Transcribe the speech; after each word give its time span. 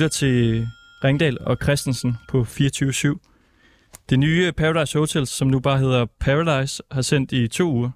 lytter 0.00 0.08
til 0.08 0.68
Ringdal 1.04 1.38
og 1.40 1.56
Christensen 1.62 2.16
på 2.28 2.42
24-7. 2.42 3.18
Det 4.10 4.18
nye 4.18 4.52
Paradise 4.52 4.98
Hotel, 4.98 5.26
som 5.26 5.48
nu 5.48 5.60
bare 5.60 5.78
hedder 5.78 6.06
Paradise, 6.20 6.82
har 6.90 7.02
sendt 7.02 7.32
i 7.32 7.48
to 7.48 7.72
uger. 7.72 7.90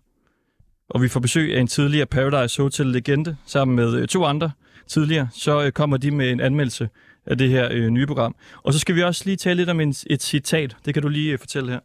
Og 0.89 1.03
vi 1.03 1.09
får 1.09 1.21
besøg 1.21 1.57
af 1.57 1.61
en 1.61 1.67
tidligere 1.67 2.07
Paradise 2.07 2.63
Hotel-legende 2.63 3.37
sammen 3.47 3.77
med 3.77 3.95
øh, 3.95 4.09
to 4.09 4.25
andre 4.25 4.51
tidligere. 4.87 5.29
Så 5.33 5.63
øh, 5.63 5.73
kommer 5.73 5.97
de 5.97 6.11
med 6.11 6.31
en 6.31 6.41
anmeldelse 6.41 6.89
af 7.27 7.39
det 7.39 7.51
her 7.51 7.69
øh, 7.71 7.89
nye 7.89 8.07
program. 8.07 8.35
Og 8.63 8.73
så 8.73 8.79
skal 8.79 8.95
vi 8.95 9.03
også 9.03 9.23
lige 9.25 9.37
tale 9.37 9.57
lidt 9.57 9.71
om 9.71 9.81
en, 9.81 9.95
et 10.07 10.23
citat. 10.23 10.77
Det 10.85 10.95
kan 10.95 11.03
du 11.03 11.09
lige 11.09 11.33
øh, 11.33 11.39
fortælle 11.39 11.73
her. 11.73 11.81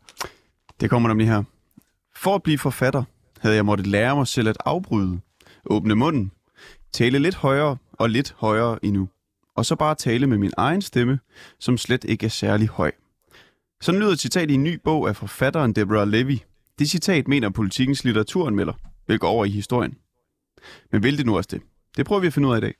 Det 0.79 0.89
kommer 0.89 1.09
nemlig 1.09 1.27
her. 1.27 1.43
For 2.15 2.35
at 2.35 2.43
blive 2.43 2.57
forfatter, 2.57 3.03
havde 3.39 3.55
jeg 3.55 3.65
måttet 3.65 3.87
lære 3.87 4.15
mig 4.15 4.27
selv 4.27 4.47
at 4.49 4.57
afbryde, 4.65 5.19
åbne 5.65 5.95
munden, 5.95 6.31
tale 6.93 7.19
lidt 7.19 7.35
højere 7.35 7.77
og 7.93 8.09
lidt 8.09 8.35
højere 8.37 8.85
endnu, 8.85 9.09
og 9.59 9.65
så 9.65 9.75
bare 9.75 9.95
tale 9.95 10.27
med 10.27 10.37
min 10.37 10.51
egen 10.57 10.81
stemme, 10.81 11.19
som 11.59 11.77
slet 11.77 12.03
ikke 12.03 12.25
er 12.25 12.29
særlig 12.29 12.67
høj. 12.67 12.91
Sådan 13.81 14.01
lyder 14.01 14.11
et 14.11 14.19
citat 14.19 14.51
i 14.51 14.53
en 14.53 14.63
ny 14.63 14.79
bog 14.83 15.09
af 15.09 15.15
forfatteren 15.15 15.73
Deborah 15.73 16.07
Levy. 16.07 16.37
Det 16.79 16.89
citat 16.89 17.27
mener 17.27 17.49
politikens 17.49 18.03
litteraturanmelder, 18.03 18.73
hvilket 19.05 19.21
gå 19.21 19.27
over 19.27 19.45
i 19.45 19.49
historien. 19.49 19.97
Men 20.91 21.03
vil 21.03 21.17
det 21.17 21.25
nu 21.25 21.37
også 21.37 21.47
det? 21.51 21.61
Det 21.97 22.05
prøver 22.05 22.21
vi 22.21 22.27
at 22.27 22.33
finde 22.33 22.47
ud 22.47 22.53
af 22.53 22.57
i 22.57 22.61
dag. 22.61 22.73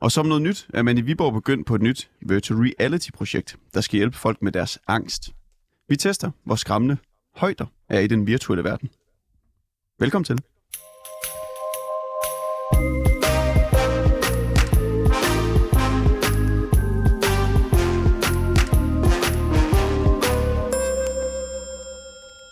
Og 0.00 0.12
som 0.12 0.26
noget 0.26 0.42
nyt 0.42 0.68
er 0.74 0.82
man 0.82 0.98
i 0.98 1.00
Viborg 1.00 1.32
begyndt 1.32 1.66
på 1.66 1.74
et 1.74 1.82
nyt 1.82 2.10
virtual 2.20 2.60
reality-projekt, 2.60 3.56
der 3.74 3.80
skal 3.80 3.96
hjælpe 3.96 4.16
folk 4.16 4.42
med 4.42 4.52
deres 4.52 4.78
angst. 4.86 5.32
Vi 5.88 5.96
tester, 5.96 6.30
hvor 6.44 6.56
skræmmende 6.56 6.96
højder 7.36 7.66
er 7.88 8.00
i 8.00 8.06
den 8.06 8.26
virtuelle 8.26 8.64
verden. 8.64 8.90
Velkommen 9.98 10.24
til. 10.24 10.40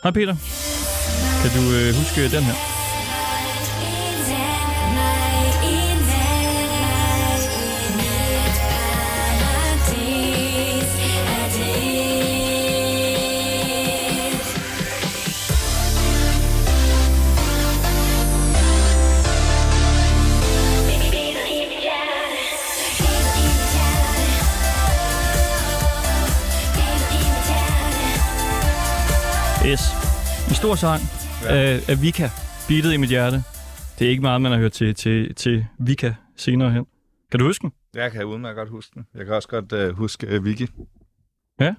Hej 0.07 0.13
Peter. 0.13 0.37
Kan 1.43 1.51
du 1.57 1.73
øh, 1.73 1.95
huske 1.95 2.29
den 2.37 2.45
her? 2.45 2.76
Stor 30.67 30.75
sang 30.75 31.01
ja. 31.43 31.57
af, 31.57 31.91
af 31.91 32.03
Vika, 32.03 32.29
beatet 32.69 32.93
i 32.93 32.97
mit 32.97 33.09
hjerte. 33.09 33.37
Det 33.99 34.07
er 34.07 34.11
ikke 34.11 34.23
meget, 34.23 34.41
man 34.41 34.53
har 34.53 34.59
hørt 34.59 34.73
til, 34.73 34.95
til, 34.95 35.35
til 35.35 35.67
Vika 35.79 36.15
senere 36.37 36.71
hen. 36.71 36.87
Kan 37.31 37.41
du 37.41 37.47
huske 37.47 37.63
den? 37.63 37.73
Jeg 37.95 38.13
kan 38.13 38.25
udmærket 38.25 38.57
godt 38.57 38.69
huske 38.69 38.91
den. 38.95 39.07
Jeg 39.15 39.27
kan 39.27 39.35
også 39.35 39.49
godt 39.49 39.73
uh, 39.73 39.97
huske 39.97 40.37
uh, 40.37 40.45
Vicky. 40.45 40.69
Ja. 41.61 41.75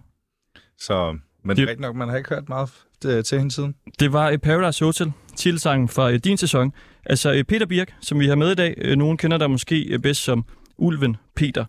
Så, 0.80 1.18
men 1.44 1.58
det 1.58 1.64
er 1.64 1.68
rigtigt 1.68 1.80
nok, 1.80 1.96
man 1.96 2.10
har 2.10 2.18
ikke 2.18 2.30
hørt 2.30 2.50
meget 2.50 2.70
uh, 3.06 3.24
til 3.24 3.38
hende 3.38 3.52
siden. 3.52 3.76
Det 4.00 4.14
var 4.14 4.30
et 4.30 4.42
Paradise 4.42 4.86
Hotel, 4.86 5.12
titelsangen 5.36 5.90
fra 5.90 6.10
uh, 6.10 6.16
din 6.16 6.38
sæson. 6.38 6.74
Altså 7.06 7.34
uh, 7.34 7.42
Peter 7.42 7.66
Birk, 7.66 7.94
som 8.02 8.20
vi 8.20 8.28
har 8.28 8.36
med 8.36 8.52
i 8.52 8.56
dag. 8.56 8.92
Uh, 8.92 8.98
nogen 8.98 9.18
kender 9.18 9.38
dig 9.38 9.50
måske 9.52 9.90
uh, 9.94 10.02
bedst 10.02 10.24
som 10.24 10.46
Ulven 10.78 11.18
Peter. 11.36 11.66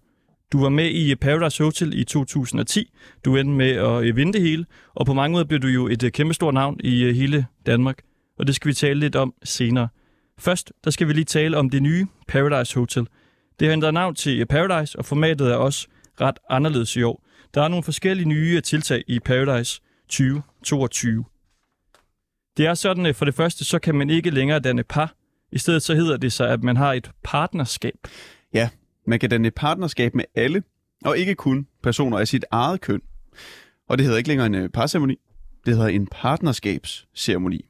Du 0.52 0.60
var 0.60 0.68
med 0.68 0.90
i 0.90 1.14
Paradise 1.14 1.64
Hotel 1.64 1.98
i 1.98 2.04
2010. 2.04 2.92
Du 3.24 3.36
endte 3.36 3.54
med 3.54 3.70
at 3.70 4.04
øh, 4.04 4.16
vinde 4.16 4.32
det 4.32 4.42
hele, 4.42 4.66
og 4.94 5.06
på 5.06 5.14
mange 5.14 5.32
måder 5.32 5.44
blev 5.44 5.60
du 5.60 5.66
jo 5.66 5.88
et 5.88 6.02
øh, 6.02 6.12
kæmpestort 6.12 6.54
navn 6.54 6.80
i 6.84 7.02
øh, 7.02 7.14
hele 7.14 7.46
Danmark. 7.66 7.98
Og 8.38 8.46
det 8.46 8.54
skal 8.54 8.68
vi 8.68 8.74
tale 8.74 9.00
lidt 9.00 9.16
om 9.16 9.34
senere. 9.44 9.88
Først, 10.38 10.72
der 10.84 10.90
skal 10.90 11.08
vi 11.08 11.12
lige 11.12 11.24
tale 11.24 11.56
om 11.56 11.70
det 11.70 11.82
nye 11.82 12.06
Paradise 12.28 12.74
Hotel. 12.74 13.06
Det 13.60 13.68
har 13.68 13.72
ændret 13.72 13.94
navn 13.94 14.14
til 14.14 14.46
Paradise, 14.46 14.98
og 14.98 15.04
formatet 15.04 15.48
er 15.50 15.56
også 15.56 15.88
ret 16.20 16.38
anderledes 16.50 16.96
i 16.96 17.02
år. 17.02 17.24
Der 17.54 17.62
er 17.62 17.68
nogle 17.68 17.82
forskellige 17.82 18.28
nye 18.28 18.60
tiltag 18.60 19.04
i 19.06 19.18
Paradise 19.20 19.80
2022. 20.08 21.24
Det 22.56 22.66
er 22.66 22.74
sådan, 22.74 23.14
for 23.14 23.24
det 23.24 23.34
første, 23.34 23.64
så 23.64 23.78
kan 23.78 23.94
man 23.94 24.10
ikke 24.10 24.30
længere 24.30 24.60
danne 24.60 24.84
par. 24.84 25.14
I 25.52 25.58
stedet 25.58 25.82
så 25.82 25.94
hedder 25.94 26.16
det 26.16 26.32
sig, 26.32 26.50
at 26.50 26.62
man 26.62 26.76
har 26.76 26.92
et 26.92 27.10
partnerskab. 27.22 27.94
Ja, 28.54 28.68
man 29.08 29.18
kan 29.18 29.30
danne 29.30 29.48
et 29.48 29.54
partnerskab 29.54 30.14
med 30.14 30.24
alle, 30.34 30.62
og 31.04 31.18
ikke 31.18 31.34
kun 31.34 31.66
personer 31.82 32.18
af 32.18 32.28
sit 32.28 32.44
eget 32.50 32.80
køn. 32.80 33.00
Og 33.88 33.98
det 33.98 34.04
hedder 34.04 34.18
ikke 34.18 34.28
længere 34.28 34.46
en 34.46 34.70
parceremoni, 34.70 35.16
det 35.66 35.74
hedder 35.76 35.88
en 35.88 36.06
partnerskabsceremoni. 36.06 37.68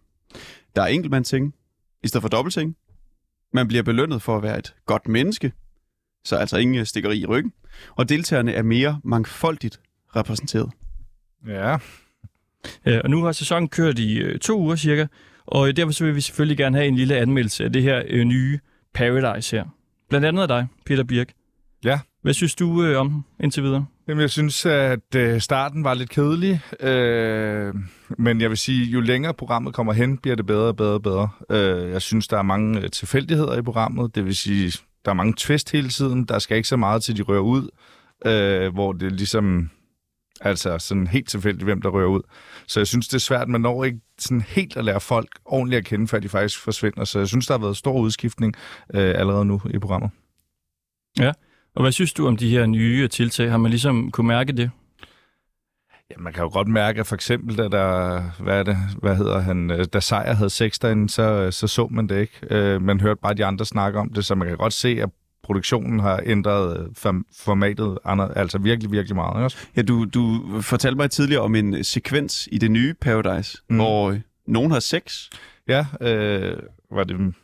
Der 0.77 0.83
er 0.83 0.87
enkeltmandsting 0.87 1.55
i 2.05 2.09
stedet 2.09 2.23
for 2.23 2.29
dobbeltting. 2.29 2.77
Man 3.53 3.69
bliver 3.69 3.83
belønnet 3.83 4.23
for 4.23 4.37
at 4.37 4.43
være 4.43 4.59
et 4.59 4.75
godt 4.87 5.09
menneske, 5.09 5.53
så 6.25 6.37
altså 6.37 6.57
ingen 6.57 6.87
stikkeri 6.87 7.19
i 7.19 7.27
ryggen. 7.27 7.53
Og 7.97 8.09
deltagerne 8.09 8.53
er 8.53 8.63
mere 8.63 9.01
mangfoldigt 9.05 9.81
repræsenteret. 10.17 10.71
Ja. 11.47 11.79
ja 12.87 13.01
og 13.01 13.11
nu 13.11 13.23
har 13.23 13.33
sæsonen 13.33 13.69
kørt 13.69 13.99
i 13.99 14.19
øh, 14.19 14.39
to 14.39 14.61
uger 14.61 14.77
cirka, 14.77 15.07
og 15.47 15.77
derfor 15.77 15.93
så 15.93 16.05
vil 16.05 16.15
vi 16.15 16.21
selvfølgelig 16.21 16.57
gerne 16.57 16.77
have 16.77 16.89
en 16.89 16.97
lille 16.97 17.17
anmeldelse 17.17 17.65
af 17.65 17.73
det 17.73 17.83
her 17.83 18.03
øh, 18.09 18.25
nye 18.25 18.59
Paradise 18.95 19.57
her. 19.57 19.78
Blandt 20.09 20.27
andet 20.27 20.43
af 20.43 20.49
dig, 20.49 20.67
Peter 20.87 21.05
Birk. 21.05 21.33
Ja. 21.85 22.01
Hvad 22.23 22.35
synes 22.35 22.55
du 22.55 22.83
øh, 22.83 23.01
om 23.01 23.25
indtil 23.41 23.63
videre? 23.63 23.87
Jamen, 24.09 24.21
jeg 24.21 24.31
synes, 24.31 24.67
at 24.67 25.15
øh, 25.17 25.41
starten 25.41 25.85
var 25.85 25.95
lidt 25.95 26.11
kedelig. 26.11 26.61
Øh, 26.81 27.75
men 28.19 28.41
jeg 28.41 28.51
vil 28.51 28.59
sige, 28.59 28.85
jo 28.85 29.01
længere 29.01 29.35
programmet 29.35 29.75
kommer 29.75 29.93
hen, 29.93 30.19
bliver 30.19 30.37
det 30.37 30.47
bedre 30.47 30.69
og 30.69 30.77
bedre 30.77 30.93
og 30.95 31.03
bedre. 31.03 31.29
Øh, 31.51 31.91
jeg 31.91 32.03
synes, 32.03 32.29
der 32.29 32.39
er 32.39 32.43
mange 32.43 32.81
øh, 32.81 32.91
tilfældigheder 32.91 33.59
i 33.59 33.63
programmet. 33.63 34.15
Det 34.15 34.25
vil 34.25 34.37
sige, 34.37 34.73
der 35.05 35.11
er 35.11 35.15
mange 35.15 35.35
twist 35.37 35.73
hele 35.73 35.89
tiden. 35.89 36.25
Der 36.25 36.39
skal 36.39 36.57
ikke 36.57 36.69
så 36.69 36.77
meget 36.77 37.03
til, 37.03 37.17
de 37.17 37.23
rører 37.23 37.41
ud. 37.41 37.69
Øh, 38.27 38.75
hvor 38.75 38.93
det 38.93 39.13
ligesom... 39.13 39.71
Altså 40.41 40.79
sådan 40.79 41.07
helt 41.07 41.29
tilfældigt, 41.29 41.65
hvem 41.65 41.83
der 41.83 41.89
rører 41.89 42.09
ud. 42.09 42.21
Så 42.67 42.81
jeg 42.81 42.87
synes, 42.87 43.09
det 43.09 43.15
er 43.15 43.21
svært. 43.21 43.49
Man 43.49 43.61
når 43.61 43.85
ikke 43.85 44.01
sådan 44.19 44.41
helt 44.41 44.77
at 44.77 44.85
lære 44.85 45.01
folk 45.01 45.29
ordentligt 45.45 45.79
at 45.79 45.85
kende, 45.85 46.09
før 46.09 46.19
de 46.19 46.29
faktisk 46.29 46.61
forsvinder. 46.61 47.05
Så 47.05 47.19
jeg 47.19 47.29
synes, 47.29 47.47
der 47.47 47.55
har 47.55 47.61
været 47.61 47.77
stor 47.77 48.01
udskiftning 48.01 48.55
øh, 48.95 49.15
allerede 49.17 49.45
nu 49.45 49.61
i 49.71 49.79
programmet. 49.79 50.11
Ja, 51.19 51.33
og 51.75 51.83
hvad 51.83 51.93
synes 51.93 52.13
du 52.13 52.27
om 52.27 52.37
de 52.37 52.51
her 52.51 52.67
nye 52.67 53.09
tiltag? 53.09 53.51
Har 53.51 53.59
man 53.59 53.71
ligesom 53.71 54.11
kunne 54.11 54.27
mærke 54.27 54.53
det? 54.53 54.71
Ja, 56.11 56.15
man 56.19 56.33
kan 56.33 56.43
jo 56.43 56.51
godt 56.53 56.69
mærke, 56.69 57.01
at 57.01 57.07
for 57.07 57.15
eksempel, 57.15 57.59
da 57.59 57.69
der, 57.69 58.21
hvad 58.43 58.59
er 58.59 58.63
det, 58.63 58.77
hvad 59.03 59.17
hedder 59.17 59.39
han, 59.39 59.71
øh, 59.71 59.85
da 59.93 60.01
Sejr 60.01 60.35
havde 60.35 60.51
sex 60.51 60.79
derinde, 60.79 61.11
så, 61.11 61.51
så 61.51 61.67
så 61.67 61.87
man 61.91 62.07
det 62.07 62.21
ikke. 62.21 62.41
Øh, 62.51 62.83
man 62.83 63.01
hørte 63.01 63.21
bare 63.23 63.35
de 63.35 63.45
andre 63.45 63.65
snakke 63.65 63.99
om 63.99 64.13
det, 64.13 64.25
så 64.25 64.35
man 64.35 64.49
kan 64.49 64.57
godt 64.57 64.73
se, 64.73 64.89
at 64.89 65.11
produktionen 65.49 66.01
har 66.01 66.21
ændret 66.27 66.89
formatet 67.39 67.99
andre, 68.05 68.39
altså 68.39 68.59
virkelig, 68.59 68.93
virkelig 68.93 69.17
meget. 69.17 69.45
Ikke? 69.45 69.69
Ja, 69.77 69.83
du, 69.83 70.05
du 70.05 70.43
fortalte 70.61 70.97
mig 70.97 71.11
tidligere 71.11 71.43
om 71.43 71.55
en 71.55 71.85
sekvens 71.85 72.49
i 72.53 72.59
det 72.59 72.71
nye 72.71 72.95
Paradise, 72.95 73.59
mm. 73.71 73.77
hvor 73.77 74.17
nogen 74.47 74.71
har 74.71 74.81
sex. 74.81 75.29
Ja, 75.69 75.87
øh, 76.01 76.57
var 76.91 77.05
det 77.05 77.35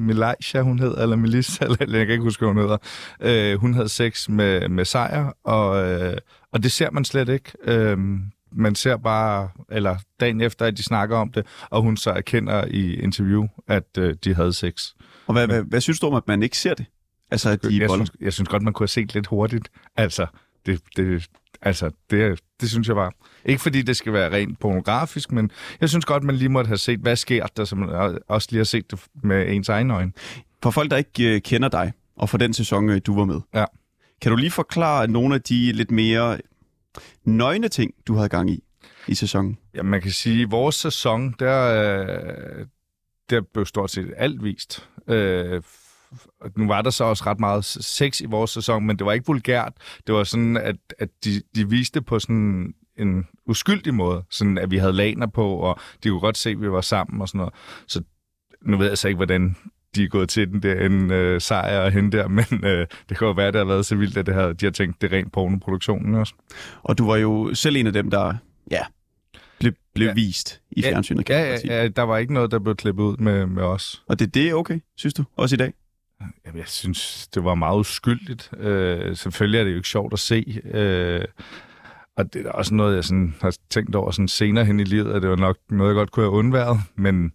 Melissa, 0.00 0.60
hun 0.60 0.78
hed, 0.78 0.94
eller 0.98 1.16
Melissa, 1.16 1.64
eller 1.80 1.98
jeg 1.98 2.06
kan 2.06 2.12
ikke 2.12 2.24
huske, 2.24 2.40
hvad 2.40 2.54
hun 2.54 2.62
hedder. 2.62 2.78
Øh, 3.20 3.60
hun 3.60 3.74
havde 3.74 3.88
sex 3.88 4.28
med, 4.28 4.68
med 4.68 4.84
Sejr, 4.84 5.36
og, 5.44 5.90
øh, 5.90 6.16
og 6.52 6.62
det 6.62 6.72
ser 6.72 6.90
man 6.90 7.04
slet 7.04 7.28
ikke. 7.28 7.52
Øh, 7.64 7.98
man 8.52 8.74
ser 8.74 8.96
bare, 8.96 9.48
eller 9.70 9.96
dagen 10.20 10.40
efter, 10.40 10.66
at 10.66 10.76
de 10.76 10.82
snakker 10.82 11.16
om 11.16 11.32
det, 11.32 11.46
og 11.70 11.82
hun 11.82 11.96
så 11.96 12.10
erkender 12.10 12.64
i 12.64 12.94
interview, 12.94 13.46
at 13.68 13.98
øh, 13.98 14.16
de 14.24 14.34
havde 14.34 14.52
sex. 14.52 14.92
Og 15.26 15.32
hvad, 15.32 15.46
hvad, 15.46 15.62
hvad 15.62 15.80
synes 15.80 16.00
du 16.00 16.06
om, 16.06 16.14
at 16.14 16.28
man 16.28 16.42
ikke 16.42 16.58
ser 16.58 16.74
det? 16.74 16.86
Altså, 17.30 17.50
at 17.50 17.62
de 17.62 17.80
jeg, 17.80 17.90
synes, 17.90 18.10
jeg 18.20 18.32
synes 18.32 18.48
godt, 18.48 18.62
man 18.62 18.72
kunne 18.72 18.84
have 18.84 18.88
set 18.88 19.14
lidt 19.14 19.26
hurtigt. 19.26 19.68
Altså, 19.96 20.26
det, 20.66 20.80
det, 20.96 21.28
altså, 21.62 21.90
det, 22.10 22.40
det 22.60 22.70
synes 22.70 22.88
jeg 22.88 22.96
bare. 22.96 23.12
Ikke 23.44 23.62
fordi 23.62 23.82
det 23.82 23.96
skal 23.96 24.12
være 24.12 24.32
rent 24.32 24.58
pornografisk, 24.58 25.32
men 25.32 25.50
jeg 25.80 25.88
synes 25.88 26.04
godt, 26.04 26.22
man 26.22 26.34
lige 26.34 26.48
måtte 26.48 26.68
have 26.68 26.78
set, 26.78 27.00
hvad 27.00 27.16
sker 27.16 27.46
der, 27.46 27.74
man 27.74 28.18
også 28.28 28.48
lige 28.50 28.58
har 28.58 28.64
set 28.64 28.90
det 28.90 29.00
med 29.22 29.52
ens 29.52 29.68
egen 29.68 29.90
øjne. 29.90 30.12
For 30.62 30.70
folk, 30.70 30.90
der 30.90 30.96
ikke 30.96 31.34
uh, 31.34 31.40
kender 31.40 31.68
dig, 31.68 31.92
og 32.16 32.28
for 32.28 32.38
den 32.38 32.54
sæson, 32.54 32.90
øh, 32.90 33.00
du 33.06 33.14
var 33.14 33.24
med, 33.24 33.40
ja. 33.54 33.64
kan 34.20 34.30
du 34.30 34.36
lige 34.36 34.50
forklare 34.50 35.08
nogle 35.08 35.34
af 35.34 35.42
de 35.42 35.72
lidt 35.72 35.90
mere 35.90 36.38
nøgne 37.24 37.68
ting, 37.68 37.94
du 38.06 38.14
havde 38.14 38.28
gang 38.28 38.50
i 38.50 38.64
i 39.08 39.14
sæsonen? 39.14 39.58
Ja, 39.74 39.82
man 39.82 40.00
kan 40.00 40.10
sige, 40.10 40.42
at 40.42 40.50
vores 40.50 40.74
sæson, 40.74 41.34
der, 41.38 41.60
øh, 42.00 42.66
der 43.30 43.40
blev 43.40 43.66
stort 43.66 43.90
set 43.90 44.14
alt 44.16 44.44
vist. 44.44 44.88
Øh, 45.08 45.62
nu 46.56 46.66
var 46.66 46.82
der 46.82 46.90
så 46.90 47.04
også 47.04 47.24
ret 47.26 47.40
meget 47.40 47.64
sex 47.64 48.20
i 48.20 48.26
vores 48.26 48.50
sæson, 48.50 48.86
men 48.86 48.98
det 48.98 49.06
var 49.06 49.12
ikke 49.12 49.26
vulgært. 49.26 49.72
Det 50.06 50.14
var 50.14 50.24
sådan, 50.24 50.56
at, 50.56 50.76
at 50.98 51.08
de, 51.24 51.42
de 51.54 51.68
viste 51.68 52.02
på 52.02 52.18
sådan 52.18 52.74
en 52.98 53.26
uskyldig 53.46 53.94
måde, 53.94 54.24
sådan 54.30 54.58
at 54.58 54.70
vi 54.70 54.76
havde 54.76 54.92
laner 54.92 55.26
på, 55.26 55.56
og 55.56 55.78
de 56.02 56.08
kunne 56.08 56.20
godt 56.20 56.38
se, 56.38 56.50
at 56.50 56.60
vi 56.60 56.70
var 56.70 56.80
sammen 56.80 57.20
og 57.20 57.28
sådan 57.28 57.38
noget. 57.38 57.54
Så 57.86 58.02
nu 58.62 58.76
ved 58.76 58.88
jeg 58.88 58.98
så 58.98 59.08
ikke, 59.08 59.16
hvordan 59.16 59.56
de 59.94 60.04
er 60.04 60.08
gået 60.08 60.28
til 60.28 60.48
den 60.48 60.62
der 60.62 60.86
en 60.86 61.10
øh, 61.10 61.40
sejr 61.40 61.78
og 61.78 61.90
hende 61.90 62.16
der, 62.16 62.28
men 62.38 62.64
øh, 62.64 62.86
det 63.08 63.18
kan 63.18 63.26
jo 63.26 63.32
være, 63.32 63.46
at 63.46 63.54
det 63.54 63.58
har 63.58 63.66
været 63.66 63.86
så 63.86 63.96
vildt, 63.96 64.16
at 64.16 64.26
det 64.26 64.34
har, 64.34 64.52
de 64.52 64.66
har 64.66 64.70
tænkt, 64.70 65.02
det 65.02 65.12
er 65.12 65.16
rent 65.16 65.32
pornoproduktionen 65.32 66.14
også. 66.14 66.34
Og 66.82 66.98
du 66.98 67.06
var 67.06 67.16
jo 67.16 67.54
selv 67.54 67.76
en 67.76 67.86
af 67.86 67.92
dem, 67.92 68.10
der 68.10 68.34
ja, 68.70 68.82
blev, 69.62 69.72
blev 69.94 70.06
Ja. 70.08 70.14
vist 70.14 70.60
i 70.70 70.82
fjernsynet, 70.82 71.28
Ja, 71.30 71.40
ja, 71.64 71.82
ja, 71.82 71.88
der 71.88 72.02
var 72.02 72.18
ikke 72.18 72.34
noget, 72.34 72.50
der 72.50 72.58
blev 72.58 72.76
klippet 72.76 73.02
ud 73.04 73.16
med, 73.16 73.46
med 73.46 73.62
os. 73.62 74.02
Og 74.08 74.18
det, 74.18 74.34
det 74.34 74.48
er 74.48 74.54
okay, 74.54 74.80
synes 74.96 75.14
du? 75.14 75.24
Også 75.36 75.54
i 75.54 75.58
dag? 75.58 75.72
Jamen, 76.46 76.58
jeg 76.58 76.68
synes, 76.68 77.28
det 77.34 77.44
var 77.44 77.54
meget 77.54 77.78
uskyldigt. 77.78 78.50
Øh, 78.58 79.16
selvfølgelig 79.16 79.58
er 79.60 79.64
det 79.64 79.70
jo 79.70 79.76
ikke 79.76 79.88
sjovt 79.88 80.12
at 80.12 80.18
se. 80.18 80.60
Øh, 80.64 81.24
og 82.16 82.34
det 82.34 82.46
er 82.46 82.50
også 82.50 82.74
noget, 82.74 82.94
jeg 82.96 83.04
sådan, 83.04 83.34
har 83.40 83.56
tænkt 83.70 83.94
over 83.94 84.10
sådan 84.10 84.28
senere 84.28 84.64
hen 84.64 84.80
i 84.80 84.84
livet, 84.84 85.12
at 85.12 85.22
det 85.22 85.30
var 85.30 85.36
nok 85.36 85.56
noget, 85.70 85.88
jeg 85.90 85.94
godt 85.94 86.10
kunne 86.10 86.24
have 86.26 86.32
undværet. 86.32 86.76
Men 86.96 87.32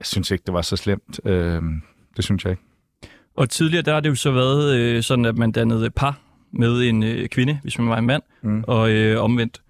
jeg 0.00 0.06
synes 0.06 0.30
ikke, 0.30 0.42
det 0.46 0.54
var 0.54 0.62
så 0.62 0.76
slemt. 0.76 1.20
Øh, 1.24 1.62
det 2.16 2.24
synes 2.24 2.44
jeg 2.44 2.50
ikke. 2.50 2.62
Og 3.36 3.50
tidligere, 3.50 3.82
der 3.82 3.92
har 3.92 4.00
det 4.00 4.08
jo 4.08 4.14
så 4.14 4.30
været 4.30 4.76
øh, 4.78 5.02
sådan, 5.02 5.24
at 5.24 5.38
man 5.38 5.52
dannede 5.52 5.90
par 5.90 6.20
med 6.52 6.82
en 6.82 7.02
øh, 7.02 7.28
kvinde, 7.28 7.58
hvis 7.62 7.78
man 7.78 7.88
var 7.88 7.98
en 7.98 8.06
mand, 8.06 8.22
Mm. 8.42 8.64
og 8.66 8.90
øh, 8.90 9.22
omvendt. 9.22 9.60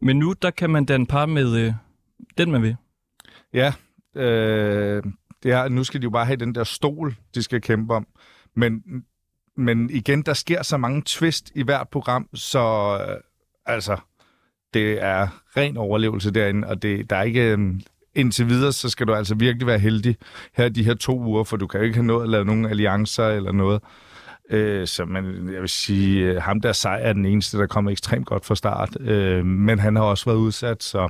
Men 0.00 0.18
nu, 0.18 0.34
der 0.42 0.50
kan 0.50 0.70
man 0.70 0.84
danne 0.84 1.06
par 1.06 1.26
med 1.26 1.56
øh, 1.56 1.72
den, 2.38 2.50
man 2.50 2.62
vil. 2.62 2.76
Ja, 3.54 3.72
øh, 4.14 5.02
det 5.42 5.52
er, 5.52 5.68
nu 5.68 5.84
skal 5.84 6.00
de 6.00 6.04
jo 6.04 6.10
bare 6.10 6.26
have 6.26 6.36
den 6.36 6.54
der 6.54 6.64
stol, 6.64 7.16
de 7.34 7.42
skal 7.42 7.60
kæmpe 7.60 7.94
om. 7.94 8.06
Men, 8.54 8.82
men 9.56 9.90
igen, 9.90 10.22
der 10.22 10.34
sker 10.34 10.62
så 10.62 10.76
mange 10.76 11.02
twist 11.06 11.52
i 11.54 11.62
hvert 11.62 11.88
program, 11.88 12.28
så 12.34 12.58
øh, 13.08 13.16
altså, 13.66 13.96
det 14.74 15.02
er 15.02 15.28
ren 15.56 15.76
overlevelse 15.76 16.30
derinde, 16.30 16.68
og 16.68 16.82
det, 16.82 17.10
der 17.10 17.16
er 17.16 17.22
ikke... 17.22 17.52
Øh, 17.52 17.80
indtil 18.14 18.48
videre, 18.48 18.72
så 18.72 18.88
skal 18.88 19.06
du 19.06 19.14
altså 19.14 19.34
virkelig 19.34 19.66
være 19.66 19.78
heldig 19.78 20.16
her 20.54 20.68
de 20.68 20.84
her 20.84 20.94
to 20.94 21.20
uger, 21.20 21.44
for 21.44 21.56
du 21.56 21.66
kan 21.66 21.80
jo 21.80 21.84
ikke 21.84 21.96
have 21.96 22.06
nået 22.06 22.22
at 22.22 22.28
lave 22.28 22.44
nogen 22.44 22.64
alliancer 22.66 23.28
eller 23.28 23.52
noget. 23.52 23.82
Øh, 24.50 24.86
så 24.86 25.04
man, 25.04 25.50
jeg 25.52 25.60
vil 25.60 25.68
sige, 25.68 26.24
øh, 26.24 26.42
ham 26.42 26.60
der 26.60 26.72
sej 26.72 27.00
er 27.02 27.12
den 27.12 27.26
eneste, 27.26 27.58
der 27.58 27.66
kommer 27.66 27.90
ekstremt 27.90 28.26
godt 28.26 28.46
fra 28.46 28.54
start. 28.54 28.96
Øh, 29.00 29.44
men 29.44 29.78
han 29.78 29.96
har 29.96 30.02
også 30.02 30.24
været 30.24 30.38
udsat, 30.38 30.82
så 30.82 31.08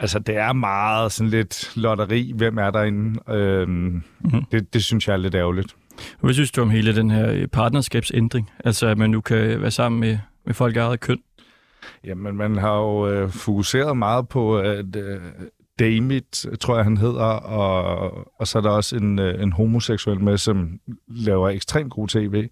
Altså, 0.00 0.18
det 0.18 0.36
er 0.36 0.52
meget 0.52 1.12
sådan 1.12 1.30
lidt 1.30 1.72
lotteri, 1.76 2.32
hvem 2.36 2.58
er 2.58 2.70
derinde. 2.70 3.32
Øhm, 3.34 3.70
mm-hmm. 3.70 4.44
det, 4.52 4.74
det 4.74 4.84
synes 4.84 5.08
jeg 5.08 5.12
er 5.12 5.16
lidt 5.16 5.34
ærgerligt. 5.34 5.76
Hvad 6.20 6.34
synes 6.34 6.50
du 6.50 6.62
om 6.62 6.70
hele 6.70 6.96
den 6.96 7.10
her 7.10 7.32
øh, 7.32 7.46
partnerskabsændring? 7.46 8.50
Altså, 8.64 8.86
at 8.86 8.98
man 8.98 9.10
nu 9.10 9.20
kan 9.20 9.62
være 9.62 9.70
sammen 9.70 10.00
med, 10.00 10.18
med 10.46 10.54
folk 10.54 10.76
af 10.76 10.80
eget 10.80 11.00
køn. 11.00 11.18
Jamen, 12.04 12.36
man 12.36 12.56
har 12.56 12.76
jo 12.76 13.08
øh, 13.08 13.30
fokuseret 13.30 13.96
meget 13.96 14.28
på, 14.28 14.58
at 14.58 14.96
øh, 14.96 15.20
David, 15.78 16.56
tror 16.60 16.74
jeg, 16.76 16.84
han 16.84 16.96
hedder, 16.96 17.24
og, 17.24 18.28
og 18.40 18.48
så 18.48 18.58
er 18.58 18.62
der 18.62 18.70
også 18.70 18.96
en, 18.96 19.18
øh, 19.18 19.42
en 19.42 19.52
homoseksuel 19.52 20.20
med, 20.20 20.38
som 20.38 20.80
laver 21.08 21.48
ekstremt 21.48 21.92
god 21.92 22.08
tv. 22.08 22.48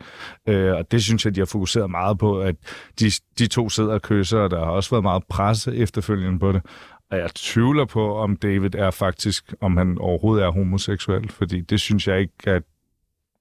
Øh, 0.46 0.74
og 0.74 0.90
det 0.90 1.02
synes 1.02 1.24
jeg, 1.24 1.34
de 1.34 1.40
har 1.40 1.46
fokuseret 1.46 1.90
meget 1.90 2.18
på, 2.18 2.40
at 2.40 2.56
de, 3.00 3.10
de 3.38 3.46
to 3.46 3.68
sidder 3.68 3.94
og 3.94 4.02
kysser, 4.02 4.38
og 4.38 4.50
der 4.50 4.58
har 4.58 4.70
også 4.70 4.90
været 4.90 5.02
meget 5.02 5.24
presse 5.28 5.76
efterfølgende 5.76 6.38
på 6.38 6.52
det. 6.52 6.62
Og 7.10 7.18
jeg 7.18 7.30
tvivler 7.34 7.84
på, 7.84 8.16
om 8.16 8.36
David 8.36 8.74
er 8.74 8.90
faktisk, 8.90 9.54
om 9.60 9.76
han 9.76 9.98
overhovedet 9.98 10.44
er 10.44 10.50
homoseksuel, 10.50 11.28
fordi 11.28 11.60
det 11.60 11.80
synes 11.80 12.08
jeg 12.08 12.20
ikke, 12.20 12.32
at, 12.46 12.62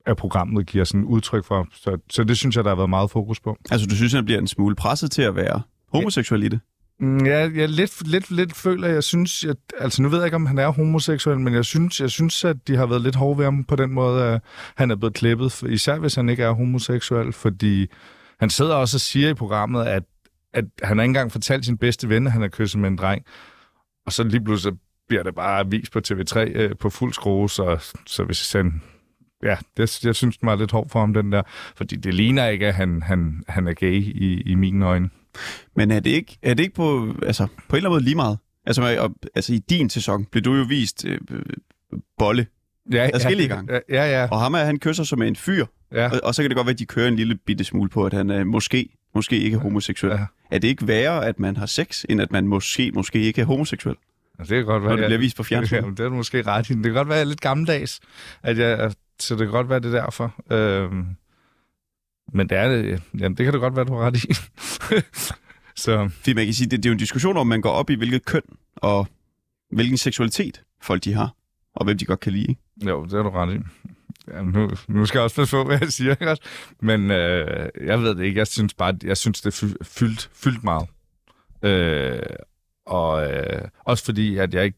at 0.06 0.18
programmet 0.18 0.68
giver 0.68 0.84
sådan 0.84 1.06
udtryk 1.06 1.46
for. 1.46 1.68
Så, 1.72 1.98
så 2.10 2.24
det 2.24 2.38
synes 2.38 2.56
jeg, 2.56 2.64
der 2.64 2.70
har 2.70 2.76
været 2.76 2.90
meget 2.90 3.12
fokus 3.12 3.40
på. 3.40 3.58
Altså, 3.72 3.88
du 3.88 3.96
synes, 3.96 4.14
han 4.14 4.26
bliver 4.26 4.40
en 4.40 4.48
smule 4.48 4.76
presset 4.76 5.12
til 5.12 5.22
at 5.22 5.36
være 5.36 5.62
homoseksuel 5.94 6.44
i 6.44 6.48
det? 6.48 6.60
Mm, 7.00 7.25
ja, 7.25 7.50
jeg 7.56 7.69
lidt, 7.69 8.07
lidt, 8.07 8.31
lidt 8.31 8.56
føler, 8.56 8.88
jeg 8.88 9.03
synes, 9.03 9.44
jeg, 9.44 9.56
altså 9.80 10.01
nu 10.01 10.09
ved 10.09 10.18
jeg 10.18 10.27
ikke, 10.27 10.36
om 10.36 10.45
han 10.45 10.57
er 10.57 10.68
homoseksuel, 10.68 11.39
men 11.39 11.53
jeg 11.53 11.65
synes, 11.65 12.01
jeg 12.01 12.09
synes, 12.09 12.45
at 12.45 12.68
de 12.68 12.75
har 12.75 12.86
været 12.86 13.01
lidt 13.01 13.15
hårde 13.15 13.38
ved 13.38 13.45
ham 13.45 13.63
på 13.63 13.75
den 13.75 13.92
måde, 13.92 14.24
at 14.24 14.42
han 14.75 14.92
er 14.92 14.95
blevet 14.95 15.13
klippet, 15.13 15.63
især 15.69 16.00
hvis 16.00 16.15
han 16.15 16.30
ikke 16.30 16.44
er 16.44 16.51
homoseksuel, 16.51 17.33
fordi 17.33 17.88
han 18.39 18.50
sidder 18.50 18.75
også 18.75 18.97
og 18.97 19.01
siger 19.01 19.30
i 19.30 19.33
programmet, 19.33 19.86
at, 19.86 20.03
at 20.53 20.65
han 20.83 20.97
har 20.97 21.03
ikke 21.03 21.09
engang 21.09 21.31
fortalt 21.31 21.65
sin 21.65 21.77
bedste 21.77 22.09
ven, 22.09 22.27
at 22.27 22.33
han 22.33 22.42
har 22.42 22.50
kysset 22.50 22.81
med 22.81 22.89
en 22.89 22.97
dreng, 22.97 23.25
og 24.06 24.12
så 24.12 24.24
lige 24.24 24.44
pludselig 24.44 24.77
bliver 25.07 25.24
det 25.24 25.36
bare 25.36 25.69
vist 25.69 25.92
på 25.92 26.00
TV3 26.07 26.39
øh, 26.39 26.75
på 26.80 26.89
fuld 26.89 27.13
skrue, 27.13 27.50
så, 27.50 27.94
så 28.06 28.24
hvis 28.24 28.53
han... 28.53 28.81
Ja, 29.44 29.57
det, 29.77 30.06
jeg 30.06 30.15
synes, 30.15 30.38
den 30.38 30.47
var 30.47 30.56
lidt 30.56 30.71
hård 30.71 30.89
for 30.89 31.00
ham, 31.00 31.13
den 31.13 31.31
der. 31.31 31.42
Fordi 31.75 31.95
det 31.95 32.13
ligner 32.13 32.47
ikke, 32.47 32.68
at 32.68 32.74
han, 32.75 33.01
han, 33.01 33.44
han 33.47 33.68
er 33.68 33.74
gay 33.74 34.01
i, 34.01 34.42
i 34.42 34.56
mine 34.56 34.86
øjne. 34.86 35.09
Men 35.76 35.92
er 35.92 36.00
det 36.00 36.10
ikke, 36.10 36.38
er 36.42 36.54
det 36.54 36.64
ikke 36.64 36.76
på, 36.76 37.16
altså, 37.24 37.46
på 37.46 37.76
en 37.76 37.78
eller 37.78 37.90
anden 37.90 37.90
måde 37.90 38.04
lige 38.04 38.16
meget? 38.16 38.38
Altså, 38.66 38.98
og, 39.00 39.12
altså 39.36 39.54
i 39.54 39.58
din 39.58 39.90
sæson 39.90 40.26
blev 40.26 40.44
du 40.44 40.56
jo 40.56 40.64
vist 40.64 41.06
øh, 41.06 41.20
øh, 41.32 41.42
bolle, 42.18 42.46
Ja, 42.92 43.10
Adskillige 43.14 43.48
ja, 43.48 43.56
gange. 43.56 43.82
Ja, 43.90 44.22
ja. 44.22 44.28
og 44.32 44.40
ham 44.40 44.54
er, 44.54 44.58
han 44.58 44.80
kysser 44.80 45.04
som 45.04 45.22
en 45.22 45.36
fyr, 45.36 45.66
ja. 45.92 46.10
og, 46.10 46.20
og 46.24 46.36
så 46.36 46.42
kan 46.42 46.50
det 46.50 46.56
godt 46.56 46.66
være, 46.68 46.74
at 46.74 46.80
de 46.80 46.86
kører 46.86 47.08
en 47.08 47.16
lille 47.16 47.36
bitte 47.36 47.64
smule 47.64 47.90
på, 47.90 48.06
at 48.06 48.14
han 48.14 48.30
er 48.30 48.44
måske, 48.44 48.90
måske 49.16 49.40
ikke 49.40 49.56
er 49.56 49.62
homoseksuel. 49.62 50.12
Ja. 50.12 50.26
Er 50.52 50.60
det 50.60 50.68
ikke 50.68 50.88
værre, 50.88 51.26
at 51.26 51.40
man 51.40 51.58
har 51.58 51.66
sex, 51.66 52.04
end 52.10 52.22
at 52.22 52.31
man 52.31 52.48
måske, 52.48 52.92
måske 52.92 53.20
ikke 53.20 53.42
er 53.42 53.46
homoseksuel, 53.46 53.96
Altså, 54.40 54.56
det 54.56 54.66
kan 54.66 54.66
godt 54.66 54.84
være, 54.84 54.92
når 54.92 54.98
det 54.98 55.06
bliver 55.06 55.20
vist 55.20 55.38
på 55.38 55.44
fjernsyn? 55.44 55.76
Jamen, 55.81 55.92
det 55.92 56.06
er 56.06 56.10
du 56.10 56.16
måske 56.16 56.42
ret 56.42 56.70
i. 56.70 56.74
Det 56.74 56.84
kan 56.84 56.94
godt 56.94 57.08
være, 57.08 57.16
at 57.16 57.20
jeg 57.20 57.26
er 57.26 57.30
lidt 57.30 57.42
gammeldags, 57.42 58.00
at 58.44 58.58
jeg, 58.58 58.92
så 59.20 59.36
det 59.36 59.40
kan 59.40 59.52
godt 59.52 59.70
være, 59.70 59.80
det 59.80 59.96
er 59.96 60.02
derfor. 60.02 60.36
Øhm, 60.52 61.06
men 62.33 62.50
det 62.50 62.57
er 62.57 62.68
det, 62.69 63.04
ja, 63.19 63.27
det 63.27 63.38
kan 63.38 63.54
det 63.54 63.62
godt 63.62 63.75
være, 63.75 63.86
du 63.86 63.94
har 63.95 64.01
ret 64.01 64.24
i. 64.24 64.33
så 65.83 66.10
Fordi 66.16 66.33
man 66.33 66.45
kan 66.45 66.54
sige, 66.54 66.69
det, 66.69 66.77
det 66.77 66.86
er 66.86 66.89
jo 66.89 66.94
en 66.94 67.00
diskussion 67.00 67.38
om, 67.38 67.48
man 67.48 67.62
går 67.62 67.69
op 67.69 67.89
i, 67.89 67.95
hvilket 67.95 68.25
køn 68.25 68.42
og 68.75 69.07
hvilken 69.72 69.98
seksualitet 69.98 70.62
folk 70.81 71.04
de 71.04 71.13
har, 71.13 71.36
og 71.75 71.86
hvem 71.86 71.98
de 71.98 72.06
godt 72.06 72.19
kan 72.19 72.31
lide. 72.33 72.45
ikke? 72.50 72.89
jo, 72.89 73.06
det 73.06 73.13
er 73.13 73.24
du 73.24 73.30
ret 73.30 73.56
i. 73.56 73.60
Ja, 74.31 74.42
nu, 74.42 74.69
nu 74.88 75.06
skal 75.06 75.18
jeg 75.18 75.24
også 75.24 75.36
passe 75.36 75.51
på, 75.56 75.63
hvad 75.63 75.77
jeg 75.81 75.92
siger, 75.92 76.12
ikke 76.12 76.31
også? 76.31 76.44
Men 76.80 77.12
øh, 77.12 77.69
jeg 77.86 78.01
ved 78.01 78.16
det 78.16 78.24
ikke. 78.24 78.38
Jeg 78.38 78.48
synes 78.48 78.74
bare, 78.74 78.94
jeg 79.04 79.18
synes, 79.18 79.42
det 79.42 79.48
er 79.48 79.68
fy- 79.68 79.83
fyldt, 79.83 80.30
fyldt 80.33 80.63
meget. 80.63 80.88
Øh, 81.63 82.19
og 82.86 83.31
øh, 83.33 83.62
også 83.86 84.06
fordi, 84.06 84.38
at 84.38 84.54
jeg 84.54 84.66
ikke 84.66 84.78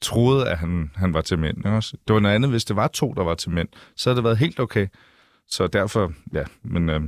troede, 0.00 0.48
at 0.50 0.58
han, 0.58 0.90
han 0.94 1.14
var 1.14 1.20
til 1.20 1.38
mænd. 1.38 1.56
Ikke 1.58 1.70
også? 1.70 1.96
Det 2.08 2.14
var 2.14 2.20
noget 2.20 2.34
andet, 2.34 2.50
hvis 2.50 2.64
det 2.64 2.76
var 2.76 2.88
to, 2.88 3.12
der 3.12 3.24
var 3.24 3.34
til 3.34 3.50
mænd. 3.50 3.68
Så 3.96 4.10
havde 4.10 4.16
det 4.16 4.24
været 4.24 4.38
helt 4.38 4.60
okay. 4.60 4.86
Så 5.48 5.66
derfor, 5.66 6.12
ja, 6.34 6.42
men 6.62 6.88
øh, 6.88 7.00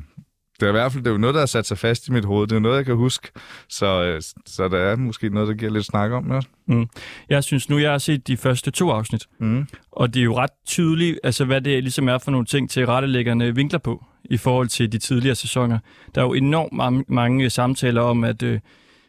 det 0.61 0.62
er 0.62 0.69
i 0.69 0.73
hvert 0.73 0.93
fald 0.93 1.05
det 1.05 1.11
er 1.11 1.12
jo 1.14 1.19
noget, 1.19 1.35
der 1.35 1.40
har 1.40 1.47
sat 1.47 1.66
sig 1.66 1.78
fast 1.78 2.09
i 2.09 2.12
mit 2.12 2.25
hoved. 2.25 2.47
Det 2.49 2.57
er 2.57 2.61
noget, 2.61 2.76
jeg 2.76 2.85
kan 2.85 2.95
huske. 2.97 3.28
Så, 3.69 4.05
øh, 4.05 4.23
så 4.47 4.69
der 4.69 4.78
er 4.78 4.97
måske 4.97 5.28
noget, 5.28 5.49
der 5.49 5.55
giver 5.55 5.73
lidt 5.73 5.85
snak 5.85 6.11
om. 6.12 6.25
Ikke? 6.25 6.37
også? 6.37 6.87
Jeg 7.28 7.45
synes 7.45 7.69
nu, 7.69 7.78
jeg 7.78 7.90
har 7.90 7.99
set 7.99 8.26
de 8.26 8.37
første 8.37 8.71
to 8.71 8.90
afsnit, 8.90 9.26
Mm. 9.38 9.66
og 9.93 10.14
det 10.14 10.21
er 10.21 10.25
jo 10.25 10.38
ret 10.38 10.50
tydeligt, 10.66 11.19
altså 11.25 11.45
hvad 11.45 11.61
det 11.61 11.83
ligesom 11.83 12.09
er 12.09 12.19
for 12.19 12.31
nogle 12.31 12.47
ting 12.47 12.71
til 12.71 12.87
rettelæggerne 12.87 13.55
vinkler 13.55 13.78
på 13.78 14.05
i 14.25 14.37
forhold 14.37 14.69
til 14.69 14.93
de 14.93 14.99
tidligere 14.99 15.35
sæsoner. 15.35 15.78
Der 16.14 16.21
er 16.21 16.25
jo 16.25 16.33
enormt 16.35 16.73
mange, 16.73 17.05
mange 17.09 17.50
samtaler 17.50 18.00
om, 18.00 18.25
at 18.25 18.43
øh, 18.43 18.61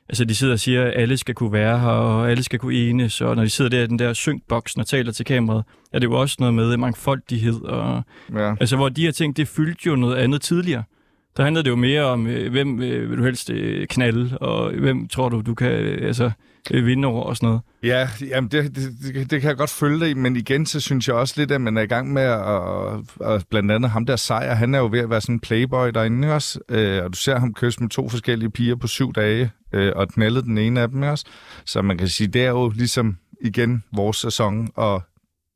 altså 0.10 0.26
de 0.26 0.36
sidder 0.36 0.54
og 0.54 0.60
siger, 0.60 0.84
at 0.84 0.94
alle 0.96 1.18
skal 1.18 1.36
kunne 1.36 1.52
være 1.54 1.80
her, 1.80 1.88
og 1.88 2.32
alle 2.32 2.44
skal 2.44 2.60
kunne 2.60 2.74
enes, 2.76 3.22
og 3.22 3.36
når 3.36 3.44
de 3.44 3.50
sidder 3.50 3.70
der 3.70 3.84
i 3.84 3.88
den 3.88 4.00
der 4.00 4.14
synkboksen 4.14 4.82
og 4.82 4.88
taler 4.88 5.12
til 5.12 5.26
kameraet, 5.26 5.64
er 5.94 6.00
det 6.00 6.08
jo 6.08 6.14
også 6.14 6.36
noget 6.40 6.54
med 6.54 6.78
mangfoldighed, 6.78 7.62
og 7.62 8.04
Ja. 8.36 8.52
Altså, 8.60 8.76
hvor 8.76 8.90
de 8.90 9.02
her 9.02 9.12
ting, 9.12 9.38
det 9.38 9.48
fyldte 9.48 9.82
jo 9.88 9.96
noget 9.96 10.16
andet 10.16 10.42
tidligere. 10.42 10.84
Der 11.38 11.44
handlede 11.44 11.64
det 11.64 11.70
jo 11.70 11.76
mere 11.76 12.04
om, 12.04 12.28
øh, 12.28 12.52
hvem 12.52 12.82
øh, 12.82 13.10
vil 13.10 13.18
du 13.18 13.24
helst 13.24 13.50
øh, 13.50 13.88
knalde, 13.88 14.38
og 14.38 14.72
hvem 14.72 15.08
tror 15.08 15.30
du, 15.30 15.42
du 15.42 15.56
kan 15.56 15.72
altså, 16.02 16.32
vinde 16.72 17.08
over 17.08 17.24
og 17.24 17.38
sådan 17.38 17.48
noget. 17.48 17.62
Ja, 17.84 18.10
jamen 18.22 18.52
det, 18.52 18.76
det, 18.76 19.32
det, 19.32 19.42
kan 19.42 19.50
jeg 19.50 19.58
godt 19.58 19.70
følge 19.70 20.00
dig 20.06 20.18
men 20.18 20.36
igen, 20.36 20.66
så 20.66 20.80
synes 20.80 21.08
jeg 21.08 21.16
også 21.16 21.34
lidt, 21.38 21.52
at 21.52 21.62
man 21.62 21.78
er 21.78 21.82
i 21.82 21.86
gang 21.86 22.14
med 22.14 22.22
at, 22.22 23.32
at 23.36 23.46
blandt 23.50 23.72
andet 23.72 23.92
ham 23.92 24.06
der 24.06 24.16
sejr, 24.16 24.54
han 24.56 24.76
er 24.76 24.80
jo 24.80 24.88
ved 24.92 25.00
at 25.00 25.10
være 25.10 25.22
sådan 25.22 25.36
en 25.36 25.40
playboy 25.40 25.88
derinde 25.88 26.34
også, 26.34 26.60
øh, 26.70 27.04
og 27.04 27.14
du 27.14 27.18
ser 27.18 27.40
ham 27.40 27.54
kysse 27.54 27.80
med 27.82 27.90
to 27.90 28.10
forskellige 28.10 28.50
piger 28.50 28.76
på 28.76 28.88
syv 28.88 29.14
dage, 29.14 29.52
øh, 29.74 29.92
og 29.96 30.08
knaldet 30.10 30.44
den 30.44 30.58
ene 30.58 30.82
af 30.82 30.90
dem 30.90 31.02
også, 31.02 31.26
så 31.66 31.82
man 31.82 31.98
kan 31.98 32.08
sige, 32.08 32.28
det 32.28 32.46
er 32.46 32.50
jo 32.50 32.70
ligesom 32.70 33.18
igen 33.42 33.84
vores 33.96 34.18
sæson, 34.18 34.70
og 34.76 35.04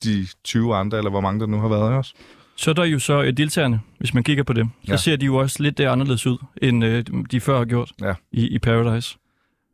de 0.04 0.28
20 0.44 0.76
andre, 0.76 0.98
eller 0.98 1.10
hvor 1.12 1.22
mange 1.22 1.40
der 1.40 1.46
nu 1.48 1.60
har 1.60 1.68
været 1.68 1.94
også. 1.94 2.14
Så 2.56 2.70
er 2.70 2.74
der 2.74 2.84
jo 2.86 3.00
så 3.00 3.22
øh, 3.24 3.38
deltagerne, 3.38 3.80
hvis 4.00 4.14
man 4.14 4.24
kigger 4.24 4.44
på 4.44 4.54
dem. 4.54 4.68
Så 4.86 4.92
Ja. 4.92 4.98
ser 4.98 5.16
de 5.16 5.26
jo 5.26 5.36
også 5.36 5.64
lidt 5.64 5.80
øh, 5.80 5.92
anderledes 5.92 6.28
ud, 6.28 6.38
end 6.62 6.86
øh, 6.86 7.04
de 7.32 7.40
før 7.40 7.58
har 7.58 7.66
gjort 7.66 7.92
Ja. 8.02 8.14
i, 8.32 8.48
i 8.48 8.60
Paradise. 8.60 9.18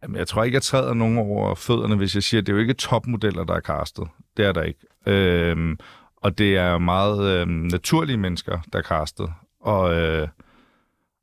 Jamen, 0.04 0.18
jeg 0.18 0.28
tror 0.28 0.44
ikke, 0.44 0.56
jeg 0.56 0.64
træder 0.64 0.94
nogen 0.94 1.18
over 1.18 1.56
fødderne, 1.56 1.96
hvis 1.96 2.16
jeg 2.16 2.24
siger, 2.24 2.42
at 2.42 2.48
det 2.48 2.54
er 2.54 2.56
jo 2.56 2.62
ikke 2.62 2.74
topmodeller, 2.74 3.44
der 3.44 3.54
er 3.54 3.62
castet. 3.62 4.08
Det 4.38 4.46
er 4.46 4.52
der 4.52 4.64
ikke. 4.64 4.80
Øhm, 5.06 5.80
og 6.18 6.38
det 6.38 6.58
er 6.58 6.78
meget 6.78 7.42
øhm, 7.42 7.50
naturlige 7.52 8.18
mennesker, 8.18 8.60
der 8.74 8.80
er 8.80 8.84
castet. 8.84 9.30
Og, 9.62 9.94
øh, 9.94 10.28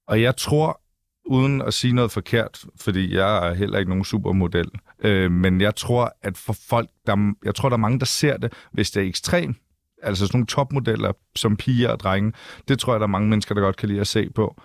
og 0.06 0.22
jeg 0.22 0.36
tror, 0.36 0.80
uden 1.26 1.62
at 1.62 1.74
sige 1.74 1.94
noget 1.94 2.10
forkert, 2.10 2.64
fordi 2.80 3.14
jeg 3.14 3.48
er 3.48 3.54
heller 3.54 3.78
ikke 3.78 3.88
nogen 3.88 4.04
supermodel, 4.04 4.70
øh, 5.04 5.30
men 5.30 5.60
jeg 5.60 5.76
tror, 5.76 6.16
at 6.22 6.36
for 6.36 6.56
folk, 6.68 6.90
der, 7.06 7.34
jeg 7.44 7.54
tror, 7.54 7.68
der 7.68 7.76
er 7.76 7.80
mange, 7.80 7.98
der 7.98 8.06
ser 8.06 8.36
det, 8.36 8.52
hvis 8.72 8.90
det 8.90 9.02
er 9.02 9.06
ekstremt, 9.06 9.56
altså 10.02 10.26
sådan 10.26 10.38
nogle 10.38 10.46
topmodeller 10.46 11.12
som 11.36 11.56
piger 11.56 11.88
og 11.88 12.00
drenge, 12.00 12.32
det 12.68 12.78
tror 12.78 12.92
jeg, 12.92 13.00
der 13.00 13.06
er 13.06 13.10
mange 13.10 13.28
mennesker, 13.28 13.54
der 13.54 13.62
godt 13.62 13.76
kan 13.76 13.88
lide 13.88 14.00
at 14.00 14.06
se 14.06 14.30
på. 14.30 14.56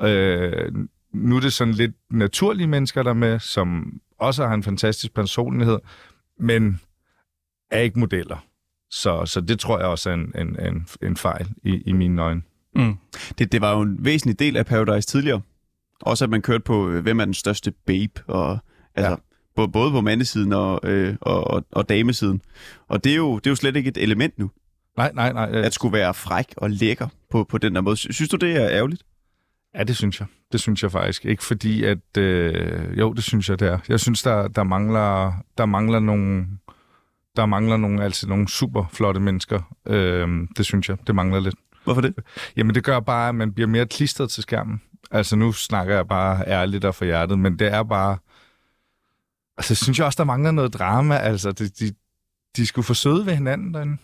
Øh, 0.00 0.72
nu 1.14 1.36
er 1.36 1.40
det 1.40 1.52
sådan 1.52 1.74
lidt 1.74 1.92
naturlige 2.10 2.66
mennesker, 2.66 3.02
der 3.02 3.10
er 3.10 3.14
med, 3.14 3.38
som 3.38 3.92
også 4.18 4.46
har 4.46 4.54
en 4.54 4.62
fantastisk 4.62 5.14
personlighed, 5.14 5.78
men 6.40 6.80
er 7.70 7.80
ikke 7.80 7.98
modeller. 7.98 8.44
Så, 8.90 9.26
så 9.26 9.40
det 9.40 9.58
tror 9.60 9.78
jeg 9.78 9.86
også 9.88 10.10
er 10.10 10.14
en, 10.14 10.32
en, 10.38 10.60
en, 10.66 10.86
en 11.02 11.16
fejl 11.16 11.48
i, 11.64 11.82
i 11.86 11.92
mine 11.92 12.22
øjne. 12.22 12.42
Mm. 12.76 12.94
Det, 13.38 13.52
det 13.52 13.60
var 13.60 13.72
jo 13.74 13.80
en 13.80 14.04
væsentlig 14.04 14.38
del 14.38 14.56
af 14.56 14.66
Paradise 14.66 15.08
tidligere. 15.08 15.40
Også 16.00 16.24
at 16.24 16.30
man 16.30 16.42
kørte 16.42 16.64
på, 16.64 16.88
øh, 16.90 17.02
hvem 17.02 17.20
er 17.20 17.24
den 17.24 17.34
største 17.34 17.72
babe, 17.86 18.22
og 18.26 18.58
altså, 18.94 19.10
Ja. 19.10 19.62
ja. 19.62 19.66
både 19.66 19.90
på 19.90 20.00
mandesiden 20.00 20.52
og, 20.52 20.80
øh, 20.84 21.16
og, 21.20 21.44
og, 21.46 21.64
og 21.72 21.88
damesiden. 21.88 22.40
Og 22.88 23.04
det 23.04 23.12
er, 23.12 23.16
jo, 23.16 23.38
det 23.38 23.46
er 23.46 23.50
jo 23.50 23.54
slet 23.56 23.76
ikke 23.76 23.88
et 23.88 23.96
element 23.96 24.38
nu, 24.38 24.50
Nej, 24.96 25.12
nej, 25.14 25.32
nej. 25.32 25.50
øh, 25.52 25.66
at 25.66 25.74
skulle 25.74 25.92
være 25.92 26.14
fræk 26.14 26.54
og 26.56 26.70
lækker 26.70 27.08
på, 27.30 27.44
på 27.44 27.58
den 27.58 27.74
der 27.74 27.80
måde. 27.80 27.96
Sy- 27.96 28.10
Synes 28.10 28.28
du, 28.28 28.36
det 28.36 28.56
er 28.62 28.68
ærgerligt? 28.70 29.02
Ja, 29.74 29.84
det 29.84 29.96
synes 29.96 30.20
jeg. 30.20 30.28
Det 30.52 30.60
synes 30.60 30.82
jeg 30.82 30.92
faktisk. 30.92 31.24
Ikke 31.24 31.44
fordi, 31.44 31.84
at... 31.84 32.16
Øh, 32.18 32.98
jo, 32.98 33.12
det 33.12 33.24
synes 33.24 33.48
jeg, 33.48 33.60
det 33.60 33.68
er. 33.68 33.78
Jeg 33.88 34.00
synes, 34.00 34.22
der, 34.22 34.48
der 34.48 34.62
mangler, 34.62 35.32
der 35.58 35.66
mangler 35.66 36.00
nogle... 36.00 36.46
Der 37.36 37.46
mangler 37.46 37.76
nogle, 37.76 38.04
altså 38.04 38.28
nogle 38.28 38.48
super 38.48 38.84
flotte 38.92 39.20
mennesker. 39.20 39.76
Øh, 39.86 40.28
det 40.56 40.66
synes 40.66 40.88
jeg. 40.88 40.96
Det 41.06 41.14
mangler 41.14 41.40
lidt. 41.40 41.54
Hvorfor 41.84 42.00
det? 42.00 42.14
Jamen, 42.56 42.74
det 42.74 42.84
gør 42.84 43.00
bare, 43.00 43.28
at 43.28 43.34
man 43.34 43.52
bliver 43.52 43.68
mere 43.68 43.86
klistret 43.86 44.30
til 44.30 44.42
skærmen. 44.42 44.82
Altså, 45.10 45.36
nu 45.36 45.52
snakker 45.52 45.94
jeg 45.94 46.08
bare 46.08 46.44
ærligt 46.48 46.84
og 46.84 46.94
for 46.94 47.04
hjertet, 47.04 47.38
men 47.38 47.58
det 47.58 47.72
er 47.72 47.82
bare... 47.82 48.18
Altså, 49.56 49.72
jeg 49.72 49.76
synes 49.76 49.98
jeg 49.98 50.06
også, 50.06 50.16
der 50.16 50.24
mangler 50.24 50.50
noget 50.50 50.74
drama. 50.74 51.16
Altså, 51.16 51.52
de, 51.52 51.68
de, 51.68 51.94
de 52.56 52.66
skulle 52.66 52.84
få 52.84 52.94
søde 52.94 53.26
ved 53.26 53.34
hinanden 53.34 53.74
derinde. 53.74 53.96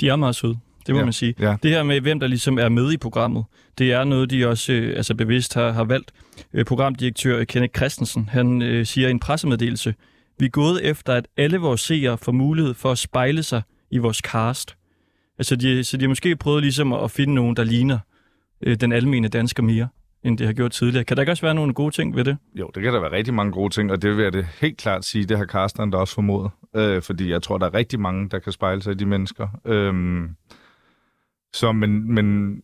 De 0.00 0.08
er 0.08 0.16
meget 0.16 0.36
søde, 0.36 0.58
det 0.86 0.94
må 0.94 0.98
Ja, 0.98 1.04
man 1.04 1.12
sige. 1.12 1.34
ja. 1.40 1.56
Det 1.62 1.70
her 1.70 1.82
med, 1.82 2.00
hvem 2.00 2.20
der 2.20 2.26
ligesom 2.26 2.58
er 2.58 2.68
med 2.68 2.92
i 2.92 2.96
programmet, 2.96 3.44
det 3.78 3.92
er 3.92 4.04
noget, 4.04 4.30
de 4.30 4.48
også 4.48 4.72
øh, 4.72 4.96
altså 4.96 5.14
bevidst 5.14 5.54
har, 5.54 5.72
har 5.72 5.84
valgt. 5.84 6.12
Øh, 6.54 6.64
programdirektør 6.64 7.44
Kenneth 7.44 7.72
Christensen, 7.76 8.28
han 8.32 8.62
øh, 8.62 8.86
siger 8.86 9.08
i 9.08 9.10
en 9.10 9.20
pressemeddelelse, 9.20 9.94
vi 10.38 10.44
er 10.46 10.50
gået 10.50 10.84
efter, 10.84 11.12
at 11.12 11.26
alle 11.36 11.58
vores 11.58 11.80
seere 11.80 12.18
får 12.18 12.32
mulighed 12.32 12.74
for 12.74 12.90
at 12.92 12.98
spejle 12.98 13.42
sig 13.42 13.62
i 13.90 13.98
vores 13.98 14.16
cast. 14.16 14.76
Altså, 15.38 15.56
de, 15.56 15.84
så 15.84 15.96
de 15.96 16.02
har 16.02 16.08
måske 16.08 16.36
prøvet 16.36 16.62
ligesom 16.62 16.92
at 16.92 17.10
finde 17.10 17.34
nogen, 17.34 17.56
der 17.56 17.64
ligner 17.64 17.98
øh, 18.62 18.76
den 18.80 18.92
almene 18.92 19.28
dansker 19.28 19.62
mere, 19.62 19.88
end 20.24 20.38
det 20.38 20.46
har 20.46 20.54
gjort 20.54 20.70
tidligere. 20.72 21.04
Kan 21.04 21.16
der 21.16 21.22
ikke 21.22 21.32
også 21.32 21.42
være 21.46 21.54
nogle 21.54 21.74
gode 21.74 21.94
ting 21.94 22.16
ved 22.16 22.24
det? 22.24 22.36
Jo, 22.54 22.70
det 22.74 22.82
kan 22.82 22.92
der 22.92 23.00
være 23.00 23.12
rigtig 23.12 23.34
mange 23.34 23.52
gode 23.52 23.74
ting, 23.74 23.92
og 23.92 24.02
det 24.02 24.16
vil 24.16 24.22
jeg 24.22 24.32
det 24.32 24.46
helt 24.60 24.76
klart 24.78 25.04
sige, 25.04 25.24
det 25.24 25.38
har 25.38 25.44
Carsten 25.44 25.90
da 25.90 25.96
også 25.98 26.14
formodet. 26.14 26.50
Øh, 26.76 27.02
fordi 27.02 27.30
jeg 27.30 27.42
tror, 27.42 27.58
der 27.58 27.66
er 27.66 27.74
rigtig 27.74 28.00
mange, 28.00 28.28
der 28.28 28.38
kan 28.38 28.52
spejle 28.52 28.82
sig 28.82 28.92
i 28.92 28.96
de 28.96 29.06
mennesker. 29.06 29.48
Øhm, 29.64 30.28
så, 31.56 31.72
men, 31.72 32.14
men 32.14 32.56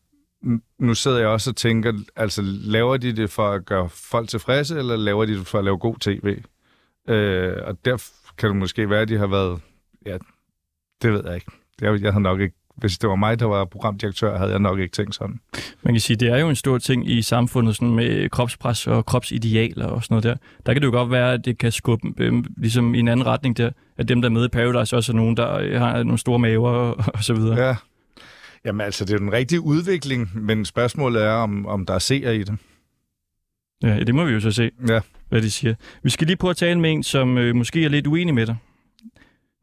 nu 0.79 0.95
sidder 0.95 1.19
jeg 1.19 1.29
også 1.29 1.51
og 1.51 1.57
tænker, 1.57 1.93
altså 2.17 2.43
laver 2.45 2.97
de 2.97 3.13
det 3.13 3.31
for 3.31 3.51
at 3.51 3.67
gøre 3.67 3.89
folk 3.89 4.29
tilfredse, 4.29 4.79
eller 4.79 4.97
laver 4.97 5.25
de 5.25 5.39
det 5.39 5.47
for 5.47 5.59
at 5.59 5.65
lave 5.65 5.79
god 5.79 5.97
tv? 6.01 6.37
Øh, 7.09 7.57
og 7.65 7.85
der 7.85 8.03
kan 8.39 8.49
det 8.49 8.57
måske 8.57 8.91
være, 8.91 9.01
at 9.01 9.09
de 9.09 9.19
har 9.19 9.27
været, 9.27 9.61
ja, 10.07 10.17
det 11.03 11.13
ved 11.13 11.23
jeg 11.27 11.35
ikke. 11.35 11.47
Jeg, 11.81 12.03
jeg 12.03 12.13
havde 12.13 12.23
nok 12.23 12.41
ikke, 12.41 12.55
hvis 12.77 12.99
det 12.99 13.09
var 13.09 13.17
mig, 13.17 13.41
der 13.41 13.47
var 13.47 13.65
programdirektør, 13.65 14.39
havde 14.39 14.51
jeg 14.51 14.59
nok 14.59 14.79
ikke 14.79 14.93
tænkt 14.93 15.15
sådan. 15.15 15.41
Man 15.83 15.95
kan 15.95 16.01
sige, 16.01 16.17
det 16.17 16.29
er 16.29 16.39
jo 16.39 16.49
en 16.49 16.57
stor 16.57 16.79
ting 16.79 17.11
i 17.11 17.23
samfundet 17.23 17.77
sådan 17.77 17.95
med 17.95 18.31
kropspres 18.31 18.87
og 18.87 19.07
kropsidealer 19.07 19.87
og 19.87 20.03
sådan 20.05 20.15
noget 20.15 20.25
der. 20.25 20.37
Der 20.67 20.73
kan 20.73 20.83
det 20.83 20.87
jo 20.87 20.93
godt 20.93 21.11
være, 21.11 21.33
at 21.33 21.45
det 21.45 21.59
kan 21.59 21.73
skubbe 21.73 22.09
øh, 22.19 22.45
ligesom 22.57 22.95
i 22.95 22.99
en 22.99 23.09
anden 23.09 23.27
retning 23.27 23.57
der, 23.57 23.71
at 23.97 24.09
dem, 24.09 24.23
der 24.23 24.29
er 24.29 24.33
med 24.33 24.45
i 24.45 24.49
Paradise, 24.49 24.97
også 24.97 25.13
er 25.13 25.17
nogen, 25.17 25.37
der 25.37 25.55
øh, 25.55 25.81
har 25.81 26.03
nogle 26.03 26.19
store 26.19 26.39
maver 26.39 26.71
og, 26.71 26.97
og 27.15 27.25
så 27.25 27.35
videre. 27.35 27.67
Ja. 27.67 27.77
Ja. 28.65 28.69
Jamen 28.69 28.81
altså, 28.81 29.05
det 29.05 29.15
er 29.15 29.19
den 29.19 29.33
rigtige 29.33 29.61
udvikling, 29.61 30.31
men 30.35 30.65
spørgsmålet 30.65 31.23
er, 31.25 31.33
om, 31.33 31.67
om 31.67 31.87
der 31.87 31.95
er 31.95 31.99
seere 31.99 32.37
i 32.37 32.43
det. 32.43 32.59
ja, 33.83 34.01
det 34.05 34.15
må 34.15 34.25
vi 34.25 34.33
jo 34.33 34.41
så 34.41 34.51
se, 34.51 34.71
Ja. 34.89 35.01
hvad 35.29 35.43
de 35.43 35.51
siger. 35.51 35.75
Vi 36.03 36.11
skal 36.11 36.27
lige 36.27 36.37
prøve 36.37 36.51
at 36.51 36.57
tale 36.57 36.81
med 36.81 36.93
en, 36.93 37.03
som 37.03 37.39
øh, 37.39 37.55
måske 37.57 37.85
er 37.85 37.89
lidt 37.89 38.07
uenig 38.07 38.35
med 38.35 38.47
dig. 38.47 38.57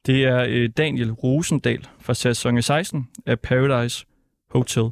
Det 0.06 0.24
er 0.26 0.46
øh, 0.50 0.70
Daniel 0.78 1.12
Rosendal 1.12 1.88
fra 2.00 2.14
sæson 2.14 2.62
16 2.62 3.08
af 3.26 3.40
Paradise 3.40 4.06
Hotel. 4.52 4.90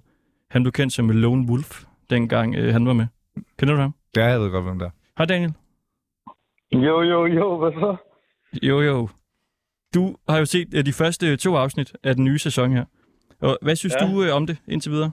Han 0.50 0.64
blev 0.64 0.72
kendt 0.72 0.94
som 0.94 1.10
Lone 1.10 1.50
Wolf, 1.50 1.84
dengang 2.10 2.56
øh, 2.56 2.74
han 2.74 2.86
var 2.88 2.94
med. 2.94 3.06
Kender 3.60 3.76
du 3.76 3.82
ham? 3.82 3.94
Det 4.16 4.24
er 4.24 4.28
jeg 4.28 4.40
ved 4.42 4.52
godt, 4.52 4.64
hvem 4.66 4.80
der 4.80 4.86
er. 4.86 4.90
Hej 5.18 5.26
Daniel. 5.26 5.54
Jo, 6.74 7.02
jo, 7.02 7.26
jo, 7.26 7.58
hvad 7.58 7.72
så? 7.72 7.96
Jo, 8.64 8.82
jo. 8.82 9.10
Du 9.94 10.16
har 10.30 10.38
jo 10.38 10.46
set 10.46 10.68
øh, 10.74 10.86
de 10.86 10.94
første 10.94 11.38
to 11.38 11.56
afsnit 11.56 11.96
af 12.04 12.16
den 12.16 12.24
nye 12.26 12.40
sæson 12.40 12.72
her. 12.72 12.86
Og 13.42 13.58
hvad 13.62 13.76
synes 13.76 13.96
ja. 14.00 14.06
Du 14.06 14.24
øh, 14.24 14.36
om 14.36 14.46
det 14.48 14.58
indtil 14.68 14.92
videre? 14.92 15.12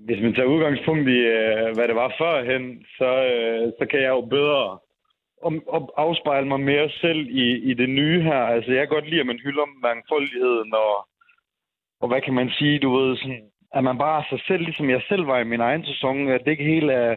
Hvis 0.00 0.22
man 0.22 0.34
tager 0.34 0.52
udgangspunkt 0.54 1.08
i, 1.08 1.18
øh, 1.38 1.74
hvad 1.74 1.88
det 1.88 1.96
var 2.02 2.14
førhen, 2.18 2.84
så, 2.98 3.10
øh, 3.32 3.72
så 3.78 3.86
kan 3.90 4.00
jeg 4.02 4.08
jo 4.08 4.20
bedre 4.20 4.78
om, 5.42 5.54
om, 5.68 5.90
afspejle 5.96 6.48
mig 6.48 6.60
mere 6.60 6.90
selv 6.90 7.20
i, 7.44 7.46
i 7.70 7.74
det 7.74 7.88
nye 7.88 8.22
her. 8.22 8.42
Altså, 8.54 8.70
jeg 8.72 8.80
kan 8.80 8.94
godt 8.96 9.10
lide, 9.10 9.20
at 9.20 9.26
man 9.26 9.40
hylder 9.44 9.66
mangfoldigheden, 9.82 10.74
og, 10.74 11.08
og 12.00 12.08
hvad 12.08 12.20
kan 12.20 12.34
man 12.34 12.50
sige, 12.58 12.78
du 12.78 12.96
ved, 12.96 13.16
sådan, 13.16 13.42
at 13.74 13.84
man 13.84 13.98
bare 13.98 14.20
er 14.20 14.26
sig 14.30 14.40
selv, 14.46 14.62
ligesom 14.62 14.90
jeg 14.90 15.02
selv 15.08 15.26
var 15.26 15.38
i 15.40 15.50
min 15.52 15.60
egen 15.60 15.84
sæson, 15.84 16.28
at 16.28 16.40
det 16.44 16.50
ikke 16.50 16.72
helt 16.74 16.90
er, 16.90 17.14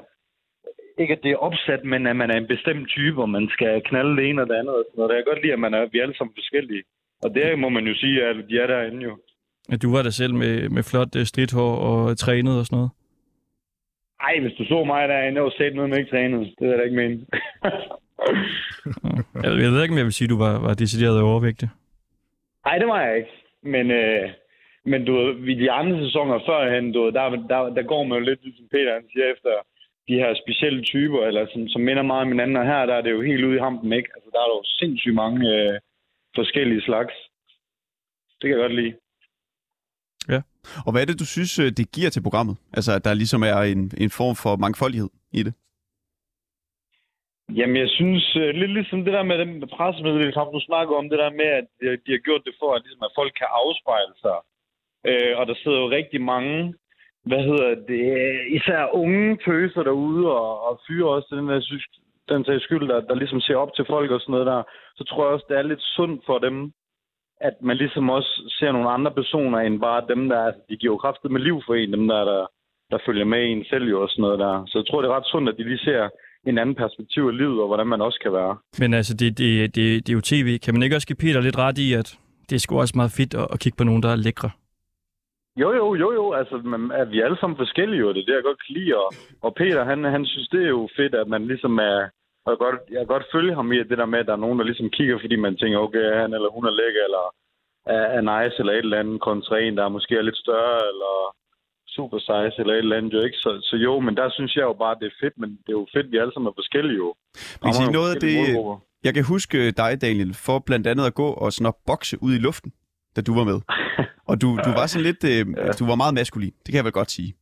ikke 0.97 1.13
at 1.13 1.23
det 1.23 1.31
er 1.31 1.45
opsat, 1.47 1.83
men 1.83 2.07
at 2.07 2.15
man 2.15 2.29
er 2.29 2.37
en 2.37 2.47
bestemt 2.47 2.87
type, 2.89 3.21
og 3.21 3.29
man 3.29 3.49
skal 3.49 3.81
knalde 3.81 4.17
det 4.17 4.29
ene 4.29 4.41
og 4.41 4.47
det 4.47 4.55
andet. 4.55 4.75
Og 4.75 4.83
sådan 4.85 4.97
noget. 4.97 5.15
Jeg 5.15 5.19
kan 5.19 5.31
godt 5.31 5.41
lide, 5.43 5.53
at 5.53 5.59
man 5.65 5.73
er, 5.73 5.85
vi 5.91 5.97
er 5.97 6.03
alle 6.03 6.17
sammen 6.17 6.35
forskellige. 6.37 6.83
Og 7.23 7.29
det 7.35 7.59
må 7.59 7.69
man 7.69 7.87
jo 7.87 7.95
sige, 7.95 8.25
at 8.25 8.35
de 8.49 8.59
er 8.59 8.67
derinde 8.67 9.01
jo. 9.03 9.17
At 9.69 9.81
du 9.81 9.91
var 9.91 10.01
der 10.01 10.09
selv 10.09 10.33
med, 10.33 10.69
med 10.69 10.83
flot 10.83 11.15
øh, 11.15 11.25
stridthår 11.25 11.75
og 11.75 12.17
trænet 12.17 12.59
og 12.59 12.65
sådan 12.65 12.77
noget. 12.77 12.91
Ej, 14.27 14.39
hvis 14.39 14.57
du 14.57 14.63
så 14.65 14.83
mig 14.83 15.07
derinde 15.07 15.41
og 15.41 15.51
set 15.57 15.75
noget 15.75 15.89
med 15.89 15.97
ikke 15.97 16.11
trænet, 16.11 16.53
det 16.59 16.67
jeg 16.69 16.77
da 16.77 16.83
ikke 16.83 16.95
mene. 16.95 17.25
Jeg, 19.43 19.51
jeg 19.63 19.71
ved 19.71 19.81
ikke, 19.81 19.93
om 19.93 19.97
jeg 19.97 20.05
vil 20.09 20.19
sige, 20.19 20.25
at 20.25 20.33
du 20.35 20.37
var, 20.37 20.59
var 20.59 20.73
decideret 20.73 21.21
overvægtig. 21.21 21.69
Nej, 22.65 22.77
det 22.77 22.87
var 22.87 23.01
jeg 23.01 23.17
ikke. 23.17 23.33
Men, 23.63 23.91
øh, 23.91 24.29
men 24.85 25.05
du 25.05 25.11
ved, 25.13 25.33
ved 25.33 25.55
de 25.55 25.71
andre 25.71 25.97
sæsoner 26.05 26.39
førhen, 26.49 26.93
du 26.93 27.03
ved, 27.03 27.11
der, 27.11 27.29
der, 27.29 27.59
der 27.77 27.83
går 27.83 28.03
man 28.03 28.17
jo 28.17 28.23
lidt, 28.23 28.43
ligesom 28.43 28.67
Peter 28.71 28.93
han 28.93 29.07
siger, 29.13 29.27
efter 29.33 29.53
de 30.07 30.15
her 30.21 30.33
specielle 30.43 30.81
typer, 30.83 31.21
eller 31.25 31.47
som, 31.53 31.67
som 31.67 31.81
minder 31.81 32.03
meget 32.03 32.21
om 32.21 32.31
hinanden. 32.31 32.57
Og 32.57 32.65
her 32.65 32.85
der 32.85 32.95
er 32.95 33.01
det 33.01 33.11
jo 33.11 33.21
helt 33.21 33.45
ude 33.45 33.55
i 33.55 33.63
hampen, 33.65 33.93
ikke? 33.93 34.09
Altså, 34.15 34.29
der 34.33 34.39
er 34.39 34.49
jo 34.55 34.61
sindssygt 34.63 35.15
mange 35.15 35.41
øh, 35.55 35.79
forskellige 36.35 36.81
slags. 36.81 37.13
Det 38.41 38.45
kan 38.47 38.49
jeg 38.49 38.63
godt 38.65 38.75
lide. 38.75 38.93
Og 40.85 40.91
hvad 40.91 41.01
er 41.01 41.05
det, 41.05 41.19
du 41.19 41.25
synes, 41.25 41.59
øh, 41.59 41.69
det 41.79 41.91
giver 41.95 42.09
til 42.09 42.23
programmet? 42.27 42.55
Altså, 42.77 42.91
at 42.97 43.05
der 43.05 43.13
ligesom 43.13 43.41
er 43.43 43.57
en, 43.73 43.91
en 43.97 44.11
form 44.19 44.35
for 44.43 44.53
mangfoldighed 44.55 45.09
i 45.39 45.43
det? 45.43 45.53
Jamen, 47.59 47.77
jeg 47.83 47.89
synes, 47.99 48.35
øh, 48.35 48.49
lidt 48.61 48.73
ligesom 48.73 48.99
det 49.05 49.13
der 49.13 49.23
med 49.23 49.37
den 49.43 49.53
pressemeddelelse, 49.75 50.37
som 50.37 50.53
du 50.53 50.61
snakker 50.69 50.93
om, 50.95 51.09
det 51.09 51.19
der 51.23 51.31
med, 51.41 51.49
at 51.59 51.67
de, 51.81 51.87
de 52.05 52.11
har 52.15 52.23
gjort 52.27 52.43
det 52.47 52.55
for, 52.59 52.69
at, 52.75 52.81
ligesom, 52.85 53.03
at 53.07 53.15
folk 53.19 53.33
kan 53.39 53.49
afspejle 53.61 54.15
sig. 54.25 54.37
Øh, 55.09 55.33
og 55.39 55.43
der 55.49 55.55
sidder 55.61 55.79
jo 55.83 55.95
rigtig 55.99 56.21
mange, 56.33 56.73
hvad 57.29 57.41
hedder 57.49 57.69
det, 57.91 58.05
især 58.57 58.81
unge 59.01 59.37
tøser 59.45 59.83
derude, 59.83 60.23
og, 60.39 60.51
og 60.67 60.73
fyre 60.87 61.09
også 61.15 61.29
den 61.35 61.47
der 61.49 61.61
synes, 61.61 61.85
den 62.29 62.45
sags 62.45 62.63
skyld, 62.63 62.87
der, 62.87 62.99
der 63.09 63.15
ligesom 63.15 63.41
ser 63.41 63.55
op 63.55 63.73
til 63.73 63.85
folk 63.93 64.11
og 64.11 64.19
sådan 64.19 64.33
noget 64.33 64.47
der, 64.47 64.63
så 64.97 65.03
tror 65.03 65.23
jeg 65.23 65.33
også, 65.33 65.45
det 65.49 65.57
er 65.57 65.71
lidt 65.71 65.83
sundt 65.95 66.25
for 66.25 66.37
dem, 66.39 66.73
at 67.47 67.55
man 67.61 67.77
ligesom 67.77 68.09
også 68.09 68.31
ser 68.59 68.71
nogle 68.71 68.89
andre 68.89 69.11
personer, 69.11 69.59
end 69.59 69.79
bare 69.79 70.07
dem, 70.13 70.29
der 70.29 70.39
altså, 70.47 70.61
de 70.69 70.75
giver 70.77 70.97
kraftet 70.97 71.31
med 71.31 71.41
liv 71.41 71.57
for 71.65 71.73
en, 71.73 71.93
dem 71.93 72.07
der, 72.07 72.21
der, 72.31 72.41
der 72.91 72.97
følger 73.05 73.25
med 73.25 73.41
en 73.51 73.65
selv 73.71 73.85
jo 73.93 74.01
og 74.01 74.09
sådan 74.09 74.21
noget 74.21 74.39
der. 74.39 74.65
Så 74.67 74.77
jeg 74.79 74.85
tror, 74.87 75.01
det 75.01 75.09
er 75.09 75.17
ret 75.17 75.31
sundt, 75.31 75.49
at 75.49 75.57
de 75.57 75.63
lige 75.63 75.85
ser 75.89 76.09
en 76.49 76.57
anden 76.57 76.75
perspektiv 76.75 77.23
af 77.31 77.37
livet, 77.37 77.61
og 77.61 77.67
hvordan 77.67 77.87
man 77.87 78.01
også 78.01 78.19
kan 78.23 78.33
være. 78.33 78.57
Men 78.79 78.93
altså, 78.93 79.13
det, 79.13 79.37
det, 79.37 79.75
det, 79.75 80.07
det 80.07 80.09
er 80.09 80.17
jo 80.19 80.29
tv. 80.31 80.57
Kan 80.63 80.73
man 80.73 80.83
ikke 80.83 80.95
også 80.95 81.07
give 81.07 81.23
Peter 81.23 81.41
lidt 81.41 81.57
ret 81.57 81.77
i, 81.77 81.93
at 81.93 82.17
det 82.49 82.55
er 82.55 82.59
sgu 82.59 82.79
også 82.79 82.93
meget 82.95 83.15
fedt 83.19 83.33
at, 83.33 83.47
at 83.53 83.59
kigge 83.59 83.77
på 83.77 83.83
nogen, 83.83 84.03
der 84.03 84.09
er 84.09 84.15
lækre? 84.15 84.49
Jo, 85.61 85.69
jo, 85.79 85.95
jo, 85.95 86.13
jo. 86.19 86.33
Altså, 86.33 86.55
man, 86.57 86.91
er 86.99 87.05
vi 87.05 87.19
er 87.19 87.25
alle 87.25 87.39
sammen 87.39 87.57
forskellige, 87.57 87.99
jo. 87.99 88.09
Det 88.13 88.21
er 88.21 88.25
det, 88.25 88.35
jeg 88.35 88.43
godt 88.43 88.63
kan 88.65 88.75
lide. 88.77 88.95
Og, 88.97 89.13
og 89.41 89.55
Peter, 89.55 89.83
han, 89.83 90.03
han 90.03 90.25
synes, 90.25 90.47
det 90.49 90.63
er 90.63 90.69
jo 90.77 90.89
fedt, 90.97 91.15
at 91.15 91.27
man 91.27 91.47
ligesom 91.47 91.77
er... 91.77 91.99
Og 92.45 92.49
jeg, 92.51 92.57
kan 92.57 92.65
godt, 92.67 92.81
jeg 92.93 92.99
kan 93.01 93.13
godt 93.15 93.31
følge 93.35 93.53
ham 93.59 93.71
i 93.71 93.77
det 93.89 93.97
der 94.01 94.09
med, 94.11 94.19
at 94.19 94.27
der 94.29 94.35
er 94.35 94.43
nogen, 94.45 94.59
der 94.59 94.65
ligesom 94.65 94.89
kigger, 94.97 95.17
fordi 95.23 95.35
man 95.35 95.57
tænker, 95.57 95.77
okay, 95.85 96.05
han 96.21 96.33
eller 96.33 96.49
hun 96.57 96.65
er 96.65 96.75
lækker, 96.81 97.03
eller 97.07 97.25
er, 97.95 98.05
er 98.17 98.23
nice, 98.31 98.55
eller 98.59 98.73
et 98.73 98.85
eller 98.87 98.99
andet, 98.99 99.21
kontra 99.27 99.55
en, 99.59 99.77
der 99.77 99.95
måske 99.97 100.13
er 100.17 100.27
lidt 100.27 100.43
større, 100.45 100.77
eller 100.91 101.13
super 101.95 102.19
size, 102.27 102.55
eller 102.61 102.73
et 102.73 102.85
eller 102.85 102.97
andet, 102.97 103.13
jo 103.13 103.21
ikke? 103.27 103.37
Så, 103.43 103.49
så 103.69 103.75
jo, 103.87 103.93
men 104.05 104.13
der 104.19 104.27
synes 104.37 104.55
jeg 104.55 104.63
jo 104.69 104.75
bare, 104.83 104.95
det 104.99 105.07
er 105.07 105.17
fedt, 105.23 105.35
men 105.41 105.49
det 105.63 105.69
er 105.73 105.79
jo 105.81 105.87
fedt, 105.95 106.11
vi 106.11 106.17
alle 106.17 106.33
sammen 106.33 106.51
er 106.51 106.59
forskellige, 106.61 106.97
jo. 107.03 107.09
Man 107.61 107.67
kan 107.67 107.73
sige, 107.81 107.91
noget 107.99 108.09
af 108.15 108.19
det, 108.25 108.35
målgrupper. 108.39 108.75
jeg 109.03 109.13
kan 109.13 109.23
huske 109.33 109.71
dig, 109.81 109.91
Daniel, 110.05 110.33
for 110.45 110.57
blandt 110.67 110.85
andet 110.91 111.05
at 111.11 111.15
gå 111.21 111.29
og 111.43 111.53
sådan 111.53 111.71
at 111.73 111.77
bokse 111.89 112.15
ud 112.25 112.33
i 112.39 112.41
luften, 112.47 112.71
da 113.15 113.21
du 113.21 113.33
var 113.39 113.45
med. 113.51 113.59
Og 114.29 114.41
du, 114.41 114.47
du 114.65 114.71
var 114.79 114.85
sådan 114.87 115.05
lidt, 115.09 115.23
øh, 115.31 115.43
du 115.79 115.85
var 115.91 115.95
meget 115.95 116.13
maskulin, 116.13 116.53
det 116.63 116.69
kan 116.71 116.75
jeg 116.75 116.85
vel 116.89 116.99
godt 117.01 117.11
sige. 117.11 117.33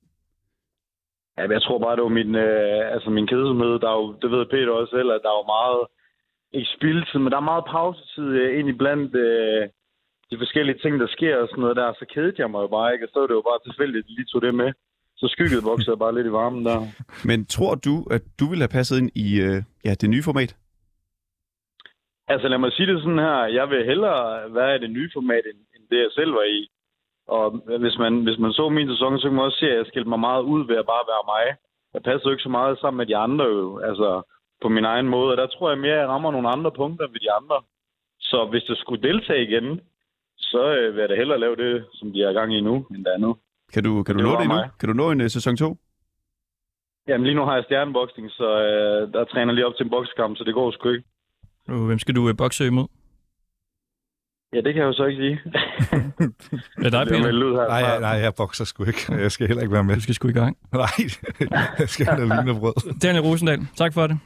Ja, 1.41 1.47
jeg 1.57 1.63
tror 1.63 1.79
bare, 1.79 1.95
det 1.95 2.03
var 2.03 2.17
min, 2.21 2.35
øh, 2.35 2.93
altså 2.95 3.09
min 3.09 3.27
kedsomhed. 3.27 3.73
Der 3.83 3.89
er 3.93 3.97
jo, 4.01 4.07
det 4.21 4.31
ved 4.31 4.45
Peter 4.45 4.71
også 4.71 4.91
selv, 4.97 5.09
at 5.11 5.21
der 5.23 5.31
er 5.31 5.39
jo 5.41 5.51
meget, 5.57 5.81
ikke 6.57 6.69
spildtid, 6.77 7.19
men 7.19 7.31
der 7.31 7.39
er 7.39 7.51
meget 7.51 7.65
pausetid 7.73 8.29
øh, 8.41 8.59
ind 8.59 8.67
i 8.69 8.79
blandt 8.81 9.15
øh, 9.15 9.63
de 10.31 10.37
forskellige 10.41 10.79
ting, 10.83 10.93
der 10.99 11.07
sker 11.07 11.35
og 11.41 11.47
sådan 11.47 11.61
noget 11.61 11.75
der. 11.75 11.93
Så 11.93 12.05
kedede 12.13 12.35
jeg 12.37 12.51
mig 12.51 12.61
jo 12.65 12.67
bare 12.77 12.93
ikke, 12.93 13.05
og 13.05 13.09
så 13.13 13.19
var 13.19 13.27
det 13.27 13.39
jo 13.39 13.49
bare 13.51 13.61
tilfældigt, 13.67 14.05
at 14.05 14.11
lige 14.17 14.31
tog 14.31 14.41
det 14.41 14.55
med. 14.55 14.71
Så 15.19 15.27
skygget 15.27 15.63
voksede 15.71 15.97
bare 15.97 16.15
lidt 16.15 16.27
i 16.27 16.37
varmen 16.39 16.65
der. 16.65 16.79
Men 17.29 17.45
tror 17.45 17.75
du, 17.75 17.95
at 18.15 18.23
du 18.39 18.45
ville 18.49 18.63
have 18.65 18.77
passet 18.77 18.97
ind 19.01 19.09
i 19.25 19.27
øh, 19.47 19.57
ja, 19.85 19.93
det 20.01 20.09
nye 20.09 20.23
format? 20.29 20.51
Altså 22.27 22.47
lad 22.47 22.57
mig 22.57 22.71
sige 22.71 22.87
det 22.87 23.01
sådan 23.01 23.25
her. 23.27 23.39
Jeg 23.59 23.69
vil 23.69 23.85
hellere 23.85 24.53
være 24.53 24.75
i 24.75 24.79
det 24.79 24.91
nye 24.97 25.09
format, 25.13 25.43
end, 25.51 25.59
end 25.75 25.83
det 25.91 25.97
jeg 26.05 26.11
selv 26.11 26.31
var 26.33 26.47
i. 26.57 26.61
Og 27.27 27.45
hvis 27.83 27.97
man, 27.97 28.23
hvis 28.23 28.39
man 28.39 28.51
så 28.51 28.69
min 28.69 28.89
sæson, 28.89 29.19
så 29.19 29.27
kan 29.27 29.35
man 29.35 29.45
også 29.45 29.57
se, 29.59 29.71
at 29.71 29.77
jeg 29.77 29.85
skilte 29.85 30.09
mig 30.09 30.19
meget 30.19 30.43
ud 30.43 30.67
ved 30.67 30.77
at 30.77 30.85
bare 30.85 31.05
være 31.13 31.25
mig. 31.33 31.45
Jeg 31.93 32.01
passer 32.03 32.25
jo 32.29 32.31
ikke 32.31 32.43
så 32.43 32.49
meget 32.49 32.79
sammen 32.79 32.97
med 32.97 33.05
de 33.05 33.17
andre 33.17 33.45
jo. 33.45 33.79
Altså 33.79 34.21
på 34.61 34.69
min 34.69 34.85
egen 34.85 35.07
måde. 35.07 35.31
Og 35.31 35.37
der 35.37 35.47
tror 35.47 35.69
jeg 35.69 35.79
mere, 35.79 35.93
at 35.93 35.99
jeg 35.99 36.07
rammer 36.07 36.31
nogle 36.31 36.49
andre 36.49 36.71
punkter 36.71 37.07
ved 37.07 37.19
de 37.19 37.31
andre. 37.31 37.57
Så 38.19 38.47
hvis 38.51 38.63
det 38.63 38.77
skulle 38.77 39.01
deltage 39.09 39.43
igen, 39.47 39.81
så 40.37 40.61
øh, 40.77 40.93
vil 40.93 41.01
jeg 41.01 41.09
da 41.09 41.15
hellere 41.15 41.39
lave 41.39 41.55
det, 41.55 41.85
som 41.93 42.11
de 42.13 42.23
er 42.23 42.29
i 42.29 42.33
gang 42.33 42.53
i 42.57 42.61
nu, 42.61 42.75
end 42.91 43.05
det 43.05 43.11
andet. 43.11 43.35
Kan 43.73 43.83
du, 43.83 44.03
kan 44.03 44.15
du 44.15 44.19
Det 44.21 44.27
nå 44.29 44.35
det 44.35 44.41
endnu? 44.43 44.55
mig. 44.55 44.69
Kan 44.79 44.89
du 44.89 44.93
nå 44.93 45.11
en 45.11 45.21
uh, 45.21 45.27
sæson 45.27 45.57
2? 45.57 45.77
Jamen 47.07 47.23
lige 47.27 47.35
nu 47.35 47.43
har 47.45 47.55
jeg 47.55 47.63
stjerneboksning, 47.63 48.31
så 48.31 48.47
øh, 48.67 49.13
der 49.13 49.23
træner 49.25 49.45
jeg 49.51 49.55
lige 49.55 49.65
op 49.67 49.75
til 49.75 49.83
en 49.83 49.89
boksekamp, 49.89 50.37
så 50.37 50.43
det 50.43 50.53
går 50.53 50.71
sgu 50.71 50.89
ikke. 50.89 51.03
Hvem 51.87 51.99
skal 51.99 52.15
du 52.15 52.29
øh, 52.29 52.37
bokse 52.37 52.67
imod? 52.67 52.87
Ja, 54.53 54.61
det 54.61 54.73
kan 54.73 54.81
jeg 54.81 54.87
jo 54.87 54.93
så 54.93 55.05
ikke 55.05 55.21
sige. 55.21 55.39
Er 56.77 56.83
det 56.83 56.91
dig, 56.91 57.05
det 57.05 57.15
er 57.17 57.23
Peter? 57.23 57.45
ud 57.45 57.55
her. 57.55 57.67
Nej, 57.67 57.99
nej, 57.99 58.09
jeg 58.09 58.35
bokser 58.35 58.65
sgu 58.65 58.83
ikke. 58.83 59.13
Jeg 59.23 59.31
skal 59.31 59.47
heller 59.47 59.61
ikke 59.61 59.73
være 59.73 59.83
med. 59.83 59.95
Du 59.95 60.01
skal 60.01 60.15
sgu 60.15 60.27
i 60.27 60.31
gang. 60.31 60.57
Nej, 60.73 60.87
jeg 61.79 61.89
skal 61.89 62.05
have 62.05 62.27
noget 62.27 62.31
wienerbrød. 62.31 62.99
Daniel 63.01 63.23
Rosendal, 63.23 63.59
tak 63.75 63.93
for 63.93 64.07
det. 64.07 64.19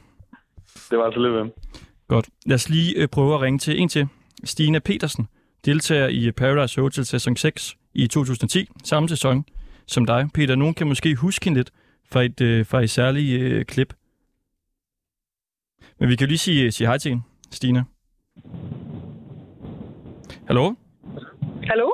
Det 0.90 0.98
var 0.98 1.04
altså 1.04 1.20
lidt 1.20 1.34
ved. 1.34 1.50
Godt. 2.08 2.28
Lad 2.46 2.54
os 2.54 2.68
lige 2.68 2.96
øh, 2.96 3.08
prøve 3.08 3.34
at 3.34 3.40
ringe 3.40 3.58
til 3.58 3.80
en 3.80 3.88
til. 3.88 4.08
Stine 4.44 4.80
Petersen, 4.80 5.28
deltager 5.64 6.08
i 6.08 6.32
Paradise 6.32 6.80
Hotel 6.80 7.06
sæson 7.06 7.36
6 7.36 7.76
i 7.94 8.06
2010, 8.06 8.68
samme 8.84 9.08
sæson 9.08 9.44
som 9.86 10.06
dig. 10.06 10.28
Peter, 10.34 10.54
nogen 10.54 10.74
kan 10.74 10.86
måske 10.86 11.14
huske 11.14 11.44
hende 11.44 11.58
lidt 11.58 11.70
fra 12.12 12.22
et, 12.22 12.40
øh, 12.40 12.66
fra 12.66 12.82
et 12.82 12.90
særligt 12.90 13.40
øh, 13.42 13.64
klip. 13.64 13.94
Men 16.00 16.08
vi 16.08 16.16
kan 16.16 16.28
lige 16.28 16.38
sige, 16.38 16.72
sige 16.72 16.86
hej 16.88 16.98
til 16.98 17.08
hende, 17.08 17.22
Stine. 17.50 17.84
Hallo? 20.46 20.64
Hallo? 21.70 21.86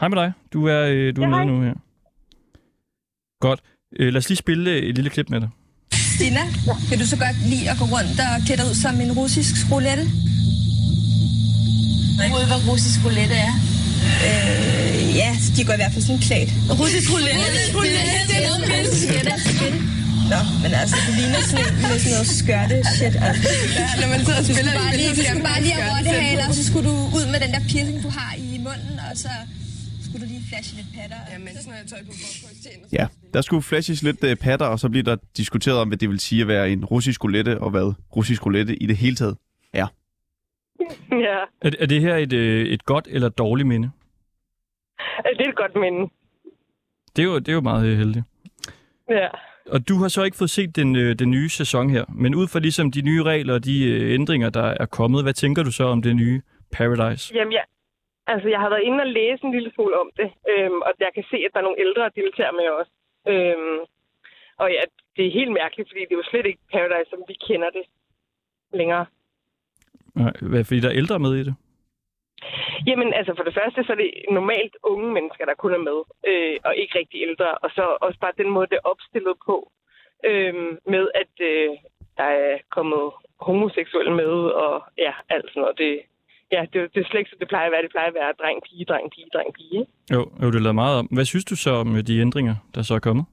Hej 0.00 0.08
med 0.08 0.16
dig. 0.22 0.32
Du 0.52 0.66
er, 0.66 0.80
øh, 0.94 1.16
du 1.16 1.20
er 1.22 1.24
Ja, 1.26 1.30
med 1.30 1.38
hej. 1.38 1.44
nu 1.44 1.62
her. 1.66 1.74
Godt. 3.40 3.60
Øh, 3.98 4.08
lad 4.12 4.18
os 4.22 4.28
lige 4.28 4.36
spille 4.36 4.70
øh, 4.70 4.82
et 4.88 4.94
lille 4.94 5.10
klip 5.10 5.28
med 5.30 5.40
dig. 5.40 5.48
Stina, 6.14 6.40
kan 6.88 6.98
du 6.98 7.06
så 7.12 7.16
godt 7.24 7.36
lide 7.50 7.64
at 7.70 7.76
gå 7.80 7.84
rundt 7.94 8.16
og 8.34 8.34
klæde 8.46 8.58
dig 8.60 8.66
ud 8.70 8.74
som 8.84 8.94
en 9.04 9.12
russisk 9.20 9.54
roulette? 9.72 10.04
Jeg 12.22 12.30
ved, 12.36 12.44
hvad 12.50 12.60
russisk 12.70 12.98
roulette 13.04 13.36
er. 13.48 13.52
Øh, 14.28 15.16
ja, 15.22 15.30
de 15.56 15.60
går 15.66 15.74
i 15.78 15.80
hvert 15.82 15.92
fald 15.94 16.04
sådan 16.08 16.22
klædt. 16.28 16.50
Russisk 16.80 17.06
roulette? 17.14 17.40
Russisk 17.48 17.72
roulette? 17.78 18.12
Det 18.30 18.36
er 18.40 18.44
noget 18.48 18.60
med 18.62 20.03
Nå, 20.32 20.40
men 20.62 20.70
altså, 20.82 20.96
det 21.06 21.12
ligner 21.20 21.40
sådan 21.50 21.66
en 21.68 21.74
med 21.90 21.98
sådan 22.02 22.12
noget 22.16 22.30
skørte 22.40 22.76
shit. 22.96 23.14
Altså. 23.28 23.48
Når 24.00 24.08
man 24.12 24.18
sidder 24.26 24.40
og 24.42 24.46
Du 24.48 24.52
spiller 24.54 24.72
skulle 24.72 24.84
bare 24.84 24.94
lige, 25.00 25.12
du 25.18 25.22
skulle 25.28 25.46
bare 25.52 25.60
lige 25.66 25.76
have 25.78 25.88
rottehaler, 25.94 26.46
så 26.58 26.62
skulle 26.68 26.86
du 26.90 26.96
ud 27.16 27.24
med 27.32 27.38
den 27.44 27.50
der 27.54 27.62
piercing, 27.70 27.98
du 28.06 28.10
har 28.18 28.30
i 28.46 28.48
munden, 28.66 28.94
og 29.08 29.12
så 29.24 29.32
skulle 30.04 30.20
du 30.24 30.28
lige 30.32 30.44
flashe 30.50 30.72
lidt 30.78 30.90
patter. 30.96 31.20
Jamen, 31.32 31.48
sådan 31.56 31.70
noget 31.74 31.86
tøj 31.92 32.00
på 32.08 32.12
for 32.42 32.48
at 32.52 32.58
tjene. 32.64 32.82
Ja, 32.98 33.04
der 33.34 33.40
skulle 33.46 33.62
flashes 33.70 33.98
lidt 34.08 34.18
uh, 34.28 34.32
patter, 34.44 34.68
og 34.74 34.78
så 34.82 34.86
bliver 34.92 35.06
der 35.10 35.16
diskuteret 35.40 35.76
om, 35.82 35.86
hvad 35.88 35.98
det 36.02 36.08
vil 36.12 36.20
sige 36.28 36.40
at 36.44 36.48
være 36.54 36.64
en 36.74 36.82
russisk 36.92 37.18
roulette, 37.24 37.52
og 37.64 37.68
hvad 37.74 37.86
russisk 38.16 38.40
roulette 38.46 38.72
i 38.82 38.86
det 38.90 38.96
hele 39.04 39.16
taget 39.22 39.36
er. 39.82 39.86
Ja, 41.26 41.38
Er, 41.66 41.70
er 41.82 41.86
det 41.92 42.00
her 42.06 42.14
et, 42.16 42.32
øh, 42.32 42.66
et 42.66 42.82
godt 42.84 43.06
eller 43.10 43.28
dårligt 43.28 43.68
minde? 43.68 43.90
det 45.38 45.44
er 45.46 45.48
et 45.48 45.56
godt 45.56 45.74
minde. 45.84 46.10
Det 47.16 47.22
er 47.22 47.26
jo, 47.26 47.38
det 47.38 47.48
er 47.48 47.52
jo 47.52 47.60
meget 47.60 47.86
øh, 47.86 47.98
heldigt. 47.98 48.24
Ja. 49.10 49.28
Og 49.72 49.88
du 49.88 49.94
har 50.02 50.08
så 50.08 50.22
ikke 50.24 50.36
fået 50.36 50.50
set 50.50 50.76
den, 50.76 50.96
øh, 50.96 51.14
den 51.18 51.30
nye 51.30 51.48
sæson 51.48 51.90
her, 51.90 52.04
men 52.08 52.34
ud 52.34 52.46
fra 52.48 52.58
ligesom 52.58 52.90
de 52.90 53.02
nye 53.02 53.22
regler 53.22 53.54
og 53.54 53.64
de 53.64 53.76
øh, 53.92 54.14
ændringer, 54.14 54.50
der 54.50 54.68
er 54.82 54.86
kommet, 54.86 55.22
hvad 55.22 55.32
tænker 55.32 55.62
du 55.62 55.72
så 55.72 55.84
om 55.84 56.02
det 56.02 56.16
nye 56.16 56.42
Paradise? 56.72 57.34
Jamen, 57.34 57.52
ja. 57.52 57.64
Altså, 58.26 58.48
jeg 58.48 58.60
har 58.60 58.68
været 58.68 58.86
inde 58.88 59.00
og 59.00 59.06
læse 59.06 59.44
en 59.44 59.52
lille 59.52 59.70
smule 59.74 60.00
om 60.00 60.10
det, 60.16 60.28
øhm, 60.52 60.80
og 60.86 60.92
jeg 61.00 61.12
kan 61.14 61.24
se, 61.30 61.36
at 61.46 61.50
der 61.52 61.58
er 61.58 61.66
nogle 61.68 61.80
ældre, 61.84 62.02
der 62.02 62.08
deltager 62.22 62.52
med 62.60 62.68
os. 62.78 62.88
Øhm, 63.32 63.78
og 64.62 64.68
ja, 64.76 64.82
det 65.16 65.26
er 65.26 65.38
helt 65.40 65.52
mærkeligt, 65.52 65.88
fordi 65.90 66.00
det 66.00 66.12
er 66.14 66.22
jo 66.22 66.30
slet 66.30 66.46
ikke 66.46 66.62
Paradise, 66.72 67.10
som 67.10 67.20
vi 67.28 67.34
kender 67.48 67.70
det 67.76 67.84
længere. 68.78 69.06
Nej, 70.14 70.32
hvad, 70.50 70.64
fordi 70.64 70.80
der 70.80 70.88
er 70.90 71.00
ældre 71.02 71.18
med 71.18 71.32
i 71.34 71.44
det? 71.48 71.54
Jamen, 72.88 73.08
altså 73.18 73.32
for 73.36 73.44
det 73.44 73.54
første, 73.58 73.80
så 73.84 73.92
er 73.92 74.00
det 74.02 74.10
normalt 74.38 74.74
unge 74.92 75.08
mennesker, 75.16 75.44
der 75.44 75.54
kun 75.62 75.74
er 75.78 75.82
med, 75.90 75.98
øh, 76.30 76.56
og 76.66 76.72
ikke 76.76 76.98
rigtig 76.98 77.18
ældre. 77.28 77.48
Og 77.64 77.70
så 77.76 77.84
også 78.06 78.18
bare 78.20 78.40
den 78.42 78.50
måde, 78.54 78.66
det 78.70 78.78
er 78.78 78.90
opstillet 78.92 79.36
på, 79.48 79.56
øh, 80.30 80.54
med 80.94 81.04
at 81.22 81.34
øh, 81.50 81.70
der 82.18 82.28
er 82.44 82.58
kommet 82.76 83.04
homoseksuelle 83.48 84.14
med, 84.22 84.34
og 84.64 84.74
ja, 84.98 85.12
alt 85.34 85.48
sådan 85.48 85.60
noget. 85.62 85.78
Det, 85.78 85.92
ja, 86.54 86.60
det, 86.72 86.94
det 86.94 87.00
er 87.00 87.08
slet 87.08 87.20
ikke, 87.20 87.30
som 87.30 87.38
det 87.38 87.48
plejer 87.48 87.66
at 87.66 87.72
være. 87.72 87.82
Det 87.82 87.94
plejer 87.96 88.10
at 88.12 88.18
være 88.20 88.32
dreng, 88.40 88.58
pige, 88.66 88.84
dreng, 88.90 89.06
pige, 89.14 89.28
dreng, 89.34 89.50
pige. 89.58 89.80
Jo, 90.14 90.20
jo 90.42 90.46
det 90.54 90.62
lader 90.62 90.80
meget 90.82 90.98
om. 90.98 91.06
Hvad 91.16 91.24
synes 91.24 91.44
du 91.44 91.56
så 91.56 91.70
om 91.70 91.96
øh, 91.96 92.02
de 92.08 92.20
ændringer, 92.20 92.54
der 92.74 92.82
så 92.82 92.94
er 92.94 92.98
kommet? 93.08 93.24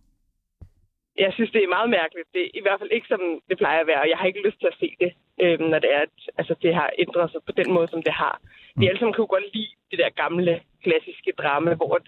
Jeg 1.17 1.31
synes, 1.33 1.51
det 1.51 1.63
er 1.63 1.75
meget 1.77 1.89
mærkeligt. 1.89 2.27
Det 2.33 2.43
er 2.45 2.51
i 2.59 2.63
hvert 2.65 2.79
fald 2.79 2.91
ikke, 2.91 3.07
som 3.07 3.21
det 3.49 3.57
plejer 3.57 3.79
at 3.81 3.87
være, 3.87 4.01
og 4.03 4.09
jeg 4.09 4.17
har 4.17 4.27
ikke 4.27 4.45
lyst 4.47 4.59
til 4.59 4.71
at 4.71 4.79
se 4.81 4.89
det, 5.03 5.11
øh, 5.43 5.59
når 5.71 5.79
det 5.79 5.91
er, 5.97 6.01
at 6.07 6.17
altså, 6.39 6.53
det 6.63 6.75
har 6.75 6.89
ændret 7.03 7.31
sig 7.31 7.41
på 7.45 7.51
den 7.59 7.69
måde, 7.75 7.87
som 7.87 8.01
det 8.07 8.13
har. 8.23 8.35
Vi 8.79 8.87
alle 8.87 8.99
sammen 8.99 9.13
kan 9.13 9.23
jo 9.25 9.33
godt 9.35 9.47
lide 9.55 9.73
det 9.91 9.99
der 9.99 10.09
gamle, 10.23 10.53
klassiske 10.83 11.31
drama, 11.41 11.73
hvor 11.79 11.95
at, 11.99 12.05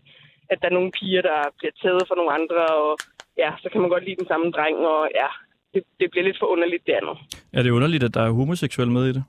at 0.52 0.58
der 0.62 0.68
er 0.68 0.78
nogle 0.78 0.92
piger, 0.98 1.22
der 1.22 1.40
bliver 1.58 1.76
taget 1.84 2.04
for 2.08 2.16
nogle 2.16 2.32
andre, 2.38 2.62
og 2.84 2.92
ja, 3.38 3.50
så 3.62 3.68
kan 3.70 3.82
man 3.82 3.90
godt 3.90 4.06
lide 4.06 4.22
den 4.22 4.28
samme 4.28 4.52
dreng, 4.52 4.78
og 4.78 5.10
ja, 5.22 5.30
det, 5.74 5.84
det 6.00 6.12
bliver 6.12 6.26
lidt 6.26 6.40
for 6.40 6.46
underligt 6.46 6.86
det 6.88 6.94
andet. 7.00 7.18
Er 7.54 7.64
det 7.64 7.72
underligt, 7.78 8.04
at 8.04 8.14
der 8.14 8.24
er 8.24 8.32
homoseksuelle 8.32 8.94
med 8.94 9.06
i 9.08 9.14
det? 9.18 9.24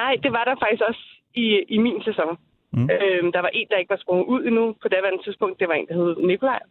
Nej, 0.00 0.12
det 0.22 0.32
var 0.32 0.44
der 0.44 0.56
faktisk 0.64 0.82
også 0.88 1.04
i, 1.34 1.46
i 1.68 1.78
min 1.78 2.02
sæson. 2.02 2.38
Mm. 2.72 2.80
Mm. 2.80 2.90
Øhm, 2.90 3.32
der 3.32 3.40
var 3.40 3.52
en, 3.58 3.66
der 3.70 3.76
ikke 3.76 3.90
var 3.90 4.02
sprunget 4.04 4.26
ud 4.26 4.42
endnu 4.48 4.64
på 4.82 4.88
daværende 4.88 5.22
tidspunkt. 5.22 5.60
Det 5.60 5.68
var 5.68 5.74
en, 5.74 5.86
der 5.88 5.94
hed 5.94 6.16
Nikolaj. 6.26 6.62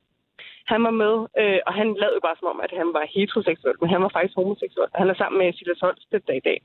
Han 0.71 0.83
var 0.87 0.91
med, 1.03 1.15
øh, 1.41 1.59
og 1.67 1.73
han 1.79 1.87
lavede 2.01 2.17
jo 2.17 2.23
bare 2.27 2.39
som 2.39 2.47
om, 2.53 2.59
at 2.65 2.71
han 2.81 2.89
var 2.97 3.05
heteroseksuel, 3.15 3.75
men 3.81 3.89
han 3.89 4.01
var 4.05 4.11
faktisk 4.15 4.35
homoseksuel. 4.35 4.89
Han 5.01 5.09
er 5.09 5.15
sammen 5.21 5.37
med 5.41 5.53
Silas 5.53 5.79
Holstedt 5.85 6.27
der 6.27 6.33
i 6.41 6.45
dag. 6.49 6.59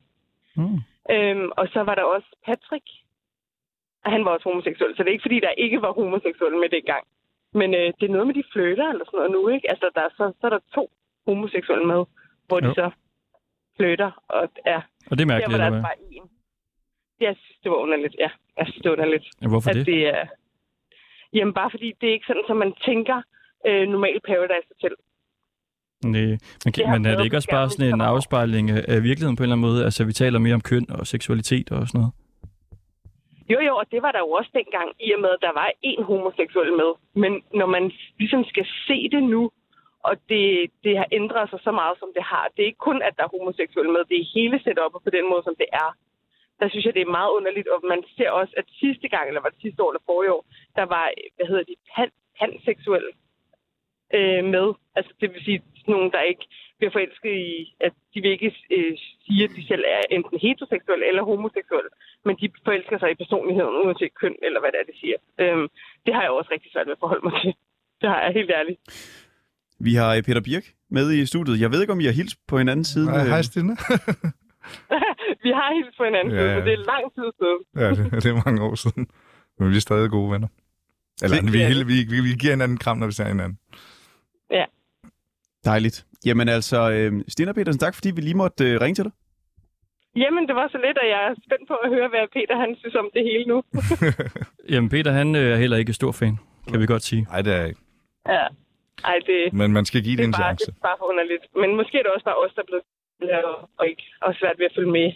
Mm. 0.57 0.79
Øhm, 1.15 1.49
og 1.61 1.65
så 1.75 1.81
var 1.89 1.95
der 1.95 2.03
også 2.03 2.29
Patrick. 2.47 2.87
Og 4.05 4.13
han 4.15 4.25
var 4.25 4.31
også 4.31 4.49
homoseksuel, 4.49 4.93
så 4.97 5.03
det 5.03 5.09
er 5.09 5.17
ikke 5.19 5.29
fordi, 5.29 5.41
der 5.41 5.61
ikke 5.65 5.83
var 5.83 5.93
homoseksuelle 5.93 6.59
med 6.59 6.69
det 6.69 6.85
gang. 6.93 7.05
Men 7.61 7.75
øh, 7.75 7.89
det 7.99 8.05
er 8.07 8.13
noget 8.17 8.27
med 8.27 8.35
de 8.35 8.45
flytter 8.53 8.87
eller 8.93 9.05
sådan 9.05 9.17
noget 9.19 9.31
nu, 9.37 9.49
ikke? 9.49 9.71
Altså, 9.71 9.91
der, 9.95 10.01
er 10.09 10.13
så, 10.19 10.33
så 10.41 10.47
er 10.47 10.51
der 10.51 10.59
to 10.75 10.91
homoseksuelle 11.27 11.87
med, 11.87 12.05
hvor 12.49 12.61
de 12.61 12.67
Jo. 12.67 12.75
så 12.75 12.91
flytter, 13.77 14.11
og 14.29 14.43
ja, 14.67 14.81
Og 15.11 15.13
det 15.19 15.25
er 15.25 15.25
der 15.25 15.33
mærkeligt, 15.33 15.53
var 15.53 15.59
der 15.59 15.67
eller 15.67 15.79
altså 15.79 15.81
hvad? 15.81 15.83
bare 15.91 15.99
en. 16.17 16.25
Jeg 17.21 17.37
synes, 17.43 17.59
det 17.63 17.71
var 17.71 17.77
underligt, 17.77 18.15
ja. 18.19 18.31
Jeg 18.59 18.67
synes, 18.67 18.83
det 18.83 18.89
var 18.91 18.97
underligt. 18.97 19.27
Ja, 19.43 19.49
hvorfor 19.49 19.71
at 19.71 19.77
det? 19.77 19.87
det 19.87 20.07
er... 20.07 20.27
Jamen, 21.33 21.55
bare 21.55 21.71
fordi 21.71 21.93
det 22.01 22.09
er 22.09 22.13
ikke 22.13 22.27
sådan, 22.27 22.45
som 22.47 22.57
man 22.57 22.73
tænker 22.89 23.23
øh, 23.67 23.89
normalt 23.89 24.23
Paradise 24.23 24.69
Hotel. 24.73 24.97
Nej, 26.05 26.39
men, 26.65 26.73
Det 26.77 26.89
men 26.93 27.07
er 27.07 27.17
det 27.17 27.25
ikke 27.25 27.37
også 27.37 27.53
bare 27.59 27.71
sådan 27.71 27.95
en 27.95 28.01
afspejling 28.01 28.71
af, 28.71 29.03
virkeligheden 29.09 29.37
på 29.37 29.43
en 29.43 29.45
eller 29.45 29.57
anden 29.57 29.69
måde? 29.71 29.85
Altså, 29.85 30.05
vi 30.05 30.13
taler 30.13 30.39
mere 30.39 30.55
om 30.55 30.61
køn 30.61 30.87
og 30.91 31.07
seksualitet 31.07 31.73
og 31.73 31.89
sådan 31.89 31.99
noget. 32.01 32.13
Jo, 33.53 33.59
jo, 33.69 33.73
og 33.77 33.87
det 33.93 34.01
var 34.03 34.13
der 34.13 34.23
jo 34.27 34.31
også 34.39 34.51
dengang, 34.61 34.89
i 35.07 35.09
og 35.17 35.21
med, 35.25 35.31
at 35.37 35.45
der 35.47 35.53
var 35.61 35.69
en 35.83 36.03
homoseksuel 36.09 36.73
med. 36.83 36.91
Men 37.23 37.33
når 37.61 37.69
man 37.77 37.85
ligesom 38.19 38.45
skal 38.45 38.67
se 38.87 38.99
det 39.15 39.23
nu, 39.35 39.43
og 40.09 40.15
det, 40.31 40.47
det 40.85 40.95
har 41.01 41.09
ændret 41.19 41.51
sig 41.51 41.61
så 41.67 41.73
meget, 41.81 41.97
som 41.99 42.11
det 42.17 42.25
har. 42.33 42.45
Det 42.53 42.61
er 42.63 42.71
ikke 42.71 42.87
kun, 42.89 43.03
at 43.03 43.15
der 43.17 43.25
er 43.25 43.35
homoseksuelle 43.37 43.93
med, 43.93 44.03
det 44.11 44.19
er 44.21 44.33
hele 44.39 44.57
setupet 44.65 45.01
på 45.05 45.11
den 45.17 45.27
måde, 45.31 45.43
som 45.45 45.57
det 45.63 45.69
er. 45.85 45.91
Der 46.61 46.69
synes 46.69 46.85
jeg, 46.87 46.95
det 46.95 47.05
er 47.05 47.17
meget 47.19 47.31
underligt, 47.39 47.69
og 47.75 47.79
man 47.93 48.01
ser 48.17 48.31
også, 48.41 48.53
at 48.61 48.67
sidste 48.83 49.07
gang, 49.15 49.25
eller 49.29 49.43
var 49.45 49.53
det 49.55 49.65
sidste 49.65 49.83
år 49.83 49.91
eller 49.91 50.09
forrige 50.11 50.33
år, 50.37 50.45
der 50.79 50.87
var, 50.95 51.07
hvad 51.37 51.47
hedder 51.51 51.65
de, 51.71 51.75
pan, 51.95 52.11
panseksuelle 52.39 53.13
øh, 54.19 54.43
med. 54.55 54.67
Altså 54.99 55.13
det 55.21 55.27
vil 55.33 55.43
sige, 55.47 55.59
sådan 55.81 55.93
nogle, 55.95 56.11
der 56.17 56.23
ikke 56.33 56.45
bliver 56.79 56.93
forelsket 56.97 57.35
i, 57.51 57.75
at 57.87 57.93
de 58.13 58.19
vil 58.23 58.31
ikke 58.37 58.51
øh, 58.77 58.93
sige, 59.25 59.45
at 59.47 59.53
de 59.57 59.63
selv 59.71 59.85
er 59.97 60.03
enten 60.17 60.37
heteroseksuelle 60.45 61.05
eller 61.11 61.23
homoseksuelle, 61.31 61.91
men 62.27 62.35
de 62.41 62.47
forelsker 62.67 62.99
sig 62.99 63.11
i 63.11 63.21
personligheden, 63.23 63.75
uanset 63.85 64.15
køn 64.21 64.35
eller 64.47 64.61
hvad 64.61 64.71
det 64.73 64.79
er, 64.83 64.87
de 64.93 64.97
siger. 65.03 65.19
Øhm, 65.43 65.67
det 66.05 66.13
har 66.15 66.23
jeg 66.23 66.31
også 66.39 66.51
rigtig 66.55 66.71
svært 66.73 66.87
ved 66.89 66.97
at 66.99 67.03
forholde 67.05 67.25
mig 67.29 67.35
til. 67.43 67.53
Det 68.01 68.09
har 68.13 68.21
jeg 68.25 68.33
helt 68.39 68.51
ærligt. 68.61 68.79
Vi 69.89 69.93
har 70.01 70.11
øh, 70.17 70.23
Peter 70.27 70.41
Birk 70.49 70.65
med 70.97 71.07
i 71.13 71.27
studiet. 71.33 71.61
Jeg 71.61 71.71
ved 71.73 71.81
ikke, 71.81 71.93
om 71.97 72.01
I 72.05 72.09
har 72.11 72.17
hilst 72.21 72.37
på 72.51 72.55
hinanden 72.59 72.85
siden. 72.93 73.09
Nej, 73.09 73.21
øh, 73.25 73.27
hej 73.35 73.43
Stine. 73.51 73.75
vi 75.47 75.51
har 75.59 75.69
helt 75.77 75.95
på 75.99 76.05
hinanden, 76.09 76.35
Ja, 76.35 76.41
ja, 76.43 76.49
ja. 76.51 76.55
men 76.57 76.65
det 76.67 76.73
er 76.79 76.83
lang 76.93 77.05
tid 77.17 77.29
siden. 77.41 77.61
ja, 77.83 77.89
det, 77.99 78.23
det 78.23 78.29
er 78.33 78.43
mange 78.47 78.63
år 78.69 78.75
siden. 78.85 79.07
Men 79.59 79.71
vi 79.71 79.77
er 79.77 79.81
stadig 79.81 80.11
gode 80.11 80.31
venner. 80.33 80.49
Eller 81.23 81.37
Det- 81.41 81.53
vi, 81.53 81.61
er 81.63 81.85
vi, 81.93 81.97
vi, 82.13 82.19
vi 82.29 82.33
giver 82.41 82.53
hinanden 82.53 82.79
kram, 82.79 82.97
når 82.99 83.07
vi 83.07 83.13
ser 83.13 83.29
hinanden. 83.35 83.59
Dejligt. 85.65 86.07
Jamen 86.27 86.49
altså, 86.49 86.91
øh, 86.91 87.13
Stine 87.29 87.55
Petersen, 87.55 87.81
tak 87.81 87.95
fordi 87.95 88.11
vi 88.11 88.21
lige 88.21 88.35
måtte 88.45 88.65
øh, 88.65 88.81
ringe 88.81 88.95
til 88.95 89.05
dig. 89.05 89.13
Jamen, 90.17 90.47
det 90.49 90.55
var 90.55 90.69
så 90.73 90.79
lidt, 90.87 90.99
at 91.05 91.09
jeg 91.15 91.21
er 91.29 91.35
spændt 91.47 91.69
på 91.69 91.75
at 91.85 91.89
høre, 91.95 92.09
hvad 92.09 92.25
Peter 92.37 92.57
han 92.65 92.77
synes 92.81 92.95
om 92.95 93.09
det 93.15 93.23
hele 93.31 93.45
nu. 93.53 93.63
Jamen, 94.73 94.89
Peter, 94.91 95.13
han 95.13 95.29
øh, 95.37 95.53
er 95.53 95.57
heller 95.57 95.77
ikke 95.77 95.93
stor 95.93 96.13
fan, 96.13 96.35
kan 96.71 96.81
vi 96.81 96.87
godt 96.87 97.03
sige. 97.03 97.23
Nej, 97.23 97.43
det 97.43 97.53
er 97.55 97.65
ikke. 97.65 97.81
ja. 98.29 98.47
Ej, 99.05 99.17
det, 99.27 99.53
Men 99.53 99.73
man 99.73 99.85
skal 99.85 100.01
give 100.03 100.17
det 100.17 100.19
det, 100.19 100.25
en 100.29 100.35
er 100.35 100.39
bare, 100.39 100.49
chance. 100.51 100.67
det 100.67 100.77
er 100.77 100.87
bare 100.89 100.97
for 100.99 101.07
underligt. 101.13 101.45
Men 101.63 101.77
måske 101.77 101.99
er 101.99 102.03
det 102.03 102.13
også 102.17 102.25
bare 102.25 102.39
os, 102.45 102.53
der 102.57 102.63
er 102.63 102.67
blevet 102.71 102.85
og, 103.45 103.71
og 103.79 103.85
ikke 103.91 104.03
og 104.23 104.35
svært 104.41 104.57
ved 104.59 104.67
at 104.67 104.73
følge 104.77 104.91
med 104.99 105.13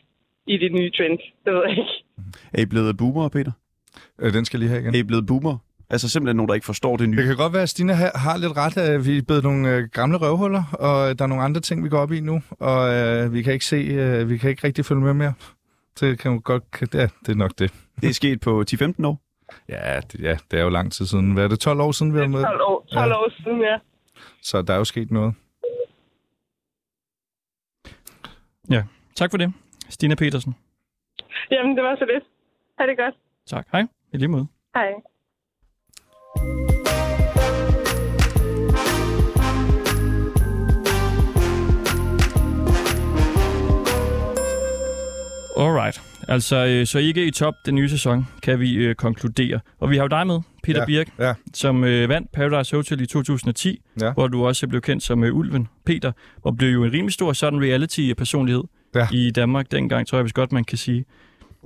i 0.46 0.56
det 0.62 0.72
nye 0.72 0.90
trend. 0.96 1.18
Det 1.44 1.50
ved 1.54 1.62
jeg 1.68 1.70
ikke. 1.78 1.96
Er 2.54 2.60
I 2.62 2.66
blevet 2.66 2.96
boomer, 2.96 3.28
Peter? 3.28 3.52
Øh, 4.20 4.32
den 4.32 4.44
skal 4.44 4.56
jeg 4.58 4.60
lige 4.62 4.70
have 4.70 4.82
igen. 4.82 4.94
Er 4.94 4.98
I 4.98 5.02
blevet 5.02 5.26
boomer? 5.26 5.56
Altså 5.90 6.08
simpelthen 6.08 6.36
nogen, 6.36 6.48
der 6.48 6.54
ikke 6.54 6.66
forstår 6.66 6.96
det 6.96 7.08
nye. 7.08 7.16
Det 7.16 7.26
kan 7.26 7.36
godt 7.36 7.52
være, 7.52 7.62
at 7.62 7.68
Stine 7.68 7.94
har, 7.94 8.10
har 8.18 8.36
lidt 8.36 8.56
ret. 8.56 8.76
at 8.76 9.06
Vi 9.06 9.18
er 9.18 9.22
blevet 9.22 9.42
nogle 9.44 9.70
øh, 9.76 9.88
gamle 9.92 10.16
røvhuller, 10.18 10.62
og 10.72 11.18
der 11.18 11.24
er 11.24 11.28
nogle 11.28 11.44
andre 11.44 11.60
ting, 11.60 11.84
vi 11.84 11.88
går 11.88 11.98
op 11.98 12.12
i 12.12 12.20
nu, 12.20 12.42
og 12.50 12.94
øh, 12.94 13.32
vi 13.32 13.42
kan 13.42 13.52
ikke 13.52 13.64
se, 13.64 13.76
øh, 13.76 14.28
vi 14.30 14.38
kan 14.38 14.50
ikke 14.50 14.66
rigtig 14.66 14.84
følge 14.84 15.00
med 15.00 15.14
mere. 15.14 15.32
Det 16.00 16.18
kan 16.18 16.32
jo 16.32 16.40
godt, 16.44 16.64
ja, 16.94 17.02
det 17.26 17.28
er 17.28 17.34
nok 17.34 17.52
det. 17.58 17.72
Det 18.00 18.08
er 18.08 18.14
sket 18.14 18.40
på 18.40 18.64
10-15 18.72 19.06
år. 19.06 19.20
Ja 19.68 20.00
det, 20.00 20.20
ja, 20.20 20.36
det 20.50 20.58
er 20.58 20.62
jo 20.62 20.68
lang 20.68 20.92
tid 20.92 21.06
siden. 21.06 21.32
Hvad 21.32 21.44
er 21.44 21.48
det, 21.48 21.60
12 21.60 21.80
år 21.80 21.92
siden, 21.92 22.14
vi 22.14 22.18
har 22.18 22.26
med? 22.26 22.42
12 22.42 22.60
år, 22.60 22.86
12 22.92 23.10
Ja. 23.10 23.16
år 23.18 23.42
siden, 23.42 23.60
ja. 23.60 23.78
Så 24.42 24.62
der 24.62 24.74
er 24.74 24.78
jo 24.78 24.84
sket 24.84 25.10
noget. 25.10 25.34
Tak 29.16 29.30
for 29.30 29.38
det, 29.38 29.52
Stina 29.88 30.14
Petersen. 30.14 30.54
Jamen, 31.50 31.76
det 31.76 31.84
var 31.84 31.96
så 31.96 32.04
lidt. 32.14 32.24
Ha' 32.78 32.86
det 32.86 32.96
godt. 32.98 33.14
Tak. 33.46 33.66
Hej. 33.72 33.82
I 34.12 34.16
lige 34.16 34.28
måde. 34.28 34.46
Hej. 34.74 34.92
Alright. 45.58 46.02
Altså, 46.28 46.66
øh, 46.66 46.86
så 46.86 46.98
I 46.98 47.04
ikke 47.06 47.26
i 47.26 47.30
top 47.30 47.54
den 47.66 47.74
nye 47.74 47.88
sæson, 47.88 48.26
kan 48.42 48.60
vi 48.60 48.74
øh, 48.74 48.94
konkludere. 48.94 49.60
Og 49.78 49.90
vi 49.90 49.96
har 49.96 50.02
jo 50.04 50.08
dig 50.08 50.26
med, 50.26 50.40
Peter 50.62 50.80
Ja, 50.80 50.84
Birk, 50.86 51.08
ja. 51.18 51.34
som 51.54 51.84
øh, 51.84 52.08
vandt 52.08 52.32
Paradise 52.32 52.76
Hotel 52.76 53.00
i 53.00 53.06
2010, 53.06 53.80
Ja. 54.00 54.12
hvor 54.12 54.28
du 54.28 54.46
også 54.46 54.68
blev 54.68 54.80
kendt 54.80 55.02
som 55.02 55.24
øh, 55.24 55.34
Ulven 55.36 55.68
Peter, 55.86 56.12
og 56.42 56.56
blev 56.56 56.68
jo 56.70 56.84
en 56.84 56.92
rimelig 56.92 57.12
stor 57.12 57.32
sådan 57.32 57.60
reality-personlighed 57.62 58.62
Ja. 58.94 59.08
i 59.12 59.30
Danmark 59.30 59.70
dengang, 59.70 60.06
tror 60.06 60.18
jeg, 60.18 60.22
hvis 60.22 60.32
godt 60.32 60.52
man 60.52 60.64
kan 60.64 60.78
sige. 60.78 61.04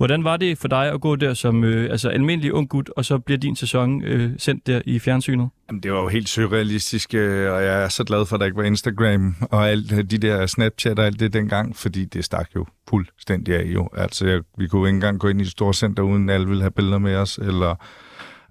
Hvordan 0.01 0.23
var 0.23 0.37
det 0.37 0.57
for 0.57 0.67
dig 0.67 0.91
at 0.91 1.01
gå 1.01 1.15
der 1.15 1.33
som 1.33 1.63
øh, 1.63 1.91
altså 1.91 2.09
almindelig 2.09 2.53
ung 2.53 2.69
gut, 2.69 2.89
og 2.89 3.05
så 3.05 3.19
bliver 3.19 3.37
din 3.37 3.55
sæson 3.55 4.03
øh, 4.03 4.31
sendt 4.37 4.67
der 4.67 4.81
i 4.85 4.99
fjernsynet? 4.99 5.49
Jamen, 5.69 5.83
det 5.83 5.93
var 5.93 6.01
jo 6.01 6.07
helt 6.07 6.29
surrealistisk, 6.29 7.13
øh, 7.13 7.53
og 7.53 7.63
jeg 7.63 7.83
er 7.83 7.89
så 7.89 8.03
glad 8.03 8.25
for, 8.25 8.35
at 8.35 8.39
der 8.39 8.45
ikke 8.45 8.57
var 8.57 8.63
Instagram 8.63 9.35
og 9.41 9.69
alt 9.69 9.91
øh, 9.91 10.03
de 10.03 10.17
der 10.17 10.45
Snapchat 10.45 10.99
og 10.99 11.05
alt 11.05 11.19
det 11.19 11.33
dengang, 11.33 11.75
fordi 11.75 12.05
det 12.05 12.25
stak 12.25 12.49
jo 12.55 12.65
fuldstændig 12.89 13.55
af 13.55 13.63
jo. 13.63 13.89
Altså, 13.97 14.27
jeg, 14.27 14.41
vi 14.57 14.67
kunne 14.67 14.89
ikke 14.89 14.95
engang 14.95 15.19
gå 15.19 15.27
ind 15.27 15.41
i 15.41 15.43
et 15.43 15.51
stort 15.51 15.75
center, 15.75 16.03
uden 16.03 16.29
alle 16.29 16.47
ville 16.47 16.61
have 16.61 16.71
billeder 16.71 16.99
med 16.99 17.15
os, 17.15 17.37
eller... 17.37 17.75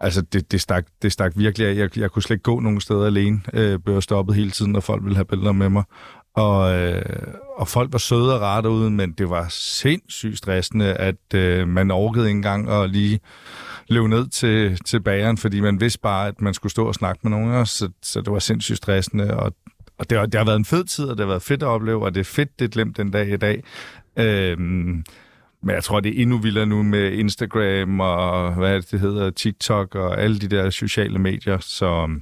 Altså, 0.02 0.22
det, 0.22 0.52
det, 0.52 0.60
stak, 0.60 0.86
det 1.02 1.12
stak 1.12 1.32
virkelig 1.36 1.68
af. 1.68 1.76
Jeg, 1.76 1.98
jeg 1.98 2.10
kunne 2.10 2.22
slet 2.22 2.34
ikke 2.34 2.42
gå 2.42 2.60
nogen 2.60 2.80
steder 2.80 3.06
alene. 3.06 3.40
Øh, 3.52 3.78
blev 3.78 4.02
stoppet 4.02 4.36
hele 4.36 4.50
tiden, 4.50 4.76
og 4.76 4.82
folk 4.82 5.04
ville 5.04 5.16
have 5.16 5.24
billeder 5.24 5.52
med 5.52 5.68
mig. 5.68 5.84
Og, 6.34 6.78
øh, 6.78 7.02
og 7.56 7.68
folk 7.68 7.92
var 7.92 7.98
søde 7.98 8.34
og 8.34 8.40
rare 8.40 8.62
derude, 8.62 8.90
men 8.90 9.12
det 9.12 9.30
var 9.30 9.46
sindssygt 9.50 10.38
stressende, 10.38 10.94
at 10.94 11.34
øh, 11.34 11.68
man 11.68 11.90
orkede 11.90 12.26
ikke 12.26 12.36
engang 12.36 12.70
at 12.70 12.90
lige 12.90 13.20
løbe 13.88 14.08
ned 14.08 14.28
til, 14.28 14.78
til 14.86 15.00
bageren, 15.00 15.36
fordi 15.36 15.60
man 15.60 15.80
vidste 15.80 16.00
bare, 16.00 16.28
at 16.28 16.40
man 16.40 16.54
skulle 16.54 16.70
stå 16.70 16.86
og 16.86 16.94
snakke 16.94 17.20
med 17.22 17.30
nogen, 17.30 17.66
så, 17.66 17.88
så 18.02 18.20
det 18.20 18.32
var 18.32 18.38
sindssygt 18.38 18.76
stressende, 18.76 19.36
og, 19.36 19.52
og 19.98 20.10
det, 20.10 20.18
har, 20.18 20.26
det 20.26 20.34
har 20.34 20.44
været 20.44 20.56
en 20.56 20.64
fed 20.64 20.84
tid, 20.84 21.04
og 21.04 21.18
det 21.18 21.24
har 21.24 21.28
været 21.30 21.42
fedt 21.42 21.62
at 21.62 21.66
opleve, 21.66 22.04
og 22.04 22.14
det 22.14 22.20
er 22.20 22.24
fedt, 22.24 22.58
det 22.58 22.64
er 22.64 22.68
glemt 22.68 22.96
den 22.96 23.10
dag 23.10 23.28
i 23.28 23.36
dag. 23.36 23.62
Øhm, 24.16 25.04
men 25.62 25.74
jeg 25.74 25.84
tror, 25.84 26.00
det 26.00 26.18
er 26.18 26.22
endnu 26.22 26.38
vildere 26.38 26.66
nu 26.66 26.82
med 26.82 27.12
Instagram 27.12 28.00
og 28.00 28.54
hvad 28.54 28.76
det, 28.76 28.90
det 28.90 29.00
hedder, 29.00 29.30
TikTok 29.30 29.94
og 29.94 30.20
alle 30.20 30.38
de 30.38 30.48
der 30.48 30.70
sociale 30.70 31.18
medier, 31.18 31.58
så, 31.58 32.20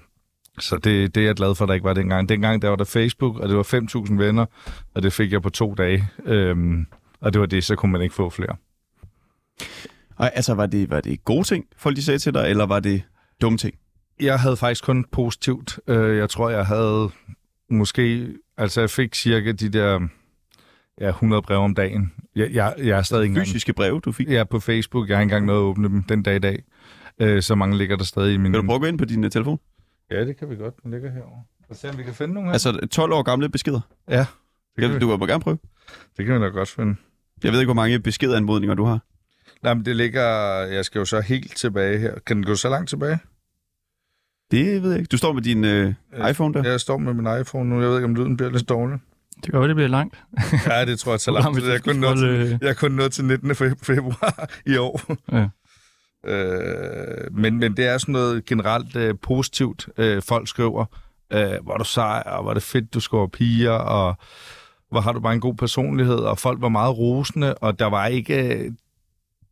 så 0.61 0.77
det, 0.77 1.15
det 1.15 1.21
er 1.21 1.27
jeg 1.27 1.35
glad 1.35 1.55
for, 1.55 1.65
at 1.65 1.69
der 1.69 1.75
ikke 1.75 1.85
var 1.85 1.95
dengang. 1.95 2.29
Dengang 2.29 2.63
der 2.63 2.69
var 2.69 2.77
der 2.77 2.85
Facebook, 2.85 3.37
og 3.39 3.49
det 3.49 3.57
var 3.57 3.63
5.000 4.07 4.15
venner, 4.19 4.47
og 4.95 5.03
det 5.03 5.13
fik 5.13 5.33
jeg 5.33 5.43
på 5.43 5.51
to 5.51 5.75
dage. 5.75 6.09
Øhm, 6.25 6.87
og 7.21 7.33
det 7.33 7.41
var 7.41 7.47
det, 7.47 7.65
så 7.65 7.77
kunne 7.77 7.93
man 7.93 8.03
ikke 8.03 8.15
få 8.15 8.31
flere. 8.31 8.57
Og, 10.17 10.31
altså, 10.37 10.55
var 10.55 10.67
det, 10.67 10.91
var 10.91 11.01
det 11.01 11.25
gode 11.25 11.45
ting, 11.45 11.65
folk 11.77 11.97
de 11.97 12.03
sagde 12.03 12.19
til 12.19 12.35
dig, 12.35 12.51
eller 12.51 12.67
var 12.67 12.81
det 12.81 13.03
dumme 13.43 13.59
ting? 13.59 13.75
Jeg 14.21 14.41
havde 14.41 14.57
faktisk 14.57 14.85
kun 14.85 15.05
positivt. 15.13 15.81
Øh, 15.87 16.17
Jeg 16.19 16.31
tror, 16.31 16.51
jeg 16.51 16.67
havde 16.67 17.11
måske... 17.71 18.29
Altså, 18.57 18.81
jeg 18.81 18.91
fik 18.91 19.15
cirka 19.15 19.53
de 19.53 19.69
der 19.69 20.01
ja, 21.01 21.09
100 21.09 21.43
breve 21.43 21.61
om 21.61 21.75
dagen. 21.75 22.13
Jeg, 22.37 22.51
jeg, 22.53 22.75
jeg 22.79 22.99
er 22.99 23.03
stadig 23.03 23.23
ikke 23.23 23.31
engang... 23.31 23.47
Fysiske 23.47 23.73
breve, 23.73 24.01
du 24.01 24.13
fik. 24.13 24.31
Er 24.33 24.45
på 24.45 24.61
Facebook. 24.61 25.09
Jeg 25.09 25.17
har 25.17 25.21
ikke 25.23 25.33
engang 25.33 25.47
nået 25.47 25.59
at 25.59 25.63
åbne 25.63 25.89
dem 25.89 26.03
den 26.03 26.23
dag 26.23 26.37
i 26.37 26.39
dag. 26.39 26.63
Øh, 27.21 27.43
Så 27.43 27.55
mange 27.55 27.79
ligger 27.79 27.97
der 27.97 28.05
stadig 28.05 28.35
i 28.35 28.37
min... 28.37 28.53
Kan 28.53 28.61
du 28.61 28.67
prøve 28.67 28.75
at 28.77 28.81
gå 28.81 28.87
ind 28.87 28.99
på 28.99 29.05
din 29.05 29.25
uh, 29.25 29.31
telefon? 29.31 29.59
Ja, 30.11 30.25
det 30.25 30.37
kan 30.37 30.51
vi 30.51 30.57
godt. 30.57 30.75
Den 30.83 30.91
ligger 30.91 31.11
herovre. 31.11 31.43
Og 31.69 31.77
se, 31.77 31.89
om 31.91 31.99
vi 31.99 32.03
kan 32.03 32.15
finde 32.15 32.35
nogle 32.35 32.49
her. 32.49 32.53
Altså 32.53 32.87
12 32.91 33.13
år 33.13 33.23
gamle 33.23 33.49
beskeder. 33.49 33.81
Ja, 34.09 34.19
det 34.19 34.27
Du 34.77 34.81
kan, 34.83 34.95
vi, 34.95 34.99
du 34.99 35.17
kan 35.17 35.29
gerne 35.29 35.43
prøve. 35.43 35.59
det 36.17 36.27
kan 36.27 36.35
vi 36.35 36.39
nok 36.41 36.53
godt 36.53 36.69
finde. 36.69 36.97
Jeg 37.45 37.53
ved 37.53 37.61
ikke, 37.61 37.67
hvor 37.69 37.75
mange 37.83 38.01
beskedanmodninger 38.01 38.75
du 38.75 38.85
har. 38.85 38.99
Nej, 39.63 39.75
men 39.75 39.85
det 39.85 39.97
ligger... 39.97 40.25
Jeg 40.67 40.85
skal 40.85 40.99
jo 40.99 41.05
så 41.05 41.21
helt 41.21 41.57
tilbage 41.57 41.99
her. 41.99 42.15
Kan 42.27 42.37
den 42.37 42.45
gå 42.47 42.55
så 42.55 42.69
langt 42.69 42.89
tilbage? 42.89 43.19
Det 44.51 44.83
ved 44.83 44.91
jeg 44.91 44.99
ikke. 45.01 45.09
Du 45.09 45.17
står 45.17 45.33
med 45.33 45.43
din 45.43 45.65
uh, 45.65 46.31
iPhone 46.31 46.55
der. 46.55 46.71
Jeg 46.71 46.81
står 46.81 46.99
med 46.99 47.15
min 47.15 47.41
iPhone 47.41 47.71
nu. 47.71 47.81
Jeg 47.81 47.89
ved 47.89 47.97
ikke, 47.97 48.05
om 48.05 48.15
lyden 48.15 48.37
bliver 48.37 48.51
lidt 48.51 48.69
dårlig. 48.69 48.99
Det 49.45 49.53
godt, 49.53 49.69
det 49.69 49.77
bliver 49.77 49.89
langt. 49.89 50.25
Ja, 50.67 50.85
det 50.85 50.99
tror 50.99 51.13
jeg 51.13 51.21
tager 51.21 51.35
lang 51.35 51.45
Program, 51.45 51.55
tid. 51.55 51.63
hvis 51.63 51.69
Jeg 51.71 51.77
er 51.77 51.93
kun 51.93 51.97
nået 52.01 52.19
til 52.19 52.29
øh, 52.29 52.59
Jeg 52.63 52.69
er 52.71 52.75
kun 52.75 52.93
nået 52.93 53.13
til 53.13 53.25
19. 53.25 53.51
fe- 53.51 53.75
februar 53.83 54.51
i 54.67 54.77
år. 54.77 55.01
Ja. 55.33 55.49
Øh, 56.27 57.33
men, 57.33 57.59
men 57.59 57.77
det 57.77 57.87
er 57.87 57.99
sådan 57.99 58.13
noget 58.13 58.45
generelt 58.45 58.97
øh, 58.97 59.15
positivt, 59.23 59.89
øh, 59.97 60.23
folk 60.23 60.49
skriver. 60.49 60.85
Øh, 61.33 61.55
hvor 61.63 61.77
du 61.77 61.85
sej, 61.85 62.23
og 62.27 62.43
hvor 62.43 62.51
er 62.51 62.55
det 62.55 62.63
fedt, 62.63 62.95
du 62.95 63.01
skriver 63.01 63.27
piger, 63.27 63.71
og 63.71 64.15
hvor 64.91 65.01
har 65.01 65.13
du 65.13 65.21
bare 65.21 65.33
en 65.33 65.41
god 65.41 65.55
personlighed, 65.55 66.17
og 66.17 66.39
folk 66.39 66.61
var 66.61 66.69
meget 66.69 66.99
rosende, 66.99 67.55
og 67.55 67.79
der 67.79 67.87
var 67.87 68.07
ikke 68.07 68.55
øh, 68.55 68.73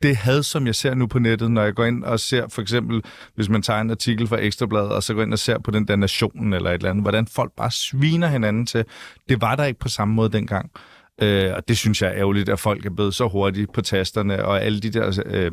det 0.02 0.16
had, 0.16 0.42
som 0.42 0.66
jeg 0.66 0.74
ser 0.74 0.94
nu 0.94 1.06
på 1.06 1.18
nettet, 1.18 1.50
når 1.50 1.62
jeg 1.62 1.74
går 1.74 1.84
ind 1.84 2.04
og 2.04 2.20
ser, 2.20 2.48
for 2.48 2.62
eksempel, 2.62 3.02
hvis 3.34 3.48
man 3.48 3.62
tager 3.62 3.80
en 3.80 3.90
artikel 3.90 4.26
fra 4.26 4.36
Ekstrabladet, 4.40 4.92
og 4.92 5.02
så 5.02 5.14
går 5.14 5.22
ind 5.22 5.32
og 5.32 5.38
ser 5.38 5.58
på 5.58 5.70
den 5.70 5.88
der 5.88 5.96
nation 5.96 6.52
eller 6.52 6.70
et 6.70 6.74
eller 6.74 6.90
andet, 6.90 7.04
hvordan 7.04 7.26
folk 7.26 7.52
bare 7.56 7.70
sviner 7.70 8.28
hinanden 8.28 8.66
til. 8.66 8.84
Det 9.28 9.40
var 9.40 9.56
der 9.56 9.64
ikke 9.64 9.80
på 9.80 9.88
samme 9.88 10.14
måde 10.14 10.32
dengang. 10.32 10.70
Øh, 10.74 10.95
Øh, 11.22 11.54
og 11.54 11.68
det 11.68 11.78
synes 11.78 12.02
jeg 12.02 12.10
er 12.10 12.14
ærgerligt, 12.16 12.48
at 12.48 12.58
folk 12.58 12.86
er 12.86 12.90
blevet 12.90 13.14
så 13.14 13.28
hurtige 13.28 13.66
på 13.74 13.80
tasterne, 13.80 14.44
og 14.44 14.62
alle 14.62 14.80
de 14.80 14.90
der 14.90 15.22
øh, 15.26 15.52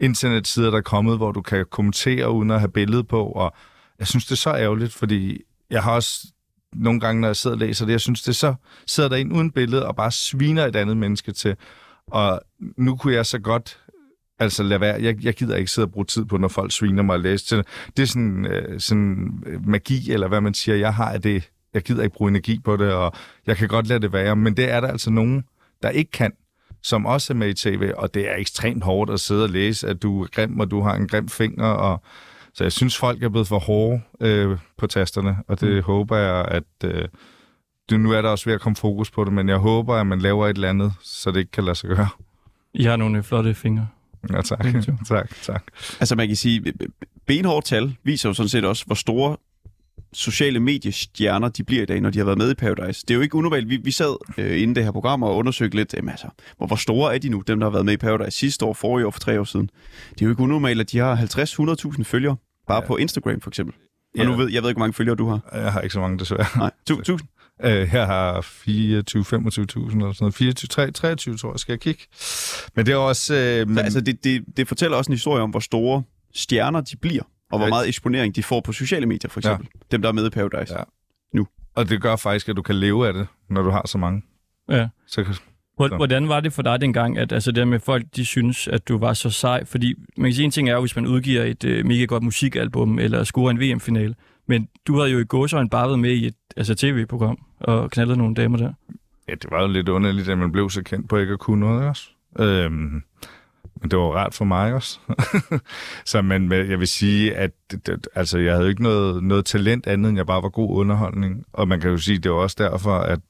internetsider, 0.00 0.70
der 0.70 0.78
er 0.78 0.82
kommet, 0.82 1.16
hvor 1.16 1.32
du 1.32 1.42
kan 1.42 1.66
kommentere 1.70 2.30
uden 2.30 2.50
at 2.50 2.58
have 2.58 2.72
billede 2.72 3.04
på, 3.04 3.24
og 3.24 3.54
jeg 3.98 4.06
synes, 4.06 4.26
det 4.26 4.32
er 4.32 4.36
så 4.36 4.50
ærgerligt, 4.50 4.92
fordi 4.92 5.40
jeg 5.70 5.82
har 5.82 5.92
også 5.92 6.26
nogle 6.74 7.00
gange, 7.00 7.20
når 7.20 7.28
jeg 7.28 7.36
sidder 7.36 7.56
og 7.56 7.60
læser 7.60 7.86
det, 7.86 7.92
jeg 7.92 8.00
synes, 8.00 8.22
det 8.22 8.28
er 8.28 8.32
så 8.32 8.54
sidder 8.86 9.08
der 9.08 9.16
en 9.16 9.32
uden 9.32 9.50
billede 9.50 9.86
og 9.86 9.96
bare 9.96 10.10
sviner 10.10 10.66
et 10.66 10.76
andet 10.76 10.96
menneske 10.96 11.32
til. 11.32 11.56
Og 12.06 12.40
nu 12.76 12.96
kunne 12.96 13.14
jeg 13.14 13.26
så 13.26 13.38
godt 13.38 13.78
altså 14.38 14.62
lad 14.62 14.78
være. 14.78 15.02
Jeg, 15.02 15.24
jeg 15.24 15.34
gider 15.34 15.56
ikke 15.56 15.70
sidde 15.70 15.86
og 15.86 15.92
bruge 15.92 16.06
tid 16.06 16.24
på, 16.24 16.36
når 16.36 16.48
folk 16.48 16.72
sviner 16.72 17.02
mig 17.02 17.14
og 17.14 17.20
læse 17.20 17.46
til. 17.46 17.64
Det 17.96 18.02
er 18.02 18.06
sådan, 18.06 18.46
øh, 18.46 18.80
sådan 18.80 19.42
øh, 19.46 19.68
magi, 19.68 20.12
eller 20.12 20.28
hvad 20.28 20.40
man 20.40 20.54
siger, 20.54 20.76
jeg 20.76 20.94
har 20.94 21.12
af 21.12 21.22
det. 21.22 21.50
Jeg 21.74 21.82
gider 21.82 22.02
ikke 22.02 22.16
bruge 22.16 22.28
energi 22.28 22.58
på 22.58 22.76
det, 22.76 22.92
og 22.92 23.12
jeg 23.46 23.56
kan 23.56 23.68
godt 23.68 23.86
lade 23.86 24.00
det 24.00 24.12
være. 24.12 24.36
Men 24.36 24.56
det 24.56 24.70
er 24.70 24.80
der 24.80 24.88
altså 24.88 25.10
nogen, 25.10 25.44
der 25.82 25.88
ikke 25.88 26.10
kan, 26.10 26.32
som 26.82 27.06
også 27.06 27.32
er 27.32 27.36
med 27.36 27.48
i 27.48 27.54
tv, 27.54 27.92
og 27.96 28.14
det 28.14 28.30
er 28.30 28.36
ekstremt 28.36 28.84
hårdt 28.84 29.10
at 29.10 29.20
sidde 29.20 29.44
og 29.44 29.50
læse, 29.50 29.88
at 29.88 30.02
du 30.02 30.22
er 30.22 30.26
grim, 30.26 30.60
og 30.60 30.70
du 30.70 30.80
har 30.80 30.94
en 30.94 31.08
grim 31.08 31.28
finger, 31.28 31.66
og 31.66 32.02
så 32.54 32.64
jeg 32.64 32.72
synes, 32.72 32.98
folk 32.98 33.22
er 33.22 33.28
blevet 33.28 33.48
for 33.48 33.58
hårde 33.58 34.00
øh, 34.20 34.58
på 34.78 34.86
tasterne, 34.86 35.36
og 35.48 35.60
det 35.60 35.74
mm. 35.74 35.82
håber 35.82 36.16
jeg, 36.16 36.44
at... 36.48 36.64
Øh, 36.84 37.08
det, 37.90 38.00
nu 38.00 38.12
er 38.12 38.22
der 38.22 38.28
også 38.28 38.44
ved 38.44 38.54
at 38.54 38.60
komme 38.60 38.76
fokus 38.76 39.10
på 39.10 39.24
det, 39.24 39.32
men 39.32 39.48
jeg 39.48 39.56
håber, 39.56 39.94
at 39.94 40.06
man 40.06 40.18
laver 40.18 40.46
et 40.46 40.54
eller 40.54 40.68
andet, 40.68 40.92
så 41.02 41.30
det 41.30 41.38
ikke 41.38 41.50
kan 41.50 41.64
lade 41.64 41.74
sig 41.76 41.88
gøre. 41.88 42.08
I 42.74 42.84
har 42.84 42.96
nogle 42.96 43.22
flotte 43.22 43.54
fingre. 43.54 43.88
Ja, 44.32 44.42
tak. 44.42 44.66
Tak, 45.08 45.34
tak. 45.42 45.64
Altså 46.00 46.16
man 46.16 46.26
kan 46.26 46.36
sige, 46.36 46.72
benhårdt 47.26 47.66
tal 47.66 47.96
viser 48.02 48.28
jo 48.28 48.34
sådan 48.34 48.48
set 48.48 48.64
også, 48.64 48.86
hvor 48.86 48.94
store 48.94 49.36
sociale 50.12 50.60
mediestjerner 50.60 51.48
de 51.48 51.64
bliver 51.64 51.82
i 51.82 51.86
dag, 51.86 52.00
når 52.00 52.10
de 52.10 52.18
har 52.18 52.24
været 52.24 52.38
med 52.38 52.50
i 52.50 52.54
Paradise. 52.54 53.02
Det 53.08 53.10
er 53.10 53.14
jo 53.14 53.20
ikke 53.20 53.34
unormalt. 53.34 53.68
Vi, 53.68 53.76
vi 53.76 53.90
sad 53.90 54.16
øh, 54.38 54.62
inden 54.62 54.76
det 54.76 54.84
her 54.84 54.90
program 54.92 55.22
og 55.22 55.36
undersøgte 55.36 55.76
lidt, 55.76 55.94
jamen, 55.94 56.08
altså, 56.08 56.26
hvor, 56.56 56.66
hvor 56.66 56.76
store 56.76 57.14
er 57.14 57.18
de 57.18 57.28
nu, 57.28 57.42
dem 57.46 57.60
der 57.60 57.66
har 57.66 57.70
været 57.72 57.84
med 57.84 57.92
i 57.94 57.96
Paradise 57.96 58.38
sidste 58.38 58.64
år, 58.64 58.72
forrige 58.72 59.06
år, 59.06 59.10
for 59.10 59.20
tre 59.20 59.40
år 59.40 59.44
siden. 59.44 59.70
Det 60.10 60.22
er 60.22 60.26
jo 60.26 60.30
ikke 60.30 60.42
unormalt, 60.42 60.80
at 60.80 60.92
de 60.92 60.98
har 60.98 61.16
50-100.000 61.96 62.02
følgere, 62.02 62.36
bare 62.66 62.82
ja. 62.82 62.86
på 62.86 62.96
Instagram 62.96 63.40
for 63.40 63.50
eksempel. 63.50 63.74
Og 64.14 64.18
Ja. 64.20 64.24
nu 64.24 64.36
ved 64.36 64.50
jeg 64.52 64.62
ved 64.62 64.70
ikke, 64.70 64.78
hvor 64.78 64.84
mange 64.84 64.92
følgere 64.94 65.16
du 65.16 65.26
har. 65.28 65.40
Jeg 65.52 65.72
har 65.72 65.80
ikke 65.80 65.92
så 65.92 66.00
mange, 66.00 66.18
desværre. 66.18 66.46
Nej, 66.56 66.70
1000. 66.90 67.20
Øh, 67.64 67.88
her 67.88 68.06
har 68.06 68.40
24 68.40 69.22
25.000 69.22 69.36
eller 69.36 69.52
sådan 69.52 70.14
noget. 70.20 70.34
24, 70.34 70.68
3, 70.68 70.90
23, 70.90 71.36
tror 71.36 71.52
jeg, 71.52 71.58
skal 71.60 71.72
jeg 71.72 71.80
kigge. 71.80 72.02
Men 72.76 72.86
det 72.86 72.92
er 72.92 72.96
også... 72.96 73.34
Øh, 73.34 73.68
men, 73.68 73.76
Så, 73.76 73.82
altså, 73.82 74.00
det, 74.00 74.24
det, 74.24 74.44
det 74.56 74.68
fortæller 74.68 74.96
også 74.96 75.10
en 75.10 75.14
historie 75.14 75.42
om, 75.42 75.50
hvor 75.50 75.60
store 75.60 76.02
stjerner 76.34 76.80
de 76.80 76.96
bliver, 76.96 77.22
og 77.52 77.58
hvor 77.58 77.68
meget 77.68 77.88
eksponering 77.88 78.36
de 78.36 78.42
får 78.42 78.60
på 78.60 78.72
sociale 78.72 79.06
medier, 79.06 79.28
for 79.28 79.40
eksempel. 79.40 79.68
Ja. 79.74 79.78
Dem, 79.92 80.02
der 80.02 80.08
er 80.08 80.12
med 80.12 80.26
i 80.26 80.30
Paradise. 80.30 80.74
Ja. 80.74 80.84
Ja. 81.34 81.42
og 81.74 81.88
det 81.88 82.02
gør 82.02 82.16
faktisk, 82.16 82.48
at 82.48 82.56
du 82.56 82.62
kan 82.62 82.74
leve 82.74 83.06
af 83.08 83.14
det, 83.14 83.26
når 83.50 83.62
du 83.62 83.70
har 83.70 83.86
så 83.86 83.98
mange. 83.98 84.22
Ja. 84.68 84.88
Så, 85.06 85.24
Så. 85.24 85.40
Hvordan 85.96 86.28
var 86.28 86.40
det 86.40 86.52
for 86.52 86.62
dig 86.62 86.80
dengang, 86.80 87.18
at 87.18 87.32
altså 87.32 87.52
det 87.52 87.68
med 87.68 87.80
folk, 87.80 88.04
de 88.16 88.24
synes, 88.26 88.68
at 88.68 88.88
du 88.88 88.98
var 88.98 89.12
så 89.12 89.30
sej? 89.30 89.64
Fordi 89.64 89.94
man 90.16 90.30
kan 90.30 90.34
sige, 90.34 90.44
en 90.44 90.50
ting 90.50 90.68
er 90.68 90.74
jo, 90.74 90.80
hvis 90.80 90.96
man 90.96 91.06
udgiver 91.06 91.42
et 91.44 91.64
øh, 91.64 91.86
mega 91.86 92.04
godt 92.04 92.22
musikalbum, 92.22 92.98
eller 92.98 93.24
scorer 93.24 93.50
en 93.50 93.60
VM-finale. 93.60 94.14
Men 94.48 94.68
du 94.86 94.96
havde 94.98 95.10
jo 95.10 95.18
i 95.18 95.24
gåsøjne 95.24 95.68
bare 95.70 95.86
været 95.86 95.98
med 95.98 96.10
i 96.10 96.26
et 96.26 96.34
altså 96.56 96.74
tv-program, 96.74 97.38
og 97.60 97.90
knaldet 97.90 98.18
nogle 98.18 98.34
damer 98.34 98.58
der. 98.58 98.72
ja, 99.28 99.34
det 99.34 99.50
var 99.50 99.62
jo 99.62 99.68
lidt 99.68 99.88
underligt, 99.88 100.28
at 100.28 100.38
man 100.38 100.52
blev 100.52 100.70
så 100.70 100.82
kendt 100.82 101.08
på 101.08 101.16
ikke 101.16 101.32
at 101.32 101.38
kunne 101.38 101.60
noget, 101.60 101.88
også? 101.88 102.08
Øhm, 102.38 103.02
men 103.84 103.90
det 103.90 103.98
var 103.98 104.04
rart 104.04 104.34
for 104.34 104.44
mig 104.44 104.74
også. 104.74 104.98
så 106.10 106.22
men 106.22 106.52
jeg 106.52 106.78
vil 106.78 106.88
sige, 106.88 107.34
at 107.34 107.50
det, 107.70 108.08
altså, 108.14 108.38
jeg 108.38 108.54
havde 108.54 108.68
ikke 108.68 108.82
noget, 108.82 109.22
noget 109.22 109.44
talent 109.44 109.86
andet, 109.86 110.08
end 110.08 110.18
jeg 110.18 110.26
bare 110.26 110.42
var 110.42 110.48
god 110.48 110.76
underholdning. 110.78 111.44
Og 111.52 111.68
man 111.68 111.80
kan 111.80 111.90
jo 111.90 111.98
sige, 111.98 112.18
det 112.18 112.30
var 112.30 112.36
også 112.36 112.56
derfor, 112.58 112.94
at 112.94 113.20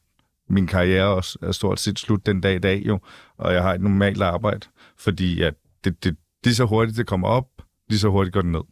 min 0.48 0.66
karriere 0.66 1.06
også 1.06 1.38
er 1.42 1.52
stort 1.52 1.80
set 1.80 1.98
slut 1.98 2.26
den 2.26 2.40
dag 2.40 2.54
i 2.54 2.58
dag 2.58 2.82
jo, 2.86 2.98
og 3.38 3.54
jeg 3.54 3.62
har 3.62 3.74
et 3.74 3.80
normalt 3.80 4.22
arbejde, 4.22 4.60
fordi 4.98 5.42
at 5.42 5.54
det, 5.84 6.04
det, 6.04 6.16
lige 6.44 6.54
så 6.54 6.64
hurtigt 6.64 6.98
det 6.98 7.06
kommer 7.06 7.28
op, 7.28 7.46
lige 7.88 7.98
så 7.98 8.08
hurtigt 8.08 8.34
går 8.34 8.42
det 8.42 8.50
ned. 8.50 8.62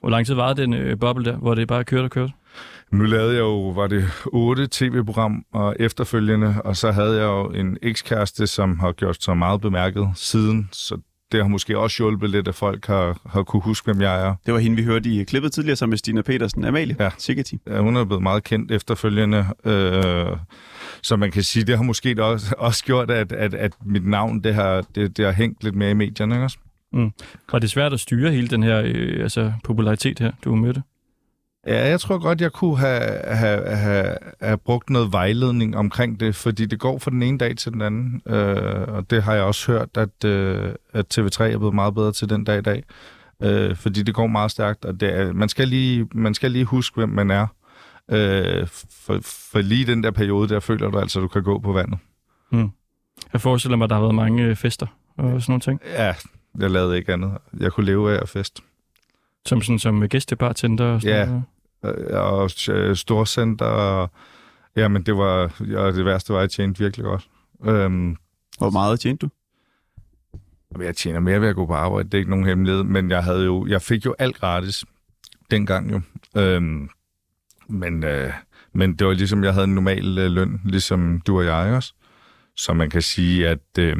Hvor 0.00 0.10
lang 0.10 0.26
tid 0.26 0.34
var 0.34 0.52
den 0.52 0.74
øh, 0.74 0.98
boble 0.98 1.24
der, 1.24 1.36
hvor 1.36 1.54
det 1.54 1.68
bare 1.68 1.84
kørte 1.84 2.04
og 2.04 2.10
kørte? 2.10 2.32
Nu 2.92 3.04
lavede 3.04 3.32
jeg 3.32 3.40
jo, 3.40 3.68
var 3.68 3.86
det 3.86 4.04
otte 4.26 4.68
tv-program 4.70 5.44
og 5.52 5.76
efterfølgende, 5.80 6.54
og 6.64 6.76
så 6.76 6.92
havde 6.92 7.16
jeg 7.16 7.26
jo 7.26 7.50
en 7.50 7.78
ekskæreste, 7.82 8.46
som 8.46 8.78
har 8.78 8.92
gjort 8.92 9.22
sig 9.22 9.36
meget 9.36 9.60
bemærket 9.60 10.08
siden, 10.14 10.68
så 10.72 10.98
det 11.32 11.40
har 11.42 11.48
måske 11.48 11.78
også 11.78 12.02
hjulpet 12.02 12.30
lidt, 12.30 12.48
at 12.48 12.54
folk 12.54 12.86
har, 12.86 13.20
har 13.26 13.42
kunne 13.42 13.62
huske, 13.62 13.84
hvem 13.84 14.00
jeg 14.00 14.26
er. 14.26 14.34
Det 14.46 14.54
var 14.54 14.60
hende, 14.60 14.76
vi 14.76 14.82
hørte 14.82 15.08
i 15.08 15.24
klippet 15.24 15.52
tidligere, 15.52 15.76
som 15.76 15.88
med 15.88 15.98
Stina 15.98 16.22
Petersen. 16.22 16.64
Amalie 16.64 16.96
Ja. 17.00 17.10
Sigeti. 17.18 17.58
Ja, 17.66 17.80
hun 17.80 17.96
er 17.96 18.04
blevet 18.04 18.22
meget 18.22 18.44
kendt 18.44 18.72
efterfølgende, 18.72 19.46
øh, 19.64 20.36
så 21.02 21.16
man 21.16 21.30
kan 21.30 21.42
sige, 21.42 21.64
det 21.64 21.76
har 21.76 21.84
måske 21.84 22.24
også, 22.24 22.54
også 22.58 22.84
gjort, 22.84 23.10
at, 23.10 23.32
at, 23.32 23.54
at 23.54 23.72
mit 23.84 24.06
navn, 24.06 24.44
det 24.44 24.54
har, 24.54 24.84
det, 24.94 25.16
det 25.16 25.24
har 25.24 25.32
hængt 25.32 25.64
lidt 25.64 25.74
mere 25.74 25.90
i 25.90 25.94
medierne, 25.94 26.34
ikke 26.34 26.44
også? 26.44 26.58
Var 27.52 27.58
det 27.58 27.70
svært 27.70 27.92
at 27.92 28.00
styre 28.00 28.30
hele 28.32 28.48
den 28.48 28.62
her 28.62 28.82
øh, 28.84 29.22
altså, 29.22 29.52
popularitet 29.64 30.18
her, 30.18 30.32
du 30.44 30.54
mødte? 30.54 30.82
Ja, 31.66 31.88
jeg 31.88 32.00
tror 32.00 32.18
godt, 32.18 32.40
jeg 32.40 32.52
kunne 32.52 32.78
have, 32.78 33.20
have, 33.24 33.66
have, 33.76 34.14
have 34.40 34.58
brugt 34.58 34.90
noget 34.90 35.12
vejledning 35.12 35.76
omkring 35.76 36.20
det, 36.20 36.34
fordi 36.34 36.66
det 36.66 36.78
går 36.80 36.98
fra 36.98 37.10
den 37.10 37.22
ene 37.22 37.38
dag 37.38 37.56
til 37.56 37.72
den 37.72 37.82
anden. 37.82 38.22
Øh, 38.26 38.88
og 38.88 39.10
det 39.10 39.22
har 39.22 39.34
jeg 39.34 39.42
også 39.42 39.72
hørt, 39.72 39.88
at, 39.96 40.24
øh, 40.24 40.72
at 40.92 41.18
TV3 41.18 41.42
er 41.44 41.58
blevet 41.58 41.74
meget 41.74 41.94
bedre 41.94 42.12
til 42.12 42.28
den 42.30 42.44
dag 42.44 42.58
i 42.58 42.62
dag. 42.62 42.84
Øh, 43.42 43.76
fordi 43.76 44.02
det 44.02 44.14
går 44.14 44.26
meget 44.26 44.50
stærkt, 44.50 44.84
og 44.84 45.00
det 45.00 45.14
er, 45.14 45.32
man, 45.32 45.48
skal 45.48 45.68
lige, 45.68 46.08
man 46.14 46.34
skal 46.34 46.50
lige 46.50 46.64
huske, 46.64 46.94
hvem 46.94 47.08
man 47.08 47.30
er. 47.30 47.46
Øh, 48.10 48.66
for, 48.90 49.18
for 49.52 49.58
lige 49.58 49.86
den 49.86 50.02
der 50.02 50.10
periode, 50.10 50.48
der 50.48 50.60
føler 50.60 50.90
du 50.90 50.98
altså, 50.98 51.18
at 51.18 51.22
du 51.22 51.28
kan 51.28 51.42
gå 51.42 51.58
på 51.58 51.72
vandet. 51.72 51.98
Jeg 53.32 53.40
forestiller 53.40 53.76
mig, 53.76 53.84
at 53.84 53.90
der 53.90 53.96
har 53.96 54.02
været 54.02 54.14
mange 54.14 54.42
øh, 54.42 54.56
fester 54.56 54.86
og 55.18 55.24
sådan 55.42 55.44
nogle 55.48 55.60
ting. 55.60 55.80
Ja, 55.86 56.14
jeg 56.58 56.70
lavede 56.70 56.96
ikke 56.96 57.12
andet. 57.12 57.32
Jeg 57.60 57.72
kunne 57.72 57.86
leve 57.86 58.12
af 58.16 58.22
at 58.22 58.28
fest. 58.28 58.60
Som, 59.46 59.62
sådan, 59.62 59.78
som 59.78 60.08
gæstebartender 60.08 60.84
og 60.84 61.00
sådan 61.02 61.16
Ja. 61.16 61.26
noget. 61.26 61.42
Øh, 61.84 62.06
og 62.10 62.50
øh, 62.68 62.96
storcenter. 62.96 63.66
Og, 63.66 64.10
ja, 64.76 64.88
men 64.88 65.02
det 65.02 65.16
var 65.16 65.54
ja, 65.60 65.92
det 65.92 66.04
værste 66.04 66.32
var, 66.32 66.38
at 66.38 66.42
jeg 66.42 66.50
tjente 66.50 66.78
virkelig 66.78 67.04
godt. 67.04 67.28
Øhm, 67.64 68.16
Hvor 68.58 68.70
meget 68.70 69.00
tjente 69.00 69.26
du? 69.26 69.30
Jeg 70.82 70.96
tjener 70.96 71.20
mere 71.20 71.40
ved 71.40 71.48
at 71.48 71.54
gå 71.54 71.66
på 71.66 71.74
arbejde, 71.74 72.08
det 72.08 72.14
er 72.14 72.18
ikke 72.18 72.30
nogen 72.30 72.46
hemmelighed, 72.46 72.82
men 72.82 73.10
jeg, 73.10 73.24
havde 73.24 73.44
jo, 73.44 73.66
jeg 73.66 73.82
fik 73.82 74.06
jo 74.06 74.14
alt 74.18 74.36
gratis 74.36 74.84
dengang 75.50 75.92
jo. 75.92 76.00
Øhm, 76.36 76.88
men, 77.68 78.04
øh, 78.04 78.32
men 78.74 78.94
det 78.94 79.06
var 79.06 79.12
ligesom, 79.12 79.44
jeg 79.44 79.52
havde 79.52 79.64
en 79.64 79.74
normal 79.74 80.18
øh, 80.18 80.30
løn, 80.30 80.60
ligesom 80.64 81.22
du 81.26 81.38
og 81.38 81.44
jeg 81.44 81.74
også. 81.74 81.94
Så 82.56 82.72
man 82.72 82.90
kan 82.90 83.02
sige, 83.02 83.48
at 83.48 83.78
øh, 83.78 83.96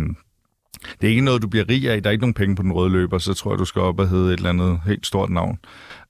det 1.01 1.07
er 1.07 1.11
ikke 1.11 1.25
noget, 1.25 1.43
du 1.43 1.49
bliver 1.49 1.69
rig 1.69 1.91
af. 1.91 2.03
Der 2.03 2.11
er 2.11 2.13
ikke 2.13 2.23
nogen 2.23 2.35
penge 2.35 2.57
på 2.57 2.63
den 2.63 2.73
røde 2.73 2.91
løber, 2.91 3.19
så 3.19 3.35
tror 3.35 3.53
jeg, 3.53 3.59
du 3.59 3.65
skal 3.65 3.83
op 3.83 4.01
og 4.01 4.09
hedde 4.09 4.27
et 4.33 4.37
eller 4.37 4.51
andet 4.51 4.81
helt 4.87 5.07
stort 5.07 5.31
navn. 5.31 5.59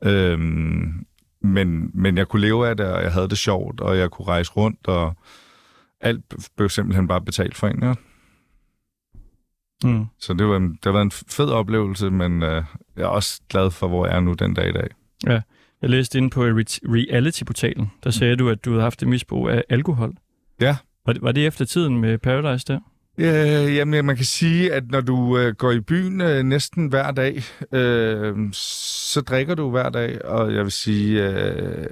Øhm, 0.05 1.07
men, 1.43 1.91
men 1.95 2.19
jeg 2.19 2.29
kunne 2.29 2.43
leve 2.43 2.69
af 2.69 2.77
det, 2.77 2.87
og 2.87 3.03
jeg 3.03 3.13
havde 3.13 3.29
det 3.29 3.39
sjovt, 3.39 3.81
og 3.81 3.99
jeg 3.99 4.11
kunne 4.11 4.29
rejse 4.29 4.53
rundt, 4.53 4.89
og 4.89 5.15
alt 6.01 6.35
blev 6.57 6.69
simpelthen 6.69 7.09
bare 7.09 7.21
betalt 7.21 7.57
for 7.57 7.69
en. 7.69 7.83
Ja. 7.83 7.95
Mm. 9.85 10.07
Så 10.19 10.35
det 10.35 10.47
var, 10.47 10.57
en, 10.57 10.79
det 10.85 10.93
var 10.93 11.03
en 11.03 11.11
fed 11.11 11.51
oplevelse, 11.51 12.11
men 12.11 12.43
øh, 12.43 12.65
jeg 12.97 13.03
er 13.03 13.07
også 13.07 13.41
glad 13.49 13.71
for, 13.71 13.89
hvor 13.89 14.07
jeg 14.07 14.17
er 14.17 14.21
nu 14.21 14.33
den 14.33 14.55
dag 14.55 14.69
i 14.69 14.73
dag. 14.73 14.89
Jeg 15.83 15.91
læste 15.91 16.19
inde 16.19 16.31
på 16.31 16.45
re- 16.45 16.81
reality-portalen, 16.85 17.91
der 18.05 18.11
sagde 18.11 18.37
du, 18.37 18.49
at 18.49 18.65
du 18.65 18.71
havde 18.71 18.83
haft 18.83 19.03
et 19.03 19.09
misbrug 19.09 19.49
af 19.49 19.65
alkohol. 19.69 20.15
Ja. 20.61 20.77
Var 21.07 21.13
det, 21.13 21.23
var 21.23 21.33
det 21.33 21.47
efter 21.47 21.65
tiden 21.65 21.99
med 22.01 22.19
Paradise 22.19 22.65
der? 22.67 22.81
Øh, 23.19 23.77
jamen, 23.77 24.05
man 24.05 24.17
kan 24.17 24.25
sige, 24.25 24.73
at 24.73 24.91
når 24.91 25.01
du 25.01 25.39
øh, 25.39 25.55
går 25.55 25.71
i 25.71 25.81
byen 25.81 26.21
øh, 26.21 26.43
næsten 26.43 26.87
hver 26.87 27.11
dag, 27.11 27.43
øh, 27.73 28.53
så 28.53 29.21
drikker 29.21 29.55
du 29.55 29.71
hver 29.71 29.89
dag, 29.91 30.25
og 30.25 30.55
jeg 30.55 30.65
vil 30.65 30.73
sige, 30.73 31.29
øh, 31.29 31.87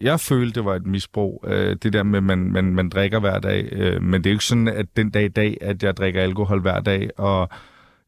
jeg 0.00 0.20
følte, 0.20 0.54
det 0.54 0.64
var 0.64 0.74
et 0.74 0.86
misbrug, 0.86 1.44
øh, 1.48 1.76
det 1.82 1.92
der 1.92 2.02
med, 2.02 2.18
at 2.18 2.22
man, 2.22 2.38
man, 2.38 2.64
man 2.64 2.88
drikker 2.88 3.20
hver 3.20 3.38
dag, 3.38 3.68
øh, 3.72 4.02
men 4.02 4.24
det 4.24 4.30
er 4.30 4.32
jo 4.32 4.34
ikke 4.34 4.44
sådan, 4.44 4.68
at 4.68 4.86
den 4.96 5.10
dag 5.10 5.24
i 5.24 5.28
dag, 5.28 5.58
at 5.60 5.82
jeg 5.82 5.96
drikker 5.96 6.22
alkohol 6.22 6.60
hver 6.60 6.80
dag, 6.80 7.10
og 7.16 7.48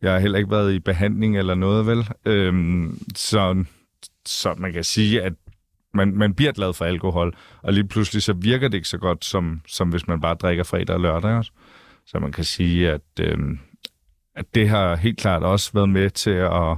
jeg 0.03 0.13
har 0.13 0.19
heller 0.19 0.39
ikke 0.39 0.51
været 0.51 0.75
i 0.75 0.79
behandling 0.79 1.39
eller 1.39 1.55
noget, 1.55 1.87
vel? 1.87 2.09
Øh, 2.25 2.85
så, 3.15 3.65
så 4.27 4.55
man 4.59 4.73
kan 4.73 4.85
sige, 4.85 5.23
at 5.23 5.33
man, 5.95 6.13
man 6.15 6.35
bliver 6.35 6.53
glad 6.53 6.73
for 6.73 6.85
alkohol, 6.85 7.35
og 7.63 7.73
lige 7.73 7.89
pludselig 7.89 8.23
så 8.23 8.33
virker 8.33 8.69
det 8.69 8.75
ikke 8.75 8.89
så 8.89 8.99
godt, 8.99 9.25
som, 9.25 9.61
som 9.67 9.89
hvis 9.89 10.09
man 10.09 10.21
bare 10.21 10.35
drikker 10.35 10.65
fredag 10.65 10.95
og 10.95 11.01
lørdag 11.01 11.31
også. 11.31 11.53
Så 12.11 12.19
man 12.19 12.33
kan 12.33 12.45
sige, 12.45 12.91
at, 12.91 13.01
øh, 13.21 13.39
at 14.35 14.55
det 14.55 14.69
har 14.69 14.97
helt 14.97 15.19
klart 15.19 15.43
også 15.43 15.71
været 15.75 15.89
med 15.89 16.11
til 16.11 16.31
at, 16.31 16.77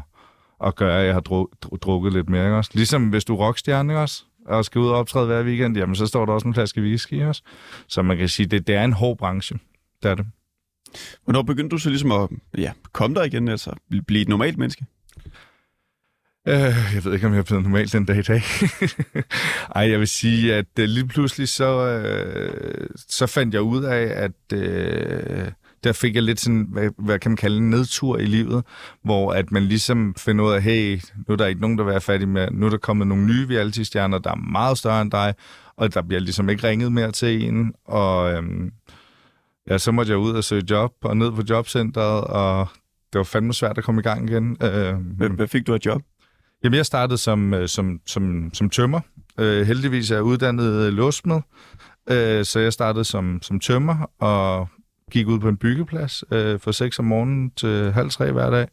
at 0.64 0.76
gøre, 0.76 1.00
at 1.00 1.06
jeg 1.06 1.14
har 1.14 1.22
dru- 1.28 1.66
dru- 1.66 1.76
drukket 1.76 2.12
lidt 2.12 2.28
mere. 2.28 2.44
Ikke 2.44 2.56
også? 2.56 2.70
Ligesom 2.74 3.08
hvis 3.08 3.24
du 3.24 3.34
er 3.34 3.38
rockstjerne 3.38 3.92
ikke 3.92 4.00
også, 4.00 4.24
og 4.46 4.64
skal 4.64 4.80
ud 4.80 4.88
og 4.88 4.96
optræde 4.96 5.26
hver 5.26 5.42
weekend, 5.44 5.76
jamen 5.76 5.96
så 5.96 6.06
står 6.06 6.26
der 6.26 6.32
også 6.32 6.48
en 6.48 6.54
flaske 6.54 6.80
whisky 6.80 7.12
ikke 7.12 7.28
også. 7.28 7.42
Så 7.88 8.02
man 8.02 8.16
kan 8.16 8.28
sige, 8.28 8.46
det, 8.46 8.66
det 8.66 8.74
er 8.74 8.84
en 8.84 8.92
hård 8.92 9.18
branche. 9.18 9.58
Det 10.02 10.10
er 10.10 10.14
det. 10.14 10.26
Hvornår 11.24 11.42
begyndte 11.42 11.74
du 11.74 11.78
så 11.78 11.88
ligesom 11.88 12.12
at 12.12 12.28
ja, 12.58 12.72
komme 12.92 13.14
der 13.14 13.22
igen, 13.22 13.48
altså 13.48 13.72
blive 14.06 14.22
et 14.22 14.28
normalt 14.28 14.58
menneske? 14.58 14.84
Øh, 16.48 16.94
jeg 16.94 17.04
ved 17.04 17.14
ikke, 17.14 17.26
om 17.26 17.32
jeg 17.32 17.38
er 17.38 17.44
blevet 17.44 17.62
normalt 17.62 17.92
den 17.92 18.04
dag 18.04 18.16
i 18.16 18.22
dag. 18.22 18.42
Ej, 19.76 19.90
jeg 19.90 19.98
vil 19.98 20.08
sige, 20.08 20.54
at 20.54 20.66
øh, 20.78 20.84
lige 20.84 21.06
pludselig 21.06 21.48
så, 21.48 21.86
øh, 21.88 22.86
så 23.08 23.26
fandt 23.26 23.54
jeg 23.54 23.62
ud 23.62 23.84
af, 23.84 24.24
at 24.24 24.58
øh, 24.58 25.52
der 25.84 25.92
fik 25.92 26.14
jeg 26.14 26.22
lidt 26.22 26.40
sådan, 26.40 26.66
hvad, 26.70 26.90
hvad 26.98 27.18
kan 27.18 27.30
man 27.30 27.36
kalde 27.36 27.56
en 27.56 27.70
nedtur 27.70 28.18
i 28.18 28.24
livet, 28.24 28.64
hvor 29.04 29.32
at 29.32 29.52
man 29.52 29.62
ligesom 29.62 30.14
finder 30.18 30.44
ud 30.44 30.52
af, 30.52 30.62
hey, 30.62 31.00
nu 31.28 31.32
er 31.32 31.36
der 31.36 31.46
ikke 31.46 31.60
nogen, 31.60 31.78
der 31.78 31.84
vil 31.84 31.90
være 31.90 32.00
fattig 32.00 32.28
med, 32.28 32.48
nu 32.50 32.66
er 32.66 32.70
der 32.70 32.76
kommet 32.76 33.06
nogle 33.06 33.26
nye 33.26 33.46
reality-stjerner, 33.50 34.18
der 34.18 34.30
er 34.30 34.36
meget 34.36 34.78
større 34.78 35.02
end 35.02 35.10
dig, 35.10 35.34
og 35.76 35.94
der 35.94 36.02
bliver 36.02 36.20
ligesom 36.20 36.48
ikke 36.48 36.68
ringet 36.68 36.92
mere 36.92 37.12
til 37.12 37.44
en, 37.48 37.72
og 37.84 38.32
øh, 38.32 38.42
ja, 39.70 39.78
så 39.78 39.92
måtte 39.92 40.10
jeg 40.10 40.18
ud 40.18 40.32
og 40.32 40.44
søge 40.44 40.64
job, 40.70 40.92
og 41.02 41.16
ned 41.16 41.32
på 41.32 41.42
jobcentret, 41.50 42.24
og 42.24 42.68
det 43.12 43.18
var 43.18 43.24
fandme 43.24 43.54
svært 43.54 43.78
at 43.78 43.84
komme 43.84 44.00
i 44.00 44.02
gang 44.02 44.30
igen. 44.30 44.56
Øh, 44.62 44.94
Hvad, 45.16 45.28
hvad 45.28 45.48
fik 45.48 45.66
du 45.66 45.74
af 45.74 45.78
job? 45.86 46.02
Jamen, 46.64 46.76
jeg 46.76 46.86
startede 46.86 47.18
som, 47.18 47.54
øh, 47.54 47.68
som, 47.68 48.00
som, 48.06 48.50
som 48.54 48.70
tømmer. 48.70 49.00
Øh, 49.38 49.66
heldigvis 49.66 50.10
er 50.10 50.14
jeg 50.14 50.22
uddannet 50.22 50.92
låsmed, 50.92 51.40
øh, 52.10 52.44
så 52.44 52.60
jeg 52.60 52.72
startede 52.72 53.04
som, 53.04 53.38
som 53.42 53.60
tømmer 53.60 54.10
og 54.18 54.68
gik 55.10 55.26
ud 55.26 55.38
på 55.38 55.48
en 55.48 55.56
byggeplads 55.56 56.24
øh, 56.32 56.60
fra 56.60 56.72
6 56.72 56.98
om 56.98 57.04
morgenen 57.04 57.50
til 57.50 57.92
halv 57.92 58.10
tre 58.10 58.32
hver 58.32 58.50
dag. 58.50 58.68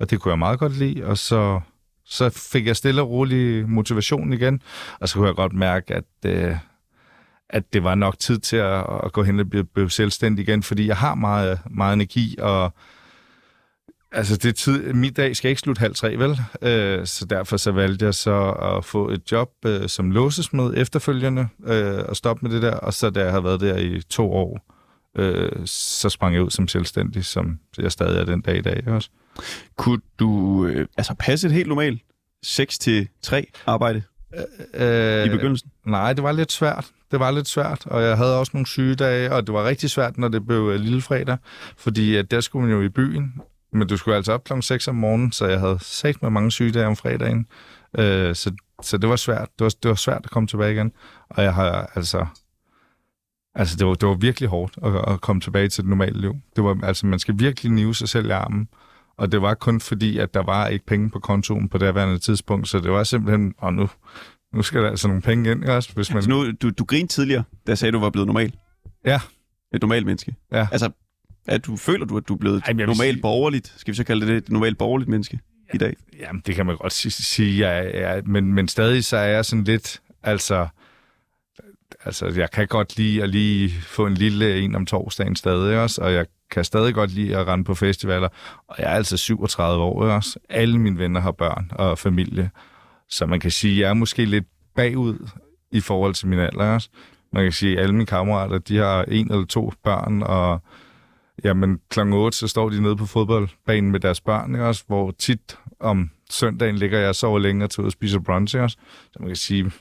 Og 0.00 0.10
det 0.10 0.20
kunne 0.20 0.30
jeg 0.30 0.38
meget 0.38 0.58
godt 0.58 0.78
lide, 0.78 1.04
og 1.04 1.18
så, 1.18 1.60
så 2.04 2.30
fik 2.52 2.66
jeg 2.66 2.76
stille 2.76 3.02
og 3.02 3.10
rolig 3.10 3.68
motivation 3.68 4.32
igen, 4.32 4.62
og 5.00 5.08
så 5.08 5.14
kunne 5.14 5.26
jeg 5.26 5.34
godt 5.34 5.52
mærke, 5.52 5.94
at, 5.94 6.04
øh, 6.26 6.56
at 7.50 7.72
det 7.72 7.84
var 7.84 7.94
nok 7.94 8.18
tid 8.18 8.38
til 8.38 8.56
at, 8.56 8.86
at 9.04 9.12
gå 9.12 9.22
hen 9.22 9.40
og 9.40 9.50
blive, 9.50 9.64
blive 9.64 9.90
selvstændig 9.90 10.42
igen, 10.42 10.62
fordi 10.62 10.86
jeg 10.86 10.96
har 10.96 11.14
meget, 11.14 11.60
meget 11.70 11.94
energi, 11.94 12.36
og 12.38 12.74
Altså, 14.16 14.36
det 14.36 14.56
tid, 14.56 14.92
min 14.92 15.12
dag 15.12 15.36
skal 15.36 15.48
ikke 15.48 15.60
slutte 15.60 15.80
halv 15.80 15.94
tre, 15.94 16.16
vel? 16.18 16.38
Øh, 16.62 17.06
så 17.06 17.24
derfor 17.24 17.56
så 17.56 17.72
valgte 17.72 18.04
jeg 18.04 18.14
så 18.14 18.50
at 18.50 18.84
få 18.84 19.10
et 19.10 19.32
job 19.32 19.50
øh, 19.66 19.88
som 19.88 20.10
låsesmed 20.10 20.74
efterfølgende, 20.76 21.48
øh, 21.66 22.04
og 22.08 22.16
stoppe 22.16 22.46
med 22.46 22.54
det 22.54 22.62
der. 22.62 22.74
Og 22.74 22.94
så 22.94 23.10
da 23.10 23.24
jeg 23.24 23.32
har 23.32 23.40
været 23.40 23.60
der 23.60 23.76
i 23.76 24.00
to 24.00 24.32
år, 24.32 24.60
øh, 25.18 25.52
så 25.64 26.08
sprang 26.08 26.34
jeg 26.34 26.42
ud 26.42 26.50
som 26.50 26.68
selvstændig, 26.68 27.24
som 27.24 27.58
jeg 27.78 27.92
stadig 27.92 28.20
er 28.20 28.24
den 28.24 28.40
dag 28.40 28.56
i 28.56 28.60
dag 28.60 28.82
også. 28.86 29.08
Kunne 29.76 30.00
du 30.18 30.64
øh, 30.66 30.86
altså 30.96 31.14
passe 31.18 31.46
et 31.46 31.52
helt 31.52 31.68
normalt 31.68 32.02
6-3 32.46 33.42
arbejde 33.66 34.02
Øh, 34.74 35.26
i 35.26 35.28
begyndelsen? 35.28 35.70
Nej, 35.86 36.12
det 36.12 36.24
var 36.24 36.32
lidt 36.32 36.52
svært. 36.52 36.86
Det 37.10 37.20
var 37.20 37.30
lidt 37.30 37.48
svært, 37.48 37.86
og 37.86 38.02
jeg 38.02 38.16
havde 38.16 38.38
også 38.38 38.50
nogle 38.54 38.66
sygedage, 38.66 39.32
og 39.32 39.46
det 39.46 39.54
var 39.54 39.64
rigtig 39.64 39.90
svært, 39.90 40.18
når 40.18 40.28
det 40.28 40.46
blev 40.46 40.70
øh, 40.72 40.80
lillefredag, 40.80 41.36
fordi 41.76 42.16
at 42.16 42.30
der 42.30 42.40
skulle 42.40 42.68
man 42.68 42.76
jo 42.76 42.82
i 42.82 42.88
byen, 42.88 43.40
men 43.76 43.88
du 43.88 43.96
skulle 43.96 44.16
altså 44.16 44.32
op 44.32 44.44
klokken 44.44 44.62
6 44.62 44.88
om 44.88 44.94
morgenen, 44.94 45.32
så 45.32 45.46
jeg 45.46 45.60
havde 45.60 45.78
sagt 45.80 46.22
med 46.22 46.30
mange 46.30 46.52
sygedage 46.52 46.86
om 46.86 46.96
fredagen. 46.96 47.46
Øh, 47.98 48.34
så, 48.34 48.52
så 48.82 48.98
det 48.98 49.08
var 49.08 49.16
svært. 49.16 49.48
Det 49.58 49.64
var, 49.64 49.74
det 49.82 49.88
var 49.88 49.94
svært 49.94 50.20
at 50.24 50.30
komme 50.30 50.46
tilbage 50.46 50.72
igen, 50.72 50.92
og 51.30 51.42
jeg 51.42 51.54
har 51.54 51.90
altså... 51.94 52.26
Altså, 53.54 53.76
det 53.76 53.86
var, 53.86 53.94
det 53.94 54.08
var 54.08 54.14
virkelig 54.14 54.48
hårdt 54.48 54.78
at, 54.84 55.12
at 55.12 55.20
komme 55.20 55.40
tilbage 55.40 55.68
til 55.68 55.82
det 55.84 55.90
normale 55.90 56.20
liv. 56.20 56.34
Det 56.56 56.64
var, 56.64 56.78
altså, 56.82 57.06
man 57.06 57.18
skal 57.18 57.34
virkelig 57.38 57.72
nive 57.72 57.94
sig 57.94 58.08
selv 58.08 58.26
i 58.26 58.30
armen. 58.30 58.68
Og 59.18 59.32
det 59.32 59.42
var 59.42 59.54
kun 59.54 59.80
fordi, 59.80 60.18
at 60.18 60.34
der 60.34 60.42
var 60.42 60.66
ikke 60.66 60.86
penge 60.86 61.10
på 61.10 61.18
kontoen 61.18 61.68
på 61.68 61.78
det 61.78 61.86
daværende 61.86 62.18
tidspunkt, 62.18 62.68
så 62.68 62.80
det 62.80 62.92
var 62.92 63.04
simpelthen, 63.04 63.54
og 63.58 63.74
nu, 63.74 63.88
nu 64.54 64.62
skal 64.62 64.82
der 64.82 64.90
altså 64.90 65.08
nogle 65.08 65.22
penge 65.22 65.50
ind, 65.50 65.64
også? 65.64 65.92
Hvis 65.94 66.10
man, 66.10 66.16
Altså 66.16 66.30
nu, 66.30 66.52
du, 66.62 66.70
du 66.70 66.84
grinede 66.84 67.12
tidligere, 67.12 67.44
da 67.66 67.74
sagde, 67.74 67.92
du 67.92 68.00
var 68.00 68.10
blevet 68.10 68.26
normal. 68.26 68.52
Ja. 69.04 69.20
Et 69.74 69.82
normalt 69.82 70.06
menneske. 70.06 70.34
Ja. 70.52 70.68
Altså, 70.72 70.90
At 71.46 71.66
du 71.66 71.76
føler 71.76 72.04
du, 72.06 72.16
at 72.16 72.28
du 72.28 72.34
er 72.34 72.38
blevet 72.38 72.62
Ej, 72.66 72.72
normalt 72.72 72.98
sige- 72.98 73.22
borgerligt, 73.22 73.74
skal 73.76 73.92
vi 73.92 73.96
så 73.96 74.04
kalde 74.04 74.20
det 74.20 74.28
det, 74.28 74.36
et 74.36 74.48
normalt 74.50 74.78
borgerligt 74.78 75.08
menneske 75.10 75.38
i 75.74 75.78
dag? 75.78 75.94
Jamen, 76.20 76.42
det 76.46 76.54
kan 76.54 76.66
man 76.66 76.76
godt 76.76 76.92
si- 76.92 77.10
sige, 77.10 77.68
jeg 77.68 77.90
er, 77.94 78.22
men, 78.26 78.54
men 78.54 78.68
stadig 78.68 79.04
så 79.04 79.16
er 79.16 79.26
jeg 79.26 79.44
sådan 79.44 79.64
lidt, 79.64 80.00
altså, 80.22 80.68
altså, 82.04 82.26
jeg 82.26 82.50
kan 82.50 82.66
godt 82.66 82.96
lide 82.96 83.22
at 83.22 83.28
lige 83.28 83.70
få 83.70 84.06
en 84.06 84.14
lille 84.14 84.58
en 84.60 84.74
om 84.74 84.86
torsdagen 84.86 85.36
stadig 85.36 85.78
også, 85.80 86.02
og 86.02 86.12
jeg 86.12 86.26
kan 86.50 86.64
stadig 86.64 86.94
godt 86.94 87.10
lide 87.10 87.36
at 87.36 87.46
rende 87.46 87.64
på 87.64 87.74
festivaler, 87.74 88.28
og 88.68 88.74
jeg 88.78 88.84
er 88.86 88.94
altså 88.96 89.16
37 89.16 89.82
år 89.84 90.02
også. 90.04 90.38
Alle 90.48 90.78
mine 90.78 90.98
venner 90.98 91.20
har 91.20 91.32
børn 91.32 91.70
og 91.72 91.98
familie, 91.98 92.50
så 93.08 93.26
man 93.26 93.40
kan 93.40 93.50
sige, 93.50 93.74
at 93.74 93.80
jeg 93.80 93.88
er 93.90 93.94
måske 93.94 94.24
lidt 94.24 94.44
bagud 94.76 95.28
i 95.72 95.80
forhold 95.80 96.14
til 96.14 96.28
min 96.28 96.38
alder 96.38 96.64
også. 96.74 96.88
Man 97.32 97.42
kan 97.42 97.52
sige, 97.52 97.76
at 97.76 97.82
alle 97.82 97.94
mine 97.94 98.06
kammerater, 98.06 98.58
de 98.58 98.76
har 98.76 99.02
en 99.02 99.32
eller 99.32 99.46
to 99.46 99.72
børn, 99.84 100.22
og 100.22 100.62
Jamen, 101.44 101.80
kl. 101.90 102.00
8, 102.00 102.38
så 102.38 102.48
står 102.48 102.70
de 102.70 102.82
nede 102.82 102.96
på 102.96 103.06
fodboldbanen 103.06 103.90
med 103.90 104.00
deres 104.00 104.20
børn, 104.20 104.54
ikke 104.54 104.66
også? 104.66 104.84
Hvor 104.86 105.10
tit 105.18 105.58
om 105.80 106.10
søndagen 106.30 106.76
ligger 106.76 106.98
jeg 106.98 107.08
og 107.08 107.14
sover 107.14 107.38
længe 107.38 107.64
og 107.64 107.70
tager 107.70 107.82
ud 107.82 107.86
og 107.88 107.92
spiser 107.92 108.18
brunch, 108.18 108.54
ikke 108.56 108.64
også? 108.64 108.76
Så 109.12 109.16
man 109.18 109.28
kan 109.28 109.36
sige, 109.36 109.72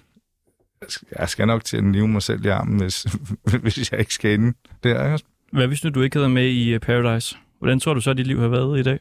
jeg 1.20 1.30
skal- 1.30 1.48
nok 1.48 1.64
til 1.64 1.78
at 1.78 1.84
nive 1.84 2.08
mig 2.08 2.22
selv 2.22 2.46
i 2.46 2.48
armen, 2.48 2.80
hvis, 2.80 3.04
hvis 3.62 3.92
jeg 3.92 4.00
ikke 4.00 4.14
skal 4.14 4.32
inde 4.34 4.58
der, 4.84 5.04
ikke 5.04 5.14
også? 5.14 5.26
Hvad 5.52 5.68
hvis 5.68 5.84
nu 5.84 5.90
du 5.90 6.02
ikke 6.02 6.18
havde 6.18 6.30
med 6.30 6.46
i 6.48 6.74
øh, 6.74 6.80
Paradise? 6.80 7.38
Hvordan 7.60 7.80
tror 7.80 7.94
du 7.94 8.02
så, 8.02 8.12
at 8.12 8.18
dit 8.18 8.28
liv 8.28 8.40
har 8.40 8.48
været 8.48 8.80
i 8.80 8.84
dag? 8.84 9.00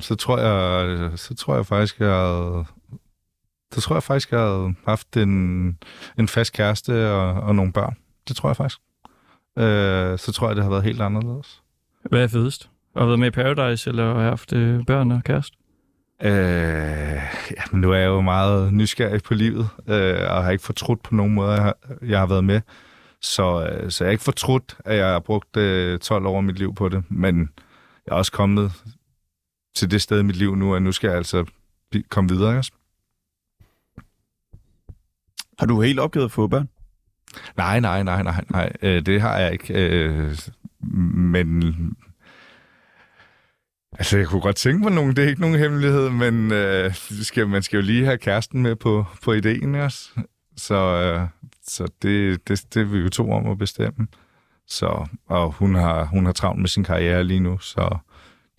Så 0.00 0.14
tror 0.14 0.38
jeg, 0.38 1.18
så 1.18 1.34
tror 1.34 1.54
jeg 1.56 1.66
faktisk, 1.66 2.00
jeg 2.00 2.08
havde, 2.08 2.64
så 3.72 3.80
tror 3.80 3.96
jeg 3.96 4.02
faktisk, 4.02 4.30
jeg 4.30 4.40
havde 4.40 4.74
haft 4.84 5.16
en, 5.16 5.78
en 6.18 6.28
fast 6.28 6.52
kæreste 6.52 7.10
og, 7.10 7.32
og 7.32 7.54
nogle 7.54 7.72
børn. 7.72 7.96
Det 8.28 8.36
tror 8.36 8.48
jeg 8.48 8.56
faktisk. 8.56 8.78
Øh, 9.58 10.18
så 10.18 10.32
tror 10.32 10.46
jeg, 10.48 10.56
det 10.56 10.64
har 10.64 10.70
været 10.70 10.84
helt 10.84 11.00
anderledes. 11.00 11.62
Hvad 12.10 12.22
er 12.22 12.28
fedest? 12.28 12.70
At 12.94 13.02
have 13.02 13.08
været 13.08 13.18
med 13.18 13.28
i 13.28 13.30
Paradise, 13.30 13.90
eller 13.90 14.04
have 14.04 14.28
haft 14.28 14.52
øh, 14.52 14.86
børn 14.86 15.12
og 15.12 15.24
kæreste? 15.24 15.56
Øh, 16.22 16.30
ja, 17.56 17.62
men 17.72 17.80
nu 17.80 17.92
er 17.92 17.96
jeg 17.96 18.06
jo 18.06 18.20
meget 18.20 18.72
nysgerrig 18.72 19.22
på 19.22 19.34
livet, 19.34 19.68
øh, 19.88 20.20
og 20.30 20.44
har 20.44 20.50
ikke 20.50 20.64
fortrudt 20.64 21.02
på 21.02 21.14
nogen 21.14 21.34
måde, 21.34 21.52
jeg 21.52 21.62
har, 21.62 21.76
jeg 22.02 22.18
har 22.18 22.26
været 22.26 22.44
med. 22.44 22.60
Så, 23.20 23.66
øh, 23.66 23.90
så 23.90 24.04
jeg 24.04 24.08
er 24.08 24.12
ikke 24.12 24.24
fortrudt, 24.24 24.76
at 24.84 24.96
jeg 24.96 25.06
har 25.06 25.18
brugt 25.18 25.56
øh, 25.56 25.98
12 25.98 26.26
år 26.26 26.36
af 26.36 26.42
mit 26.42 26.58
liv 26.58 26.74
på 26.74 26.88
det, 26.88 27.04
men 27.10 27.38
jeg 28.06 28.12
er 28.12 28.16
også 28.16 28.32
kommet 28.32 28.72
til 29.74 29.90
det 29.90 30.02
sted 30.02 30.20
i 30.20 30.22
mit 30.22 30.36
liv 30.36 30.56
nu, 30.56 30.74
at 30.74 30.82
nu 30.82 30.92
skal 30.92 31.08
jeg 31.08 31.16
altså 31.16 31.44
komme 32.08 32.30
videre. 32.30 32.56
Ikke? 32.56 32.70
Har 35.58 35.66
du 35.66 35.82
helt 35.82 36.00
opgivet 36.00 36.24
at 36.24 36.30
få 36.30 36.46
børn? 36.46 36.68
Nej, 37.56 37.80
nej, 37.80 38.02
nej, 38.02 38.22
nej, 38.22 38.44
nej. 38.50 38.72
Øh, 38.82 39.06
det 39.06 39.20
har 39.20 39.38
jeg 39.38 39.52
ikke. 39.52 39.74
Øh, 39.74 40.38
men... 41.14 41.62
Altså, 43.92 44.18
jeg 44.18 44.26
kunne 44.26 44.40
godt 44.40 44.56
tænke 44.56 44.82
mig 44.82 44.92
nogen. 44.92 45.16
Det 45.16 45.24
er 45.24 45.28
ikke 45.28 45.40
nogen 45.40 45.58
hemmelighed, 45.58 46.10
men 46.10 46.52
øh, 46.52 46.94
skal, 47.22 47.48
man 47.48 47.62
skal 47.62 47.76
jo 47.76 47.82
lige 47.82 48.04
have 48.04 48.18
kæresten 48.18 48.62
med 48.62 48.76
på, 48.76 49.06
på 49.24 49.32
ideen 49.32 49.74
også. 49.74 50.10
Så, 50.56 50.74
øh, 50.74 51.28
så 51.66 51.88
det, 52.02 52.48
det, 52.48 52.74
det 52.74 52.80
er 52.80 52.84
vi 52.84 52.98
jo 52.98 53.08
to 53.08 53.30
om 53.30 53.46
at 53.50 53.58
bestemme. 53.58 54.06
Så, 54.66 55.06
og 55.26 55.52
hun 55.52 55.74
har, 55.74 56.04
hun 56.04 56.26
har 56.26 56.32
travlt 56.32 56.60
med 56.60 56.68
sin 56.68 56.84
karriere 56.84 57.24
lige 57.24 57.40
nu, 57.40 57.58
så 57.58 57.98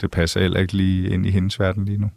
det 0.01 0.11
passer 0.11 0.41
heller 0.41 0.59
ikke 0.59 0.73
lige 0.73 1.09
ind 1.09 1.25
i 1.25 1.31
hendes 1.31 1.59
verden 1.59 1.85
lige 1.85 1.97
nu. 1.97 2.09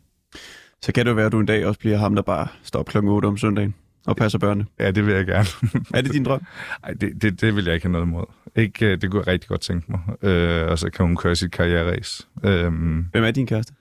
Så 0.83 0.93
kan 0.93 1.07
det 1.07 1.11
jo 1.11 1.15
være, 1.15 1.27
at 1.27 1.33
du 1.33 1.41
en 1.41 1.47
dag 1.47 1.67
også 1.67 1.81
bliver 1.81 1.97
ham, 1.97 2.15
der 2.15 2.23
bare 2.23 2.49
står 2.63 2.81
op 2.81 2.87
klokken 2.87 3.13
8 3.13 3.27
om 3.27 3.39
søndagen 3.39 3.75
og 4.07 4.17
passer 4.17 4.39
børnene. 4.39 4.67
Ja, 4.81 4.91
det 4.91 5.07
vil 5.07 5.15
jeg 5.15 5.27
gerne. 5.27 5.47
Er 5.95 6.01
det 6.01 6.13
din 6.13 6.25
drøm? 6.25 6.41
Ej, 6.85 6.93
det, 7.01 7.23
det, 7.23 7.41
det 7.41 7.57
vil 7.57 7.65
jeg 7.65 7.75
ikke 7.75 7.87
have 7.87 7.93
noget 7.93 8.07
imod. 8.07 8.25
Ikke, 8.57 8.87
øh, 8.87 9.01
det 9.01 9.11
kunne 9.11 9.21
jeg 9.21 9.27
rigtig 9.27 9.49
godt 9.49 9.61
tænke 9.61 9.87
mig. 9.93 10.31
Øh, 10.31 10.71
og 10.71 10.79
så 10.79 10.91
kan 10.91 11.07
hun 11.07 11.17
køre 11.17 11.37
sit 11.37 11.51
karriereræs. 11.53 12.29
Øhm, 12.45 13.07
Hvem 13.13 13.25
er 13.25 13.31
din 13.31 13.47
kæreste? 13.47 13.73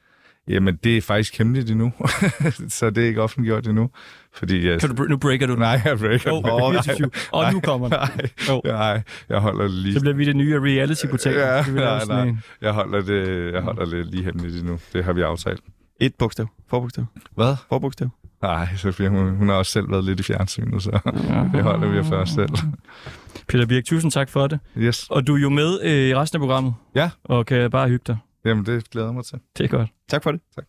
jamen, 0.47 0.75
det 0.83 0.97
er 0.97 1.01
faktisk 1.01 1.37
hemmeligt 1.37 1.69
endnu. 1.71 1.93
så 2.69 2.89
det 2.89 3.03
er 3.03 3.07
ikke 3.07 3.21
offentliggjort 3.21 3.67
endnu. 3.67 3.89
Fordi 4.33 4.67
jeg... 4.67 4.79
Kan 4.79 4.95
du, 4.95 5.03
nu 5.03 5.17
breaker 5.17 5.47
du 5.47 5.53
den. 5.53 5.59
Nej, 5.59 5.81
jeg 5.85 5.97
breaker 5.99 6.31
Jo, 6.31 6.41
den. 6.41 6.49
oh, 6.51 6.73
24. 6.83 7.09
Og 7.31 7.53
nu 7.53 7.59
kommer 7.59 7.89
den. 7.89 7.97
Nej, 7.97 8.29
Jo. 8.49 8.61
nej, 8.65 9.01
jeg 9.29 9.39
holder 9.39 9.61
det 9.63 9.71
lige... 9.71 9.93
Så 9.93 9.99
bliver 10.01 10.15
vi 10.15 10.25
det 10.25 10.35
nye 10.35 10.59
reality 10.59 11.05
portal 11.09 11.33
Ja, 11.33 11.63
vi 11.65 11.71
nej, 11.79 12.05
nej. 12.07 12.23
en. 12.23 12.41
Jeg 12.61 12.71
holder 12.71 13.01
det, 13.01 13.53
jeg 13.53 13.61
holder 13.61 13.85
det 13.85 14.05
lige 14.05 14.23
hemmeligt 14.23 14.55
endnu. 14.55 14.79
Det 14.93 15.03
har 15.03 15.13
vi 15.13 15.21
aftalt. 15.21 15.61
Et 15.99 16.15
bogstav. 16.15 16.47
Forbogstav. 16.69 17.05
Hvad? 17.35 17.55
Forbogstav. 17.69 18.09
Nej, 18.41 18.67
Sofia, 18.75 19.09
hun, 19.09 19.35
hun 19.35 19.49
har 19.49 19.55
også 19.55 19.71
selv 19.71 19.91
været 19.91 20.03
lidt 20.03 20.19
i 20.19 20.23
fjernsynet, 20.23 20.83
så 20.83 20.91
det 21.53 21.63
holder 21.63 21.89
vi 21.89 22.03
for 22.03 22.15
os 22.15 22.29
selv. 22.29 22.49
Peter 23.49 23.65
Birk, 23.65 23.85
tusind 23.85 24.11
tak 24.11 24.29
for 24.29 24.47
det. 24.47 24.59
Yes. 24.77 25.07
Og 25.09 25.27
du 25.27 25.35
er 25.35 25.39
jo 25.39 25.49
med 25.49 25.79
øh, 25.83 25.91
i 25.91 26.15
resten 26.15 26.37
af 26.37 26.39
programmet. 26.39 26.73
Ja. 26.95 27.09
Og 27.23 27.45
kan 27.45 27.71
bare 27.71 27.87
hygge 27.89 28.03
dig. 28.07 28.17
Jamen, 28.45 28.65
det 28.65 28.89
glæder 28.89 29.07
jeg 29.07 29.15
mig 29.15 29.25
til. 29.25 29.39
Det 29.57 29.63
er 29.63 29.67
godt. 29.67 29.89
Tak 30.09 30.23
for 30.23 30.31
det. 30.31 30.41
Tak. 30.55 30.65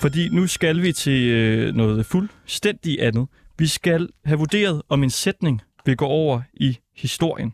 Fordi 0.00 0.28
nu 0.28 0.46
skal 0.46 0.82
vi 0.82 0.92
til 0.92 1.30
øh, 1.30 1.74
noget 1.74 2.06
fuldstændig 2.06 3.02
andet. 3.02 3.26
Vi 3.60 3.66
skal 3.66 4.08
have 4.24 4.38
vurderet, 4.38 4.82
om 4.88 5.02
en 5.02 5.10
sætning 5.10 5.60
vil 5.86 5.96
gå 5.96 6.04
over 6.04 6.42
i 6.54 6.78
historien. 6.96 7.52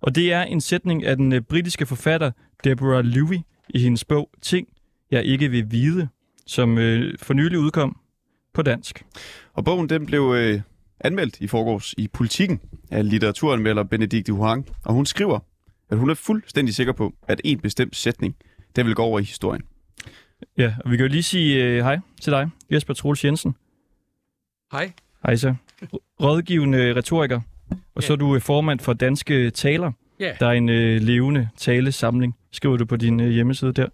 Og 0.00 0.14
det 0.14 0.32
er 0.32 0.42
en 0.42 0.60
sætning 0.60 1.04
af 1.04 1.16
den 1.16 1.32
øh, 1.32 1.40
britiske 1.40 1.86
forfatter 1.86 2.30
Deborah 2.64 3.04
Lewis 3.04 3.40
i 3.68 3.78
hendes 3.78 4.04
bog 4.04 4.30
Ting, 4.42 4.68
jeg 5.10 5.24
ikke 5.24 5.50
vil 5.50 5.70
vide, 5.70 6.08
som 6.46 6.78
øh, 6.78 7.18
for 7.18 7.34
nylig 7.34 7.58
udkom 7.58 7.96
på 8.54 8.62
dansk. 8.62 9.04
Og 9.52 9.64
bogen 9.64 9.88
den 9.88 10.06
blev 10.06 10.34
øh, 10.36 10.60
anmeldt 11.00 11.40
i 11.40 11.46
forgårs 11.46 11.94
i 11.98 12.08
Politiken 12.08 12.60
af 12.90 13.10
litteraturanmelder 13.10 13.82
Benedikte 13.82 14.32
Huang. 14.32 14.68
Og 14.84 14.94
hun 14.94 15.06
skriver, 15.06 15.38
at 15.90 15.98
hun 15.98 16.10
er 16.10 16.14
fuldstændig 16.14 16.74
sikker 16.74 16.92
på, 16.92 17.14
at 17.28 17.40
en 17.44 17.60
bestemt 17.60 17.96
sætning, 17.96 18.36
den 18.76 18.86
vil 18.86 18.94
gå 18.94 19.02
over 19.02 19.18
i 19.18 19.22
historien. 19.22 19.62
Ja, 20.58 20.74
og 20.84 20.90
vi 20.90 20.96
kan 20.96 21.06
jo 21.06 21.12
lige 21.12 21.22
sige 21.22 21.64
øh, 21.64 21.84
hej 21.84 21.98
til 22.20 22.32
dig, 22.32 22.50
Jesper 22.70 22.94
Troels 22.94 23.24
Jensen. 23.24 23.56
Hej. 24.72 24.92
Hej 25.26 25.36
så. 25.36 25.54
Rådgivende 26.22 26.96
retoriker. 26.96 27.40
Og 27.94 28.02
så 28.02 28.12
er 28.12 28.16
du 28.16 28.34
øh, 28.34 28.40
formand 28.40 28.80
for 28.80 28.92
Danske 28.92 29.50
Taler. 29.50 29.92
Ja. 30.20 30.32
Der 30.40 30.46
er 30.46 30.52
en 30.52 30.68
øh, 30.68 31.02
levende 31.02 31.48
talesamling, 31.56 32.34
skriver 32.52 32.76
du 32.76 32.84
på 32.84 32.96
din 32.96 33.20
øh, 33.20 33.30
hjemmeside 33.30 33.72
der. 33.72 33.86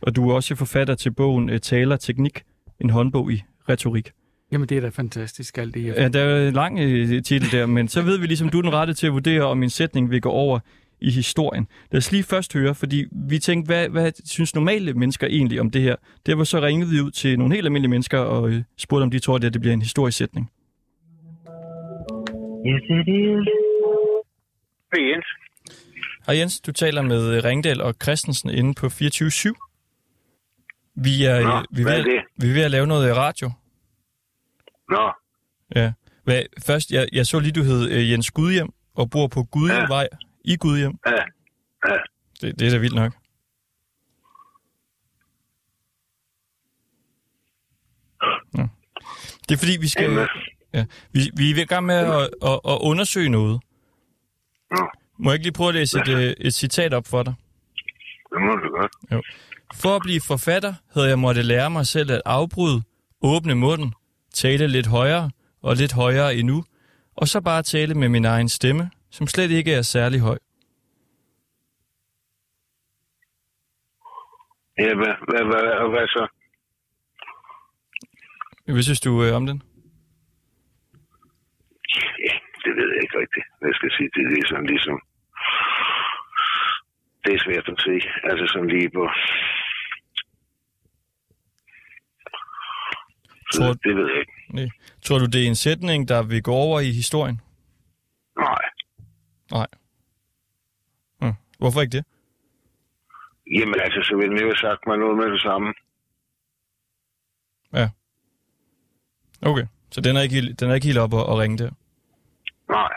Og 0.00 0.16
du 0.16 0.30
er 0.30 0.34
også 0.34 0.54
forfatter 0.54 0.94
til 0.94 1.10
bogen 1.10 1.50
øh, 1.50 1.60
Taler 1.60 1.96
Teknik, 1.96 2.42
en 2.80 2.90
håndbog 2.90 3.32
i 3.32 3.42
retorik. 3.68 4.10
Jamen, 4.52 4.68
det 4.68 4.76
er 4.76 4.80
da 4.80 4.88
fantastisk, 4.88 5.58
alt 5.58 5.74
det, 5.74 5.84
jeg 5.86 5.94
Ja, 5.96 6.08
der 6.08 6.20
er 6.20 6.48
en 6.48 6.54
lang 6.54 6.78
øh, 6.78 7.22
titel 7.22 7.52
der, 7.52 7.66
men 7.66 7.88
så 7.88 8.02
ved 8.02 8.18
vi 8.18 8.26
ligesom, 8.26 8.48
du 8.48 8.58
er 8.58 8.62
den 8.62 8.72
rette 8.72 8.94
til 8.94 9.06
at 9.06 9.12
vurdere, 9.12 9.42
om 9.42 9.62
en 9.62 9.70
sætning 9.70 10.10
vil 10.10 10.20
gå 10.20 10.30
over 10.30 10.58
i 11.02 11.10
historien. 11.10 11.68
Lad 11.90 11.98
os 11.98 12.12
lige 12.12 12.22
først 12.22 12.52
høre, 12.52 12.74
fordi 12.74 13.04
vi 13.28 13.38
tænkte, 13.38 13.68
hvad, 13.68 13.88
hvad 13.88 14.12
synes 14.24 14.54
normale 14.54 14.94
mennesker 14.94 15.26
egentlig 15.26 15.60
om 15.60 15.70
det 15.70 15.82
her? 15.82 15.96
Derfor 16.26 16.44
så 16.44 16.60
ringede 16.60 16.90
vi 16.90 17.00
ud 17.00 17.10
til 17.10 17.38
nogle 17.38 17.54
helt 17.54 17.66
almindelige 17.66 17.90
mennesker 17.90 18.18
og 18.18 18.50
øh, 18.50 18.62
spurgte, 18.78 19.02
om 19.02 19.10
de 19.10 19.18
tror, 19.18 19.36
at 19.36 19.42
det 19.42 19.60
bliver 19.60 19.74
en 19.74 19.82
historisk 19.82 20.18
sætning. 20.18 20.50
Yes, 22.66 22.82
it 22.98 23.08
is. 23.08 23.48
Hej 24.92 25.10
Jens. 25.10 25.26
Hej 26.26 26.36
Jens, 26.38 26.60
du 26.60 26.72
taler 26.72 27.02
med 27.02 27.36
øh, 27.36 27.44
Ringdal 27.44 27.80
og 27.80 27.94
Christensen 28.02 28.50
inde 28.50 28.74
på 28.74 28.86
24-7. 28.86 28.90
Vi 30.94 31.24
er, 31.24 31.40
Nå, 31.40 31.56
øh, 31.56 31.64
vi, 31.70 31.82
er 31.82 31.86
ved, 31.86 31.98
er 31.98 32.22
vi 32.36 32.48
er 32.48 32.52
ved 32.54 32.62
at 32.62 32.70
lave 32.70 32.86
noget 32.86 33.16
radio. 33.16 33.50
Nå, 34.90 35.12
Ja. 35.76 35.92
Hvad, 36.24 36.42
først, 36.66 36.90
jeg, 36.90 37.06
jeg 37.12 37.26
så 37.26 37.38
lige, 37.38 37.52
du 37.52 37.62
hed 37.62 37.90
øh, 37.90 38.10
Jens 38.10 38.30
Gudhjem 38.30 38.68
og 38.94 39.10
bor 39.10 39.26
på 39.26 39.42
Gudhjemvej 39.44 40.08
i 40.44 40.56
Gudhjem. 40.56 40.98
ja, 41.06 41.12
ja. 41.88 41.96
Det, 42.40 42.58
det 42.58 42.66
er 42.66 42.70
da 42.70 42.78
vildt 42.78 42.94
nok. 42.94 43.12
Ja. 48.58 48.66
Det 49.48 49.54
er 49.54 49.58
fordi, 49.58 49.76
vi 49.80 49.88
skal... 49.88 50.02
Jamen. 50.04 50.28
Ja, 50.74 50.84
vi, 51.12 51.20
vi 51.36 51.50
er 51.50 51.62
i 51.62 51.64
gang 51.64 51.86
med 51.86 51.94
at, 51.94 52.20
at, 52.42 52.60
at 52.68 52.78
undersøge 52.80 53.28
noget. 53.28 53.60
Nå. 54.70 54.88
Må 55.18 55.30
jeg 55.30 55.34
ikke 55.34 55.44
lige 55.44 55.52
prøve 55.52 55.68
at 55.68 55.74
læse 55.74 55.98
et, 56.00 56.08
øh, 56.08 56.34
et 56.38 56.54
citat 56.54 56.94
op 56.94 57.06
for 57.06 57.22
dig? 57.22 57.34
det 58.32 58.42
må 58.42 58.52
du 58.54 58.68
godt. 58.68 59.26
For 59.74 59.96
at 59.96 60.02
blive 60.02 60.20
forfatter 60.20 60.74
havde 60.94 61.08
jeg 61.08 61.18
måtte 61.18 61.42
lære 61.42 61.70
mig 61.70 61.86
selv 61.86 62.10
at 62.12 62.22
afbryde, 62.24 62.82
åbne 63.22 63.54
munden, 63.54 63.94
tale 64.34 64.66
lidt 64.66 64.86
højere 64.86 65.30
og 65.62 65.76
lidt 65.76 65.92
højere 65.92 66.34
endnu, 66.34 66.64
og 67.16 67.28
så 67.28 67.40
bare 67.40 67.62
tale 67.62 67.94
med 67.94 68.08
min 68.08 68.24
egen 68.24 68.48
stemme, 68.48 68.90
som 69.16 69.26
slet 69.26 69.50
ikke 69.50 69.72
er 69.74 69.82
særlig 69.82 70.20
høj. 70.20 70.38
Ja, 74.78 74.94
hvad, 75.00 75.14
hvad, 75.28 75.42
hvad, 75.50 75.64
hvad 75.92 76.06
så? 76.16 76.24
Hvad 78.74 78.82
synes 78.82 79.00
du 79.00 79.12
øh, 79.24 79.36
om 79.38 79.46
den? 79.46 79.58
Ja, 82.26 82.34
det 82.64 82.72
ved 82.78 82.88
jeg 82.94 83.02
ikke 83.04 83.18
rigtigt. 83.22 83.46
Jeg 83.68 83.74
skal 83.78 83.90
sige, 83.96 84.10
det 84.14 84.38
er 84.42 84.46
sådan 84.48 84.66
ligesom... 84.74 84.96
Det 87.24 87.34
er 87.34 87.40
svært 87.46 87.68
at 87.68 87.78
se. 87.86 87.94
Altså 88.30 88.44
sådan 88.52 88.68
lige 88.68 88.90
på... 88.96 89.02
Tror- 93.54 93.78
det 93.86 93.96
ved 93.96 94.06
jeg 94.12 94.20
ikke. 94.20 94.32
Nej. 94.58 94.68
Tror 95.04 95.18
du, 95.18 95.26
det 95.26 95.42
er 95.44 95.48
en 95.48 95.54
sætning, 95.66 96.08
der 96.08 96.22
vil 96.22 96.42
gå 96.42 96.52
over 96.52 96.80
i 96.80 96.90
historien? 97.00 97.40
Nej. 98.38 98.62
Nej. 99.52 99.66
Hm. 101.22 101.32
Hvorfor 101.58 101.80
ikke 101.80 101.96
det? 101.96 102.04
Jamen 103.56 103.74
altså, 103.80 104.00
så 104.08 104.16
ville 104.16 104.30
den 104.30 104.38
jo 104.38 104.46
have 104.46 104.56
sagt 104.56 104.86
mig 104.86 104.96
noget 104.98 105.16
med 105.16 105.26
det 105.32 105.40
samme. 105.40 105.68
Ja. 107.72 107.88
Okay, 109.50 109.66
så 109.90 110.00
den 110.00 110.16
er 110.16 110.20
ikke, 110.20 110.34
helt- 110.34 110.60
den 110.60 110.70
er 110.70 110.74
ikke 110.74 110.86
helt 110.86 110.98
op 110.98 111.14
at, 111.14 111.20
at 111.20 111.38
ringe 111.38 111.58
der. 111.58 111.70
Nej. 112.68 112.92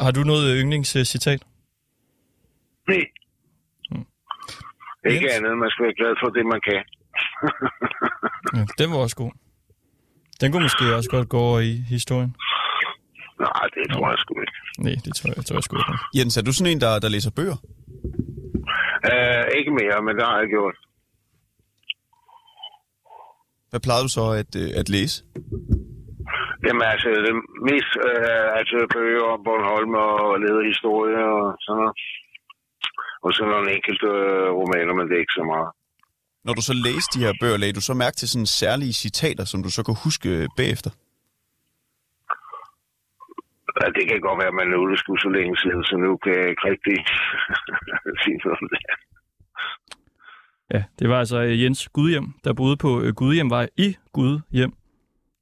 Har 0.00 0.10
du 0.10 0.20
noget 0.20 0.60
yndlingscitat? 0.62 1.42
Nej. 2.88 3.04
Hmm. 3.90 4.06
Ikke 5.10 5.24
Jens? 5.24 5.34
andet, 5.36 5.58
man 5.58 5.70
skal 5.70 5.84
være 5.84 5.94
glad 6.00 6.14
for 6.22 6.28
det, 6.36 6.46
man 6.46 6.60
kan. 6.68 6.84
Ja, 8.56 8.66
den 8.78 8.90
var 8.92 8.96
også 8.98 9.16
god. 9.16 9.32
Den 10.40 10.52
kunne 10.52 10.62
måske 10.62 10.94
også 10.96 11.10
godt 11.10 11.28
gå 11.28 11.38
over 11.38 11.60
i 11.60 11.72
historien. 11.76 12.36
Nej, 13.40 13.66
det 13.76 13.84
tror 13.92 14.08
jeg 14.12 14.18
sgu 14.22 14.32
ikke. 14.44 14.56
Nej, 14.86 14.96
det 15.04 15.12
tror 15.16 15.30
jeg, 15.36 15.44
tror 15.46 15.56
jeg 15.56 15.64
sgu 15.64 15.74
ikke. 15.76 15.92
Jens, 16.16 16.36
er 16.36 16.42
du 16.42 16.52
sådan 16.52 16.72
en, 16.72 16.80
der, 16.80 16.92
der 17.04 17.08
læser 17.08 17.30
bøger? 17.38 17.58
Uh, 19.10 19.44
ikke 19.58 19.72
mere, 19.80 19.98
men 20.06 20.12
det 20.16 20.24
har 20.30 20.38
jeg 20.42 20.48
gjort. 20.56 20.76
Hvad 23.70 23.80
plejede 23.86 24.06
du 24.06 24.12
så 24.18 24.26
at, 24.42 24.50
øh, 24.62 24.70
at 24.80 24.86
læse? 24.96 25.16
Jamen 26.66 26.84
altså, 26.92 27.08
det 27.26 27.34
mest 27.70 27.92
uh, 28.08 28.48
altså 28.58 28.76
bøger 28.94 29.24
om 29.34 29.40
Bornholm 29.46 29.94
og 30.04 30.40
lederhistorie 30.44 31.20
og 31.34 31.44
sådan 31.64 31.78
noget. 31.80 31.94
Og 33.24 33.30
så 33.36 33.42
nogle 33.44 33.68
enkelte 33.76 34.08
uh, 34.24 34.48
romaner, 34.60 34.94
men 34.96 35.04
det 35.08 35.14
er 35.16 35.24
ikke 35.24 35.38
så 35.40 35.44
meget. 35.52 35.68
Når 36.46 36.54
du 36.58 36.62
så 36.62 36.74
læste 36.86 37.10
de 37.14 37.24
her 37.24 37.34
bøger, 37.40 37.56
lagde 37.56 37.78
du 37.78 37.80
så 37.80 37.94
mærke 37.94 38.16
til 38.16 38.28
sådan 38.28 38.46
særlige 38.46 38.94
citater, 39.04 39.44
som 39.44 39.62
du 39.62 39.70
så 39.70 39.82
kan 39.82 39.96
huske 40.04 40.28
øh, 40.28 40.48
bagefter? 40.56 40.90
Ja, 43.80 43.86
det 43.96 44.08
kan 44.08 44.20
godt 44.20 44.38
være, 44.40 44.48
at 44.52 44.58
man 44.60 44.68
nu 44.74 44.90
det 44.90 44.98
skulle 44.98 45.20
så 45.20 45.28
længe 45.28 45.56
siden, 45.62 45.84
så 45.84 45.96
nu 45.96 46.16
kan 46.16 46.32
jeg 46.38 46.48
ikke 46.50 46.64
rigtig 46.70 46.96
sige 48.22 48.36
noget 48.44 48.58
om 48.62 48.68
det. 48.72 48.80
Ja, 50.74 50.82
det 50.98 51.08
var 51.08 51.18
altså 51.18 51.42
øh, 51.42 51.62
Jens 51.62 51.88
Gudhjem, 51.88 52.26
der 52.44 52.52
boede 52.52 52.76
på 52.76 53.00
øh, 53.02 53.14
Gudhjemvej 53.14 53.68
i 53.76 53.96
Gudhjem. 54.12 54.72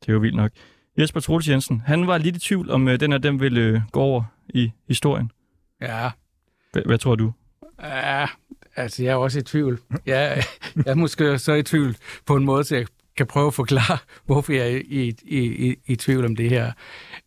Det 0.01 0.09
er 0.09 0.13
jo 0.13 0.19
vildt 0.19 0.37
nok. 0.37 0.51
Jesper 0.99 1.21
Troels 1.21 1.49
Jensen, 1.49 1.83
han 1.87 2.07
var 2.07 2.19
lidt 2.19 2.37
i 2.37 2.41
tvivl, 2.41 2.71
om 2.71 2.89
øh, 2.89 3.01
den 3.01 3.13
her 3.13 3.19
den 3.19 3.41
ville 3.41 3.85
gå 3.93 4.01
over 4.01 4.23
i 4.49 4.73
historien. 4.89 5.31
Ja, 5.81 6.09
H- 6.77 6.87
hvad 6.87 6.99
tror 6.99 7.15
du? 7.15 7.33
ja, 7.83 8.27
altså 8.77 9.03
jeg 9.05 9.11
er 9.13 9.17
også 9.17 9.39
i 9.39 9.43
tvivl. 9.43 9.79
Jeg, 10.07 10.43
jeg 10.77 10.87
er 10.87 10.95
måske 10.95 11.39
så 11.39 11.53
i 11.53 11.63
tvivl 11.63 11.97
på 12.27 12.37
en 12.37 12.45
måde, 12.45 12.65
så 12.65 12.77
jeg 12.77 12.87
kan 13.17 13.27
prøve 13.27 13.47
at 13.47 13.55
forklare, 13.55 13.99
hvorfor 14.27 14.53
jeg 14.53 14.73
er 14.73 14.81
i, 14.85 15.13
i, 15.23 15.69
i, 15.69 15.77
i 15.87 15.97
tvivl 15.97 16.25
om 16.25 16.37
det 16.37 16.51
her. 16.51 16.73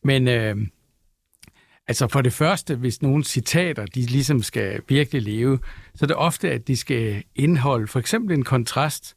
Men 0.04 0.28
øh, 0.28 0.56
altså 1.88 2.08
for 2.08 2.22
det 2.22 2.34
første, 2.34 2.76
hvis 2.76 3.02
nogle 3.02 3.24
citater, 3.24 3.86
de 3.86 4.02
ligesom 4.02 4.44
skal 4.44 4.82
virkelig 4.88 5.22
leve, 5.22 5.60
så 5.96 6.06
er 6.06 6.08
det 6.08 6.16
ofte, 6.16 6.52
at 6.52 6.68
de 6.68 6.78
skal 6.78 7.24
indeholde 7.36 7.88
for 7.88 8.00
eksempel 8.00 8.38
en 8.38 8.44
kontrast. 8.44 9.16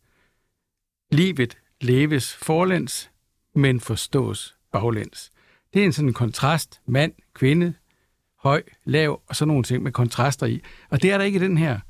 Livet 1.13 1.59
leves 1.81 2.35
forlæns, 2.35 3.11
men 3.55 3.81
forstås 3.81 4.57
baglæns. 4.73 5.31
Det 5.75 5.83
er 5.83 5.87
en 5.87 5.93
sådan 5.93 6.09
en 6.09 6.15
kontrast, 6.15 6.81
mand, 6.87 7.13
kvinde, 7.35 7.75
høj, 8.39 8.63
lav 8.85 9.23
og 9.27 9.37
sådan 9.37 9.49
nogle 9.49 9.63
ting 9.63 9.83
med 9.83 9.93
kontraster 9.93 10.47
i. 10.47 10.61
Og 10.91 11.03
det 11.03 11.13
er 11.13 11.19
der 11.19 11.25
ikke 11.25 11.39
i 11.39 11.43
den 11.43 11.59
her. 11.59 11.81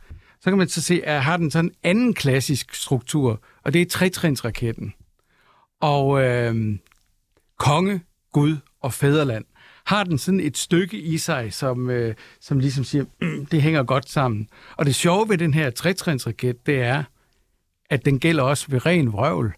Så 0.41 0.51
kan 0.51 0.59
man 0.59 0.69
så 0.69 0.83
se, 0.83 1.03
at 1.05 1.25
har 1.25 1.37
den 1.37 1.51
sådan 1.51 1.65
en 1.65 1.75
anden 1.83 2.15
klassisk 2.15 2.75
struktur, 2.75 3.43
og 3.63 3.73
det 3.73 3.83
er 3.83 3.87
tretrinsraketten. 3.87 4.95
Og 5.81 6.23
øh, 6.23 6.79
konge, 7.59 8.01
Gud 8.33 8.57
og 8.81 8.93
fædreland 8.93 9.45
har 9.89 10.05
den 10.05 10.19
sådan 10.19 10.41
et 10.41 10.57
stykke 10.57 10.97
i 10.97 11.19
sig, 11.19 11.53
som, 11.53 11.91
øh, 11.91 12.15
som 12.41 12.59
ligesom 12.59 12.85
siger, 12.85 13.05
mm, 13.21 13.47
det 13.47 13.63
hænger 13.63 13.83
godt 13.83 14.09
sammen. 14.09 14.49
Og 14.77 14.87
det 14.87 14.95
sjove 14.95 15.29
ved 15.29 15.39
den 15.39 15.55
her 15.55 15.71
tretrinsraket, 15.71 16.67
det 16.67 16.83
er, 16.83 17.05
at 17.91 18.05
den 18.05 18.21
gælder 18.21 18.43
også 18.43 18.67
ved 18.69 18.87
ren 18.87 19.13
vrøvl. 19.13 19.55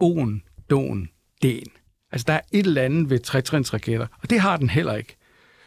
On, 0.00 0.42
don, 0.70 1.08
den. 1.42 1.66
Altså, 2.12 2.24
der 2.26 2.32
er 2.32 2.40
et 2.52 2.66
eller 2.66 2.82
andet 2.82 3.10
ved 3.10 3.18
tretrinsraketter, 3.18 4.06
og 4.22 4.30
det 4.30 4.40
har 4.40 4.56
den 4.56 4.70
heller 4.70 4.94
ikke. 4.94 5.16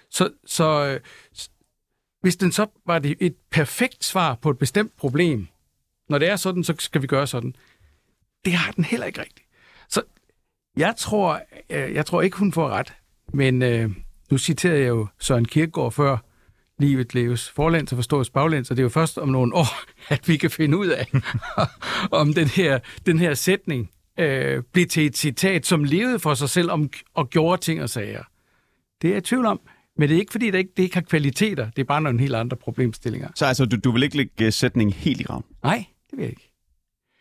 Så, 0.09 0.29
så 0.45 0.85
øh, 0.85 0.99
hvis 2.21 2.35
den 2.35 2.51
så 2.51 2.65
var 2.85 2.99
det 2.99 3.17
et 3.19 3.35
perfekt 3.51 4.03
svar 4.03 4.35
på 4.35 4.49
et 4.49 4.57
bestemt 4.57 4.97
problem, 4.97 5.47
når 6.09 6.17
det 6.17 6.29
er 6.29 6.35
sådan, 6.35 6.63
så 6.63 6.75
skal 6.79 7.01
vi 7.01 7.07
gøre 7.07 7.27
sådan. 7.27 7.55
Det 8.45 8.53
har 8.53 8.71
den 8.71 8.83
heller 8.83 9.05
ikke 9.05 9.21
rigtigt. 9.21 9.47
Så 9.89 10.01
jeg 10.77 10.95
tror, 10.97 11.41
øh, 11.69 11.93
jeg 11.93 12.05
tror 12.05 12.21
ikke, 12.21 12.37
hun 12.37 12.51
får 12.51 12.69
ret. 12.69 12.93
Men 13.33 13.61
øh, 13.61 13.89
nu 14.31 14.37
citerede 14.37 14.79
jeg 14.79 14.87
jo 14.87 15.07
Søren 15.19 15.45
Kierkegaard 15.45 15.91
før, 15.91 16.17
livet 16.79 17.13
leves 17.13 17.49
forlæns 17.49 17.91
og 17.91 17.95
forstås 17.95 18.29
baglæns, 18.29 18.71
og 18.71 18.77
det 18.77 18.81
er 18.81 18.85
jo 18.85 18.89
først 18.89 19.17
om 19.17 19.29
nogle 19.29 19.55
år, 19.55 19.67
at 20.13 20.27
vi 20.27 20.37
kan 20.37 20.49
finde 20.49 20.77
ud 20.77 20.87
af, 20.87 21.07
om 22.21 22.33
den 22.33 22.47
her, 22.47 22.79
den 23.05 23.19
her 23.19 23.33
sætning 23.33 23.89
øh, 24.19 24.63
blev 24.73 24.85
til 24.85 25.05
et 25.05 25.17
citat, 25.17 25.65
som 25.65 25.83
levede 25.83 26.19
for 26.19 26.33
sig 26.33 26.49
selv 26.49 26.71
om, 26.71 26.89
og 27.13 27.29
gjorde 27.29 27.61
ting 27.61 27.81
og 27.81 27.89
sager. 27.89 28.23
Det 29.01 29.07
er 29.07 29.11
jeg 29.11 29.17
i 29.17 29.21
tvivl 29.21 29.45
om. 29.45 29.59
Men 29.97 30.09
det 30.09 30.15
er 30.15 30.19
ikke, 30.19 30.31
fordi 30.31 30.51
det 30.51 30.57
ikke, 30.57 30.71
det 30.77 30.83
ikke 30.83 30.95
har 30.95 31.01
kvaliteter. 31.01 31.69
Det 31.69 31.81
er 31.81 31.85
bare 31.85 32.01
nogle 32.01 32.19
helt 32.19 32.35
andre 32.35 32.57
problemstillinger. 32.57 33.29
Så 33.35 33.45
altså, 33.45 33.65
du, 33.65 33.77
du 33.83 33.91
vil 33.91 34.03
ikke 34.03 34.17
lægge 34.17 34.45
øh, 34.45 34.53
sætningen 34.53 34.93
helt 34.93 35.21
i 35.21 35.23
graven? 35.23 35.43
Nej, 35.63 35.85
det 36.11 36.17
vil 36.17 36.23
jeg 36.23 36.29
ikke. 36.29 36.51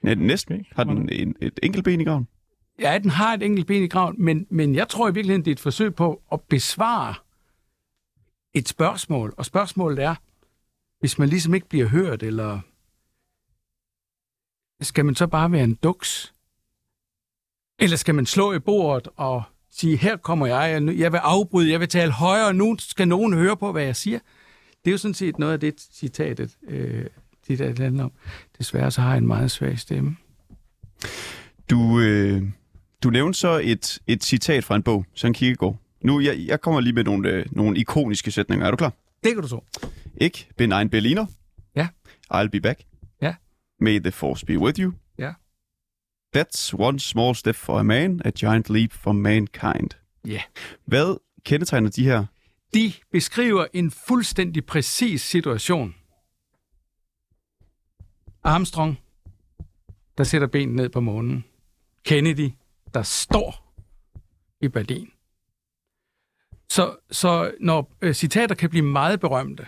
Ja, 0.04 0.14
næsten. 0.14 0.66
Har 0.72 0.84
den 0.84 1.08
en, 1.12 1.34
et 1.42 1.60
enkelt 1.62 1.84
ben 1.84 2.00
i 2.00 2.04
graven? 2.04 2.26
Ja, 2.80 2.98
den 2.98 3.10
har 3.10 3.34
et 3.34 3.42
enkelt 3.42 3.66
ben 3.66 3.82
i 3.82 3.88
graven, 3.88 4.14
men, 4.18 4.46
men 4.50 4.74
jeg 4.74 4.88
tror 4.88 5.08
i 5.08 5.14
virkeligheden, 5.14 5.44
det 5.44 5.50
er 5.50 5.54
et 5.54 5.60
forsøg 5.60 5.94
på 5.94 6.22
at 6.32 6.40
besvare 6.40 7.14
et 8.54 8.68
spørgsmål. 8.68 9.34
Og 9.36 9.44
spørgsmålet 9.44 10.04
er, 10.04 10.14
hvis 11.00 11.18
man 11.18 11.28
ligesom 11.28 11.54
ikke 11.54 11.68
bliver 11.68 11.86
hørt, 11.88 12.22
eller 12.22 12.60
skal 14.80 15.04
man 15.04 15.14
så 15.14 15.26
bare 15.26 15.52
være 15.52 15.64
en 15.64 15.74
duks? 15.74 16.34
Eller 17.78 17.96
skal 17.96 18.14
man 18.14 18.26
slå 18.26 18.52
i 18.52 18.58
bordet 18.58 19.08
og 19.16 19.42
sige, 19.70 19.96
her 19.96 20.16
kommer 20.16 20.46
jeg, 20.46 20.82
jeg 20.98 21.12
vil 21.12 21.18
afbryde, 21.18 21.70
jeg 21.70 21.80
vil 21.80 21.88
tale 21.88 22.12
højere, 22.12 22.46
og 22.46 22.54
nu 22.54 22.76
skal 22.78 23.08
nogen 23.08 23.34
høre 23.34 23.56
på, 23.56 23.72
hvad 23.72 23.84
jeg 23.84 23.96
siger? 23.96 24.18
Det 24.84 24.90
er 24.90 24.92
jo 24.92 24.98
sådan 24.98 25.14
set 25.14 25.38
noget 25.38 25.52
af 25.52 25.60
det, 25.60 25.80
citatet 25.80 26.56
øh, 26.68 27.06
det 27.48 27.58
der 27.58 27.82
handler 27.82 28.04
om. 28.04 28.12
Desværre 28.58 28.90
så 28.90 29.00
har 29.00 29.10
jeg 29.10 29.18
en 29.18 29.26
meget 29.26 29.50
svag 29.50 29.78
stemme. 29.78 30.16
Du, 31.70 32.00
øh, 32.00 32.42
du 33.02 33.10
nævnte 33.10 33.38
så 33.38 33.60
et, 33.64 33.98
et 34.06 34.24
citat 34.24 34.64
fra 34.64 34.76
en 34.76 34.82
bog, 34.82 35.06
Søren 35.14 35.34
Kierkegaard. 35.34 35.76
Nu, 36.04 36.20
jeg, 36.20 36.38
jeg 36.38 36.60
kommer 36.60 36.80
lige 36.80 36.92
med 36.92 37.04
nogle, 37.04 37.28
øh, 37.28 37.46
nogle 37.52 37.78
ikoniske 37.78 38.30
sætninger. 38.30 38.66
Er 38.66 38.70
du 38.70 38.76
klar? 38.76 38.92
Det 39.24 39.34
kan 39.34 39.42
du 39.42 39.48
så. 39.48 39.60
Ik 40.16 40.48
bin 40.56 40.72
ein 40.72 40.90
Berliner. 40.90 41.26
Ja. 41.76 41.88
I'll 42.34 42.48
be 42.48 42.60
back. 42.60 42.80
Ja. 43.22 43.34
May 43.80 43.98
the 43.98 44.12
force 44.12 44.46
be 44.46 44.58
with 44.58 44.80
you. 44.80 44.92
Ja. 45.18 45.32
That's 46.36 46.74
one 46.78 47.00
small 47.00 47.34
step 47.34 47.54
for 47.54 47.78
a 47.78 47.82
man, 47.82 48.20
a 48.24 48.30
giant 48.30 48.70
leap 48.70 48.92
for 48.92 49.12
mankind. 49.12 49.90
Ja. 50.26 50.42
Hvad 50.84 51.16
kendetegner 51.44 51.90
de 51.90 52.04
her? 52.04 52.26
De 52.74 52.92
beskriver 53.12 53.66
en 53.72 53.90
fuldstændig 53.90 54.66
præcis 54.66 55.22
situation. 55.22 55.94
Armstrong, 58.44 58.98
der 60.18 60.24
sætter 60.24 60.46
benene 60.46 60.76
ned 60.76 60.88
på 60.88 61.00
månen. 61.00 61.44
Kennedy, 62.04 62.50
der 62.96 63.02
står 63.02 63.74
i 64.60 64.68
Berlin. 64.68 65.10
Så, 66.68 66.96
så 67.10 67.52
når 67.60 67.92
øh, 68.02 68.14
citater 68.14 68.54
kan 68.54 68.70
blive 68.70 68.84
meget 68.84 69.20
berømte, 69.20 69.66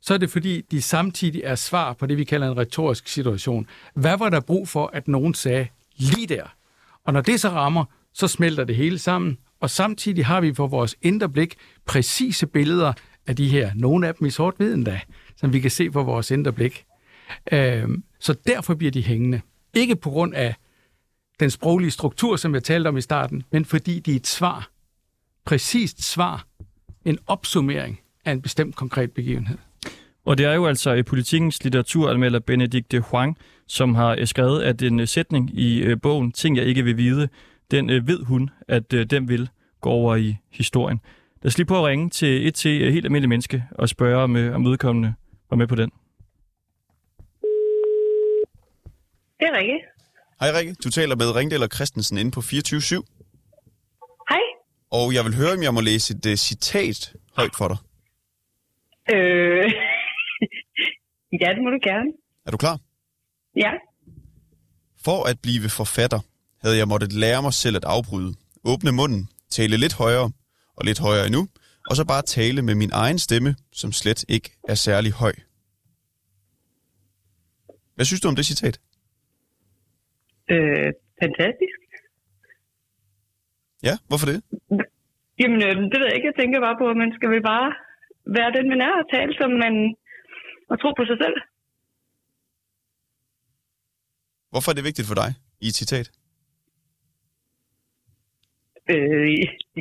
så 0.00 0.14
er 0.14 0.18
det 0.18 0.30
fordi, 0.30 0.60
de 0.60 0.82
samtidig 0.82 1.42
er 1.44 1.54
svar 1.54 1.92
på 1.92 2.06
det, 2.06 2.16
vi 2.16 2.24
kalder 2.24 2.50
en 2.50 2.56
retorisk 2.56 3.08
situation. 3.08 3.66
Hvad 3.94 4.18
var 4.18 4.30
der 4.30 4.40
brug 4.40 4.68
for, 4.68 4.90
at 4.92 5.08
nogen 5.08 5.34
sagde 5.34 5.68
lige 5.96 6.26
der? 6.26 6.56
Og 7.04 7.12
når 7.12 7.20
det 7.20 7.40
så 7.40 7.48
rammer, 7.48 7.84
så 8.12 8.28
smelter 8.28 8.64
det 8.64 8.76
hele 8.76 8.98
sammen, 8.98 9.38
og 9.60 9.70
samtidig 9.70 10.26
har 10.26 10.40
vi 10.40 10.54
for 10.54 10.66
vores 10.66 10.96
indre 11.02 11.28
blik 11.28 11.56
præcise 11.86 12.46
billeder 12.46 12.92
af 13.26 13.36
de 13.36 13.48
her, 13.48 13.70
nogle 13.74 14.08
af 14.08 14.14
dem 14.14 14.26
i 14.26 14.30
sort 14.30 14.54
hvid 14.56 14.74
endda, 14.74 15.00
som 15.36 15.52
vi 15.52 15.60
kan 15.60 15.70
se 15.70 15.90
på 15.90 16.02
vores 16.02 16.30
indre 16.30 16.52
blik. 16.52 16.84
Øh, 17.52 17.88
så 18.18 18.34
derfor 18.46 18.74
bliver 18.74 18.90
de 18.90 19.02
hængende. 19.02 19.40
Ikke 19.74 19.96
på 19.96 20.10
grund 20.10 20.34
af 20.34 20.54
den 21.40 21.50
sproglige 21.50 21.90
struktur, 21.90 22.36
som 22.36 22.54
jeg 22.54 22.62
talte 22.62 22.88
om 22.88 22.96
i 22.96 23.00
starten, 23.00 23.42
men 23.52 23.64
fordi 23.64 24.00
de 24.00 24.12
er 24.12 24.16
et 24.16 24.26
svar. 24.26 24.70
Præcist 25.44 26.04
svar. 26.12 26.46
En 27.04 27.18
opsummering 27.26 28.00
af 28.24 28.32
en 28.32 28.42
bestemt 28.42 28.76
konkret 28.76 29.12
begivenhed. 29.12 29.58
Og 30.24 30.38
det 30.38 30.46
er 30.46 30.54
jo 30.54 30.66
altså 30.66 30.92
i 30.92 31.02
politikens 31.02 31.64
litteraturalmelder 31.64 32.38
Benedikte 32.38 33.00
Huang, 33.00 33.38
som 33.66 33.94
har 33.94 34.16
øh, 34.18 34.26
skrevet, 34.26 34.62
at 34.62 34.82
en 34.82 35.00
øh, 35.00 35.08
sætning 35.08 35.50
i 35.58 35.82
øh, 35.82 36.00
bogen 36.00 36.32
Ting 36.32 36.56
jeg 36.56 36.64
ikke 36.64 36.84
vil 36.84 36.96
vide, 36.96 37.28
den 37.70 37.88
ved 37.88 38.24
hun, 38.24 38.50
at 38.68 38.90
den 38.90 39.28
vil 39.28 39.48
gå 39.80 39.90
over 39.90 40.16
i 40.16 40.36
historien. 40.50 41.00
Lad 41.42 41.46
os 41.48 41.58
lige 41.58 41.66
prøve 41.66 41.80
at 41.80 41.86
ringe 41.86 42.10
til 42.10 42.46
et 42.46 42.54
til 42.54 42.92
helt 42.92 43.04
almindeligt 43.04 43.28
menneske 43.28 43.64
og 43.70 43.88
spørge, 43.88 44.22
om, 44.22 44.36
om 44.54 44.64
vedkommende 44.64 45.14
var 45.50 45.56
med 45.56 45.66
på 45.66 45.74
den. 45.74 45.90
Det 49.40 49.48
er 49.48 49.58
Rikke. 49.58 49.89
Hej 50.40 50.50
Rikke, 50.58 50.74
du 50.84 50.90
taler 50.90 51.16
med 51.16 51.34
Ringdal 51.36 51.62
og 51.62 51.68
Christensen 51.74 52.18
inde 52.18 52.30
på 52.30 52.40
24 52.40 52.80
Hej. 54.30 54.38
Og 54.90 55.14
jeg 55.14 55.24
vil 55.24 55.36
høre, 55.36 55.52
om 55.52 55.62
jeg 55.62 55.74
må 55.74 55.80
læse 55.80 56.14
et 56.14 56.26
uh, 56.26 56.34
citat 56.34 57.14
højt 57.36 57.56
for 57.56 57.68
dig. 57.68 57.76
Øh... 59.14 59.64
ja, 61.40 61.48
det 61.54 61.62
må 61.64 61.70
du 61.70 61.78
gerne. 61.82 62.10
Er 62.46 62.50
du 62.50 62.56
klar? 62.56 62.78
Ja. 63.56 63.70
For 65.04 65.24
at 65.24 65.36
blive 65.42 65.68
forfatter, 65.68 66.20
havde 66.62 66.76
jeg 66.76 66.88
måttet 66.88 67.12
lære 67.12 67.42
mig 67.42 67.52
selv 67.52 67.76
at 67.76 67.84
afbryde. 67.84 68.34
Åbne 68.64 68.92
munden, 68.92 69.28
tale 69.50 69.76
lidt 69.76 69.94
højere 69.94 70.30
og 70.76 70.84
lidt 70.84 70.98
højere 70.98 71.26
endnu, 71.26 71.48
og 71.90 71.96
så 71.96 72.04
bare 72.04 72.22
tale 72.22 72.62
med 72.62 72.74
min 72.74 72.90
egen 72.92 73.18
stemme, 73.18 73.56
som 73.72 73.92
slet 73.92 74.24
ikke 74.28 74.50
er 74.68 74.74
særlig 74.74 75.12
høj. 75.12 75.32
Hvad 77.94 78.04
synes 78.04 78.20
du 78.20 78.28
om 78.28 78.36
det 78.36 78.46
citat? 78.46 78.80
Øh, 80.54 80.92
fantastisk. 81.22 81.78
Ja, 83.88 83.94
hvorfor 84.08 84.26
det? 84.32 84.38
Jamen, 85.40 85.60
øh, 85.66 85.74
det 85.90 85.96
ved 85.98 86.06
jeg 86.08 86.16
ikke. 86.16 86.30
Jeg 86.30 86.38
tænker 86.40 86.66
bare 86.66 86.78
på, 86.80 86.86
at 86.92 86.96
man 87.02 87.12
skal 87.16 87.28
vel 87.34 87.42
bare 87.42 87.68
være 88.36 88.50
den, 88.56 88.68
man 88.72 88.80
er 88.80 88.92
og 89.02 89.06
tale 89.14 89.32
som 89.40 89.50
man... 89.64 89.74
og 90.70 90.76
tro 90.82 90.90
på 90.98 91.04
sig 91.10 91.18
selv. 91.24 91.36
Hvorfor 94.50 94.70
er 94.70 94.76
det 94.76 94.84
vigtigt 94.84 95.08
for 95.08 95.18
dig 95.22 95.30
i 95.64 95.66
et 95.70 95.78
citat? 95.80 96.06
Øh, 98.92 99.30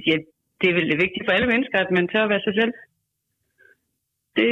ja, 0.10 0.16
det 0.60 0.68
er 0.70 0.76
vel 0.80 0.90
det 0.92 0.98
vigtige 1.04 1.26
for 1.26 1.32
alle 1.32 1.48
mennesker, 1.48 1.78
at 1.80 1.92
man 1.98 2.08
tør 2.08 2.24
at 2.24 2.30
være 2.30 2.46
sig 2.48 2.56
selv. 2.60 2.74
Det 4.36 4.52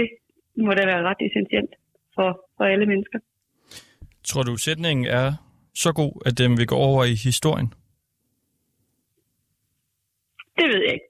må 0.66 0.72
da 0.74 0.86
være 0.86 1.04
ret 1.10 1.22
essentielt 1.28 1.74
for, 2.16 2.30
for 2.58 2.64
alle 2.64 2.86
mennesker. 2.86 3.20
Tror 4.24 4.44
du, 4.44 4.58
sætningen 4.58 5.06
er 5.06 5.28
så 5.78 5.92
god, 5.92 6.22
at 6.26 6.38
den 6.38 6.58
vil 6.58 6.68
gå 6.68 6.76
over 6.76 7.04
i 7.04 7.14
historien? 7.14 7.74
Det 10.58 10.66
ved 10.68 10.82
jeg 10.86 10.94
ikke. 10.94 11.06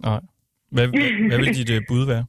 Nej. 0.00 0.20
Hvad, 0.68 0.88
hvad, 0.88 1.28
hvad 1.28 1.38
vil 1.38 1.54
dit 1.54 1.70
uh, 1.70 1.82
bud 1.88 2.06
være? 2.06 2.24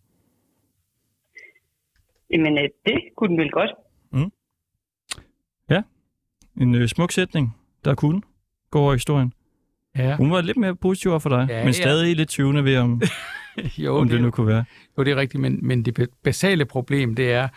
Jamen, 2.31 2.57
øh, 2.57 2.69
det 2.85 3.01
kunne 3.17 3.29
den 3.29 3.37
vel 3.39 3.51
godt. 3.51 3.71
Ja, 5.69 5.81
en 6.61 6.75
uh, 6.75 6.85
smuk 6.85 7.11
sætning, 7.11 7.57
der 7.85 7.95
kunne 7.95 8.21
gå 8.71 8.79
over 8.79 8.93
i 8.93 8.95
historien. 8.95 9.33
Ja. 9.97 10.15
Hun 10.15 10.31
var 10.31 10.41
lidt 10.41 10.57
mere 10.57 10.75
positiv 10.75 11.11
over 11.11 11.19
for 11.19 11.29
dig, 11.29 11.47
Ja, 11.49 11.57
men 11.57 11.65
ja. 11.65 11.71
stadig 11.71 12.15
lidt 12.15 12.29
tvivlende 12.29 12.63
ved, 12.63 12.77
om, 12.77 13.01
jo, 13.85 13.95
om 13.97 14.09
det 14.09 14.21
nu 14.21 14.31
kunne 14.31 14.47
være. 14.47 14.65
Jo, 14.97 15.03
det 15.03 15.11
er 15.11 15.15
rigtigt, 15.15 15.41
men, 15.41 15.59
men 15.67 15.85
det 15.85 16.09
basale 16.23 16.65
problem, 16.65 17.15
det 17.15 17.31
er, 17.31 17.47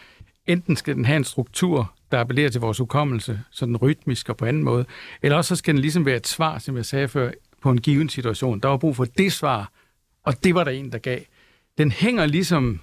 enten 0.47 0.77
skal 0.77 0.95
den 0.95 1.05
have 1.05 1.17
en 1.17 1.25
struktur, 1.25 1.93
der 2.13 2.21
appellerer 2.21 2.49
til 2.51 2.61
vores 2.61 2.79
hukommelse, 2.79 3.41
sådan 3.51 3.77
rytmisk 3.77 4.29
og 4.29 4.37
på 4.37 4.45
anden 4.45 4.63
måde, 4.63 4.85
eller 5.23 5.37
også 5.37 5.49
så 5.49 5.57
skal 5.57 5.75
den 5.75 5.81
ligesom 5.81 6.07
være 6.07 6.17
et 6.17 6.27
svar, 6.27 6.59
som 6.59 6.77
jeg 6.77 6.85
sagde 6.85 7.09
før, 7.09 7.31
på 7.63 7.71
en 7.71 7.81
given 7.81 8.09
situation. 8.09 8.61
Der 8.61 8.69
var 8.69 8.77
brug 8.77 8.97
for 8.97 9.05
det 9.05 9.33
svar, 9.33 9.73
og 10.25 10.45
det 10.45 10.55
var 10.55 10.65
der 10.65 10.71
en, 10.71 10.93
der 10.93 10.99
gav. 10.99 11.19
Den 11.79 11.91
hænger 11.91 12.27
ligesom 12.27 12.81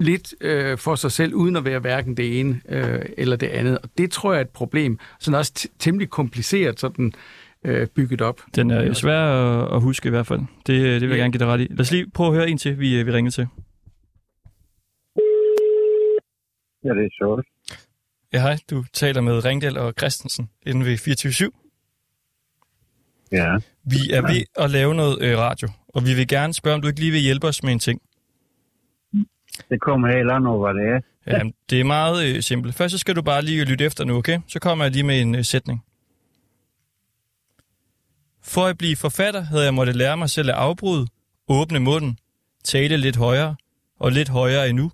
lidt 0.00 0.34
øh, 0.40 0.78
for 0.78 0.94
sig 0.94 1.12
selv, 1.12 1.34
uden 1.34 1.56
at 1.56 1.64
være 1.64 1.78
hverken 1.78 2.16
det 2.16 2.40
ene 2.40 2.60
øh, 2.68 3.00
eller 3.18 3.36
det 3.36 3.46
andet. 3.46 3.78
Og 3.78 3.90
det 3.98 4.10
tror 4.10 4.32
jeg 4.32 4.38
er 4.38 4.44
et 4.44 4.48
problem. 4.50 4.98
Sådan 5.20 5.38
også 5.38 5.52
t- 5.58 5.76
temmelig 5.78 6.10
kompliceret 6.10 6.80
sådan 6.80 7.12
øh, 7.64 7.86
bygget 7.86 8.20
op. 8.20 8.40
Den 8.54 8.70
er 8.70 8.92
svær 8.92 9.20
at, 9.74 9.80
huske 9.80 10.06
i 10.06 10.10
hvert 10.10 10.26
fald. 10.26 10.40
Det, 10.66 10.74
øh, 10.74 10.92
det 10.94 11.00
vil 11.00 11.08
jeg 11.08 11.16
Ja. 11.16 11.22
gerne 11.22 11.32
give 11.32 11.38
dig 11.38 11.46
ret 11.46 11.60
i. 11.60 11.66
Lad 11.70 11.80
os 11.80 11.90
lige 11.92 12.10
prøve 12.10 12.28
at 12.28 12.34
høre 12.34 12.50
en 12.50 12.58
til, 12.58 12.78
vi, 12.80 12.98
øh, 13.00 13.06
vi 13.06 13.12
ringer 13.12 13.30
til. 13.30 13.46
Ja, 16.84 16.88
det 16.88 17.04
er 17.04 17.10
sjovt. 17.18 17.46
Ja, 18.32 18.40
hej. 18.40 18.58
Du 18.70 18.84
taler 18.92 19.20
med 19.20 19.44
Ringdal 19.44 19.78
og 19.78 19.94
Christensen 19.98 20.50
inden 20.66 20.84
ved 20.84 20.98
24 20.98 21.50
Ja. 23.32 23.56
Vi 23.84 24.10
er 24.12 24.22
ved 24.22 24.42
at 24.56 24.70
lave 24.70 24.94
noget 24.94 25.22
øh, 25.22 25.38
radio, 25.38 25.68
og 25.88 26.06
vi 26.06 26.14
vil 26.14 26.28
gerne 26.28 26.54
spørge, 26.54 26.74
om 26.74 26.82
du 26.82 26.88
ikke 26.88 27.00
lige 27.00 27.12
vil 27.12 27.20
hjælpe 27.20 27.46
os 27.46 27.62
med 27.62 27.72
en 27.72 27.78
ting. 27.78 28.02
Det 29.70 29.80
kommer 29.80 30.34
an 30.34 30.46
over, 30.46 30.72
hvad 30.72 30.82
det 30.82 30.90
er. 30.94 31.00
Ja, 31.26 31.50
det 31.70 31.80
er 31.80 31.84
meget 31.84 32.36
øh, 32.36 32.42
simpelt. 32.42 32.74
Først 32.74 32.92
så 32.92 32.98
skal 32.98 33.16
du 33.16 33.22
bare 33.22 33.42
lige 33.42 33.64
lytte 33.64 33.84
efter 33.84 34.04
nu, 34.04 34.16
okay? 34.16 34.38
Så 34.48 34.58
kommer 34.60 34.84
jeg 34.84 34.92
lige 34.92 35.02
med 35.02 35.20
en 35.20 35.34
øh, 35.34 35.44
sætning. 35.44 35.84
For 38.42 38.66
at 38.66 38.78
blive 38.78 38.96
forfatter 38.96 39.40
havde 39.40 39.64
jeg 39.64 39.74
måttet 39.74 39.96
lære 39.96 40.16
mig 40.16 40.30
selv 40.30 40.48
at 40.48 40.54
afbryde, 40.54 41.06
åbne 41.48 41.78
munden, 41.80 42.18
tale 42.64 42.96
lidt 42.96 43.16
højere 43.16 43.56
og 43.98 44.12
lidt 44.12 44.28
højere 44.28 44.68
endnu, 44.68 44.90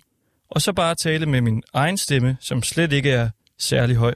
og 0.49 0.61
så 0.61 0.73
bare 0.73 0.95
tale 0.95 1.25
med 1.25 1.41
min 1.41 1.63
egen 1.73 1.97
stemme, 1.97 2.37
som 2.39 2.61
slet 2.61 2.93
ikke 2.93 3.11
er 3.11 3.29
særlig 3.57 3.95
høj. 3.95 4.13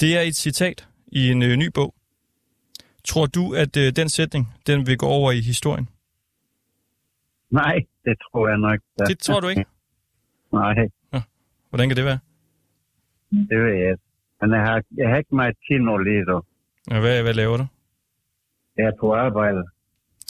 Det 0.00 0.16
er 0.18 0.20
et 0.20 0.36
citat 0.36 0.88
i 1.06 1.30
en 1.30 1.42
øh, 1.42 1.56
ny 1.56 1.70
bog. 1.74 1.94
Tror 3.04 3.26
du, 3.26 3.54
at 3.54 3.76
øh, 3.76 3.92
den 3.96 4.08
sætning, 4.08 4.54
den 4.66 4.86
vil 4.86 4.98
gå 4.98 5.06
over 5.06 5.32
i 5.32 5.40
historien? 5.40 5.88
Nej, 7.50 7.74
det 8.04 8.16
tror 8.18 8.48
jeg 8.48 8.58
nok. 8.58 8.80
Da. 8.98 9.04
Det 9.04 9.18
tror 9.18 9.40
du 9.40 9.48
ikke? 9.48 9.64
Nej, 10.52 10.74
Hvordan 11.70 11.88
kan 11.88 11.96
det 11.96 12.04
være? 12.04 12.18
det 13.30 13.58
ved 13.58 13.72
jeg 13.80 13.90
ikke. 13.90 14.02
Men 14.40 14.50
jeg 14.52 14.60
har, 14.60 14.82
jeg 14.96 15.08
har 15.08 15.16
ikke 15.16 15.34
meget 15.34 15.56
tid 15.68 15.78
nu 15.78 15.98
lige 15.98 16.24
så. 16.24 16.42
Ja, 16.90 17.00
hvad, 17.00 17.22
hvad 17.22 17.34
laver 17.34 17.56
du? 17.56 17.66
Jeg 18.76 18.86
er 18.86 18.92
på 19.00 19.14
arbejde. 19.14 19.62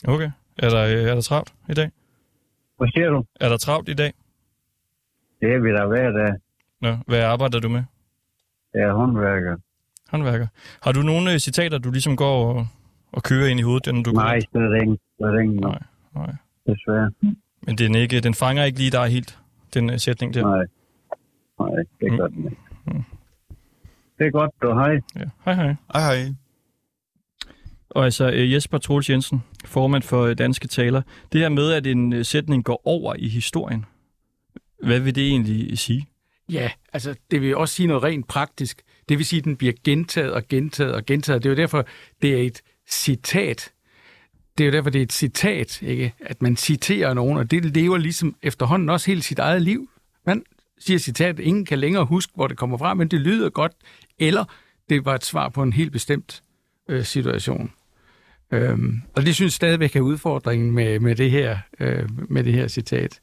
Okay. 0.04 0.30
Er 0.58 0.68
der, 0.68 0.82
øh, 0.84 1.10
er 1.10 1.14
der 1.14 1.20
travlt 1.20 1.54
i 1.68 1.74
dag? 1.74 1.90
Hvad 2.78 2.88
siger 2.94 3.08
du? 3.10 3.24
Er 3.40 3.48
der 3.48 3.56
travlt 3.56 3.88
i 3.88 3.94
dag? 3.94 4.12
Det 5.40 5.54
er 5.54 5.58
vi 5.58 5.70
da 5.72 5.86
hver 5.86 6.10
dag. 6.10 6.32
Nå, 6.80 6.96
hvad 7.06 7.22
arbejder 7.22 7.60
du 7.60 7.68
med? 7.68 7.82
Jeg 8.74 8.82
er 8.82 8.92
håndværker. 8.92 9.56
Håndværker. 10.10 10.46
Har 10.82 10.92
du 10.92 11.02
nogle 11.02 11.32
øh, 11.32 11.38
citater, 11.38 11.78
du 11.78 11.90
ligesom 11.90 12.16
går 12.16 12.54
og, 12.54 12.66
og 13.12 13.22
kører 13.22 13.48
ind 13.48 13.60
i 13.60 13.62
hovedet, 13.62 13.94
når 13.94 14.02
du 14.02 14.12
går 14.12 14.20
Nej, 14.20 14.40
slet 14.40 14.80
ikke. 14.82 14.98
Slet 15.16 15.40
ikke. 15.42 15.54
Nej, 15.54 15.78
nej. 16.14 16.32
Desværre. 16.66 17.10
Men 17.66 17.78
den, 17.78 17.94
ikke, 17.94 18.20
den 18.20 18.34
fanger 18.34 18.64
ikke 18.64 18.78
lige 18.78 18.90
dig 18.90 19.08
helt, 19.08 19.38
den 19.74 19.90
øh, 19.90 19.98
sætning 19.98 20.34
der. 20.34 20.42
Nej. 20.42 20.66
Nej, 21.60 21.84
det 22.00 22.12
er 22.12 22.16
godt. 22.16 22.36
Mm. 22.36 23.04
Det 24.18 24.26
er 24.26 24.30
godt, 24.30 24.50
du 24.62 24.72
hej. 24.74 25.00
Ja. 25.16 25.24
Hej, 25.44 25.54
hej. 25.54 25.74
Hej, 25.92 26.02
hej. 26.02 26.34
Og 27.90 28.04
altså 28.04 28.30
øh, 28.30 28.52
Jesper 28.52 28.78
Troels 28.78 29.10
Jensen, 29.10 29.42
formand 29.68 30.02
for 30.02 30.22
øh, 30.22 30.38
Danske 30.38 30.68
Taler. 30.68 31.02
Det 31.32 31.40
her 31.40 31.48
med, 31.48 31.72
at 31.72 31.86
en 31.86 32.12
øh, 32.12 32.24
sætning 32.24 32.64
går 32.64 32.82
over 32.84 33.14
i 33.18 33.28
historien, 33.28 33.84
hvad 34.82 35.00
vil 35.00 35.14
det 35.14 35.28
egentlig 35.28 35.70
øh, 35.70 35.76
sige? 35.76 36.06
Ja, 36.52 36.70
altså 36.92 37.14
det 37.30 37.40
vil 37.42 37.56
også 37.56 37.74
sige 37.74 37.86
noget 37.86 38.02
rent 38.02 38.28
praktisk. 38.28 38.82
Det 39.08 39.18
vil 39.18 39.26
sige, 39.26 39.38
at 39.38 39.44
den 39.44 39.56
bliver 39.56 39.72
gentaget 39.84 40.32
og 40.32 40.48
gentaget 40.48 40.94
og 40.94 41.06
gentaget. 41.06 41.42
Det 41.42 41.48
er 41.48 41.52
jo 41.52 41.56
derfor, 41.56 41.86
det 42.22 42.34
er 42.34 42.46
et 42.46 42.62
citat. 42.90 43.72
Det 44.58 44.64
er 44.64 44.68
jo 44.68 44.72
derfor, 44.72 44.90
det 44.90 44.98
er 44.98 45.02
et 45.02 45.12
citat, 45.12 45.82
ikke? 45.82 46.12
at 46.20 46.42
man 46.42 46.56
citerer 46.56 47.14
nogen, 47.14 47.38
og 47.38 47.50
det 47.50 47.64
lever 47.64 47.96
ligesom 47.96 48.36
efterhånden 48.42 48.88
også 48.88 49.06
hele 49.10 49.22
sit 49.22 49.38
eget 49.38 49.62
liv. 49.62 49.90
Man 50.26 50.42
siger 50.78 50.98
citat, 50.98 51.38
ingen 51.38 51.64
kan 51.64 51.78
længere 51.78 52.04
huske, 52.04 52.32
hvor 52.34 52.46
det 52.46 52.56
kommer 52.56 52.78
fra, 52.78 52.94
men 52.94 53.08
det 53.08 53.20
lyder 53.20 53.50
godt, 53.50 53.72
eller 54.18 54.44
det 54.88 55.04
var 55.04 55.14
et 55.14 55.24
svar 55.24 55.48
på 55.48 55.62
en 55.62 55.72
helt 55.72 55.92
bestemt 55.92 56.42
øh, 56.88 57.04
situation. 57.04 57.72
Øhm, 58.52 59.02
og 59.16 59.26
det 59.26 59.34
synes 59.34 59.46
jeg 59.46 59.52
stadigvæk 59.52 59.96
er 59.96 60.00
udfordringen 60.00 60.70
med, 60.72 61.00
med, 61.00 61.16
det, 61.16 61.30
her, 61.30 61.58
øh, 61.80 62.08
med 62.28 62.44
det 62.44 62.52
her 62.52 62.68
citat. 62.68 63.20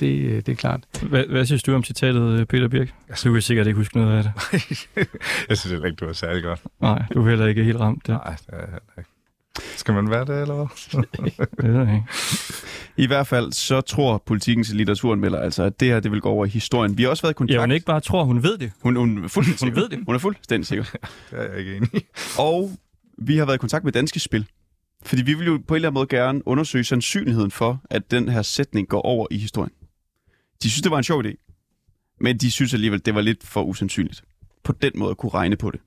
Det, 0.00 0.06
øh, 0.24 0.36
det 0.36 0.48
er 0.48 0.54
klart. 0.54 0.84
Hvad, 1.02 1.24
hvad 1.26 1.46
synes 1.46 1.62
du 1.62 1.74
om 1.74 1.84
citatet, 1.84 2.40
øh, 2.40 2.46
Peter 2.46 2.68
Birk? 2.68 2.88
Du 3.24 3.32
kan 3.32 3.42
sikkert 3.42 3.66
ikke 3.66 3.76
huske 3.76 3.96
noget 3.96 4.16
af 4.18 4.22
det. 4.22 4.32
jeg 5.48 5.58
synes 5.58 5.70
heller 5.70 5.86
ikke, 5.86 5.96
du 5.96 6.06
var 6.06 6.12
særlig 6.12 6.42
godt. 6.42 6.60
Nej, 6.80 7.02
du 7.14 7.24
er 7.24 7.28
heller 7.28 7.46
ikke 7.46 7.64
helt 7.64 7.80
ramt 7.80 8.06
der. 8.06 8.12
Nej, 8.12 8.36
det 8.36 8.48
er 8.48 8.60
heller 8.60 8.98
ikke. 8.98 9.10
Skal 9.76 9.94
man 9.94 10.10
være 10.10 10.24
det, 10.24 10.40
eller 10.42 10.54
hvad? 10.54 10.66
Det 11.62 11.74
ved 11.74 11.84
jeg 11.86 11.94
ikke. 11.94 12.06
I 12.96 13.06
hvert 13.06 13.26
fald 13.26 13.52
så 13.52 13.80
tror 13.80 14.22
politikens 14.26 14.72
litteraturanmelder 14.72 15.38
altså, 15.38 15.62
at 15.62 15.80
det 15.80 15.88
her 15.88 16.00
det 16.00 16.10
vil 16.12 16.20
gå 16.20 16.28
over 16.28 16.46
i 16.46 16.48
historien. 16.48 16.98
Vi 16.98 17.02
har 17.02 17.10
også 17.10 17.22
været 17.22 17.32
i 17.32 17.34
kontakt. 17.34 17.54
Ja, 17.54 17.60
hun 17.60 17.70
ikke 17.70 17.86
bare 17.86 18.00
tror, 18.00 18.24
hun 18.24 18.42
ved 18.42 18.58
det. 18.58 18.72
Hun, 18.82 18.96
hun, 18.96 19.24
er 19.24 19.28
fuldstændig 19.28 19.50
Hun 19.60 19.68
sikker. 19.68 19.80
ved 19.80 19.88
det. 19.88 19.98
Hun 20.06 20.14
er 20.14 20.18
fuldstændig 20.18 20.66
sikker. 20.66 20.84
det 21.30 21.38
er 21.38 21.42
jeg 21.42 21.58
ikke 21.58 21.76
enig 21.76 21.88
i. 21.94 22.00
Og 22.38 22.70
vi 23.18 23.36
har 23.36 23.44
været 23.44 23.56
i 23.56 23.58
kontakt 23.58 23.84
med 23.84 23.92
Danske 23.92 24.20
Spil. 24.20 24.46
Fordi 25.02 25.22
vi 25.22 25.34
vil 25.34 25.46
jo 25.46 25.62
på 25.68 25.74
en 25.74 25.76
eller 25.76 25.88
anden 25.88 25.94
måde 25.94 26.06
gerne 26.06 26.48
undersøge 26.48 26.84
sandsynligheden 26.84 27.50
for, 27.50 27.82
at 27.90 28.10
den 28.10 28.28
her 28.28 28.42
sætning 28.42 28.88
går 28.88 29.00
over 29.00 29.26
i 29.30 29.38
historien. 29.38 29.72
De 30.62 30.70
synes, 30.70 30.82
det 30.82 30.90
var 30.90 30.98
en 30.98 31.04
sjov 31.04 31.24
idé. 31.24 31.46
Men 32.20 32.38
de 32.38 32.50
synes 32.50 32.74
alligevel, 32.74 33.06
det 33.06 33.14
var 33.14 33.20
lidt 33.20 33.46
for 33.46 33.62
usandsynligt. 33.62 34.24
På 34.64 34.72
den 34.72 34.92
måde 34.94 35.10
at 35.10 35.16
kunne 35.16 35.34
regne 35.34 35.56
på 35.56 35.70
det. 35.70 35.80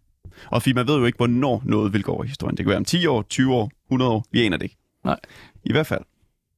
Og 0.46 0.62
fordi 0.62 0.74
man 0.74 0.88
ved 0.88 0.98
jo 0.98 1.06
ikke, 1.06 1.18
hvornår 1.18 1.62
noget 1.66 1.94
vil 1.94 2.04
gå 2.04 2.12
over 2.12 2.24
i 2.24 2.28
historien. 2.28 2.58
Det 2.58 2.66
kan 2.66 2.70
være 2.70 2.78
om 2.78 2.86
10 2.86 3.06
år, 3.06 3.22
20 3.22 3.54
år, 3.54 3.72
100 3.88 4.12
år. 4.12 4.26
Vi 4.32 4.46
aner 4.46 4.58
det 4.58 4.64
ikke. 4.64 4.78
Nej. 5.04 5.20
I 5.64 5.72
hvert 5.72 5.88
fald. 5.88 6.02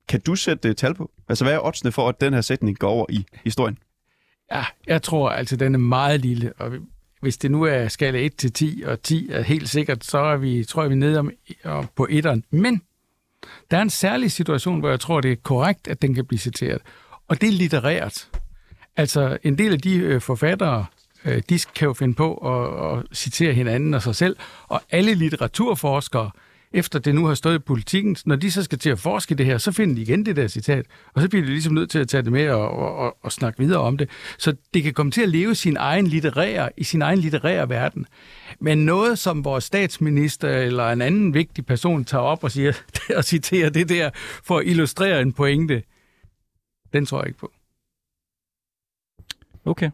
Kan 0.08 0.22
du 0.22 0.36
sætte 0.36 0.70
uh, 0.70 0.76
tal 0.76 0.94
på? 0.94 1.12
Altså, 1.30 1.46
hvad 1.46 1.54
er 1.54 1.66
oddsene 1.66 1.92
for, 1.92 2.10
at 2.10 2.22
den 2.22 2.34
her 2.34 2.42
sætning 2.42 2.80
går 2.80 2.90
over 2.90 3.06
i 3.10 3.26
historien? 3.44 3.78
Ja, 4.52 4.66
jeg 4.88 5.02
tror 5.02 5.30
altså, 5.30 5.56
den 5.56 5.74
er 5.74 5.80
meget 5.80 6.22
lille, 6.22 6.54
og 6.54 6.72
hvis 7.22 7.38
det 7.38 7.52
nu 7.52 7.64
er 7.64 7.88
skala 7.88 8.26
1 8.26 8.36
til 8.36 8.54
10, 8.54 8.84
og 8.86 9.02
10 9.02 9.30
er 9.32 9.42
helt 9.42 9.70
sikkert, 9.70 10.06
så 10.06 10.18
er 10.18 10.38
vi, 10.38 10.64
tror 10.64 10.82
jeg, 10.82 10.90
vi 10.90 10.96
er 10.96 11.00
nede 11.00 11.20
om, 11.20 11.32
på 11.96 12.08
etteren. 12.10 12.44
Men 12.52 12.82
der 13.72 13.78
er 13.78 13.82
en 13.82 13.90
særlig 13.90 14.32
situation, 14.32 14.80
hvor 14.80 14.90
jeg 14.90 15.00
tror, 15.00 15.22
det 15.22 15.32
er 15.32 15.36
korrekt, 15.36 15.88
at 15.88 16.02
den 16.02 16.14
kan 16.14 16.26
blive 16.26 16.40
citeret. 16.40 16.82
Og 17.28 17.42
det 17.42 17.50
er 17.50 17.54
litterært. 17.54 18.28
Altså, 18.98 19.38
en 19.44 19.58
del 19.58 19.74
af 19.74 19.80
de 19.80 19.96
øh, 19.96 20.22
forfattere, 20.22 20.86
Øh, 21.26 21.42
de 21.50 21.60
kan 21.76 21.86
jo 21.86 21.94
finde 21.94 22.14
på 22.14 22.34
at, 22.36 22.98
at 22.98 23.18
citere 23.18 23.54
hinanden 23.54 23.94
og 23.94 24.02
sig 24.02 24.16
selv, 24.16 24.36
og 24.68 24.82
alle 24.90 25.14
litteraturforskere, 25.14 26.32
efter 26.74 27.00
det 27.00 27.16
nu 27.16 27.26
har 27.26 27.34
stået 27.34 27.56
i 27.56 27.60
politikken, 27.60 28.18
når 28.26 28.36
de 28.36 28.52
så 28.52 28.64
skal 28.64 28.80
til 28.80 28.90
at 28.90 29.00
forske 29.00 29.36
det 29.36 29.46
her, 29.46 29.58
så 29.58 29.72
finder 29.72 29.96
de 29.96 30.02
igen 30.02 30.26
det 30.26 30.36
der 30.36 30.48
citat, 30.48 30.86
og 31.14 31.22
så 31.22 31.30
bliver 31.30 31.46
de 31.46 31.52
ligesom 31.52 31.74
nødt 31.74 31.90
til 31.90 32.00
at 32.00 32.08
tage 32.08 32.24
det 32.24 32.32
med 32.32 32.50
og, 32.50 32.70
og, 32.70 32.96
og, 32.96 33.18
og 33.22 33.32
snakke 33.32 33.60
videre 33.60 33.80
om 33.80 33.98
det. 33.98 34.10
Så 34.38 34.56
det 34.74 34.84
kan 34.84 34.94
komme 34.94 35.12
til 35.12 35.22
at 35.22 35.30
leve 35.30 35.56
sin 35.56 35.78
egen 35.78 36.08
litterære, 36.08 36.70
i 36.78 36.84
sin 36.84 37.02
egen 37.02 37.20
litterære 37.20 37.70
verden. 37.70 38.06
Men 38.60 38.86
noget, 38.86 39.20
som 39.20 39.46
vores 39.46 39.64
statsminister 39.64 40.50
eller 40.50 40.90
en 40.90 41.02
anden 41.02 41.34
vigtig 41.34 41.66
person 41.66 42.06
tager 42.06 42.24
op 42.24 42.44
og, 42.44 42.52
siger, 42.52 42.74
og 43.18 43.24
citerer 43.24 43.70
det 43.70 43.90
der 43.90 44.10
for 44.44 44.58
at 44.58 44.68
illustrere 44.68 45.22
en 45.22 45.34
pointe, 45.34 45.84
den 46.94 47.06
tror 47.06 47.20
jeg 47.20 47.28
ikke 47.28 47.40
på. 47.40 47.52
Okay. 49.66 49.90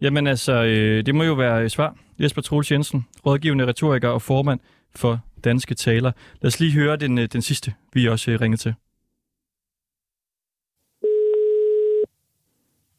Jamen 0.00 0.26
altså, 0.26 0.52
øh, 0.52 1.06
det 1.06 1.14
må 1.14 1.22
jo 1.22 1.34
være 1.34 1.68
svar. 1.68 1.96
Jesper 2.18 2.42
Troels 2.42 2.72
Jensen, 2.72 3.06
rådgivende 3.26 3.66
retoriker 3.66 4.08
og 4.08 4.22
formand 4.22 4.60
for 4.96 5.20
Danske 5.44 5.74
Taler. 5.74 6.12
Lad 6.40 6.48
os 6.48 6.60
lige 6.60 6.72
høre 6.72 6.96
den, 6.96 7.18
øh, 7.18 7.28
den 7.32 7.42
sidste, 7.42 7.74
vi 7.92 8.08
også 8.08 8.30
øh, 8.30 8.40
ringede 8.40 8.62
til. 8.62 8.74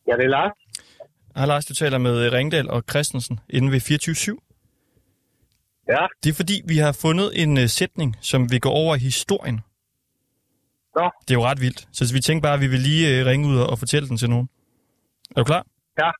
Ja, 0.07 0.15
det 0.17 0.25
er 0.25 0.29
Lars. 0.29 0.51
Hej 1.35 1.45
Lars, 1.45 1.65
du 1.65 1.73
taler 1.73 1.97
med 1.97 2.25
øh, 2.25 2.31
Ringdal 2.31 2.69
og 2.69 2.83
Christensen 2.89 3.39
inden 3.49 3.71
ved 3.71 3.79
24 3.79 4.37
Ja. 5.87 6.07
Det 6.23 6.29
er 6.29 6.33
fordi, 6.33 6.61
vi 6.65 6.77
har 6.77 6.91
fundet 6.91 7.43
en 7.43 7.57
uh, 7.57 7.65
sætning, 7.65 8.15
som 8.21 8.51
vi 8.51 8.59
går 8.59 8.71
over 8.71 8.95
i 8.95 8.99
historien. 8.99 9.59
Nå. 10.95 11.09
Det 11.21 11.31
er 11.31 11.39
jo 11.39 11.45
ret 11.45 11.61
vildt. 11.61 11.87
Så 11.91 12.13
vi 12.13 12.21
tænkte 12.21 12.45
bare, 12.45 12.53
at 12.53 12.61
vi 12.61 12.67
vil 12.67 12.79
lige 12.79 13.21
uh, 13.21 13.27
ringe 13.27 13.47
ud 13.47 13.57
og 13.57 13.79
fortælle 13.79 14.09
den 14.09 14.17
til 14.17 14.29
nogen. 14.29 14.49
Er 15.35 15.35
du 15.35 15.43
klar? 15.43 15.65
Ja. 15.99 16.11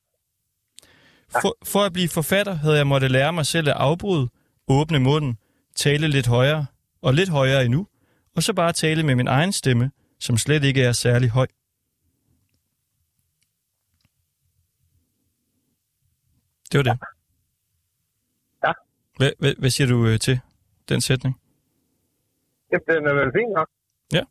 For, 1.40 1.56
for 1.64 1.80
at 1.80 1.92
blive 1.92 2.08
forfatter 2.08 2.54
havde 2.54 2.76
jeg 2.76 2.86
måtte 2.86 3.08
lære 3.08 3.32
mig 3.32 3.46
selv 3.46 3.68
at 3.68 3.74
afbryde, 3.74 4.28
åbne 4.68 4.98
munden, 4.98 5.38
tale 5.74 6.08
lidt 6.08 6.26
højere 6.26 6.66
og 7.02 7.14
lidt 7.14 7.28
højere 7.28 7.64
endnu, 7.64 7.86
og 8.36 8.42
så 8.42 8.52
bare 8.52 8.72
tale 8.72 9.02
med 9.02 9.14
min 9.14 9.26
egen 9.28 9.52
stemme, 9.52 9.90
som 10.18 10.36
slet 10.36 10.64
ikke 10.64 10.82
er 10.82 10.92
særlig 10.92 11.30
høj. 11.30 11.46
Det 16.72 16.78
var 16.78 16.82
det. 16.82 16.98
Ja. 18.66 18.72
Hvad, 19.16 19.30
hvad, 19.38 19.54
hvad 19.58 19.70
siger 19.70 19.88
du 19.88 20.06
øh, 20.06 20.18
til 20.18 20.40
den 20.88 21.00
sætning? 21.00 21.40
Jamen, 22.72 22.84
den 22.88 23.06
er 23.06 23.14
vel 23.14 23.32
fint 23.36 23.52
nok. 23.54 23.68
Ja. 24.12 24.22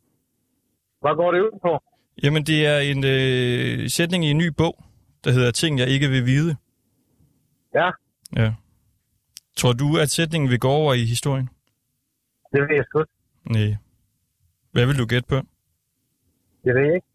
Hvad 1.00 1.16
går 1.16 1.32
det 1.32 1.40
ud 1.40 1.58
på? 1.62 1.80
Jamen, 2.22 2.46
det 2.46 2.66
er 2.66 2.78
en 2.78 3.04
øh, 3.04 3.90
sætning 3.90 4.24
i 4.24 4.30
en 4.30 4.38
ny 4.38 4.46
bog, 4.46 4.84
der 5.24 5.30
hedder 5.30 5.50
Ting, 5.50 5.78
jeg 5.78 5.88
ikke 5.88 6.08
vil 6.08 6.26
vide. 6.26 6.56
Ja. 7.74 7.90
Ja. 8.36 8.52
Tror 9.56 9.72
du, 9.72 9.98
at 9.98 10.10
sætningen 10.10 10.50
vil 10.50 10.60
gå 10.60 10.68
over 10.68 10.94
i 10.94 11.04
historien? 11.04 11.48
Det 12.52 12.60
ved 12.60 12.76
jeg 12.76 12.84
sgu 12.84 13.00
ikke. 13.00 13.12
Nej. 13.50 13.76
Hvad 14.72 14.86
vil 14.86 14.98
du 14.98 15.06
gætte 15.06 15.28
på? 15.28 15.36
Det 16.64 16.74
ved 16.74 16.82
jeg 16.82 16.94
ikke. 16.94 17.06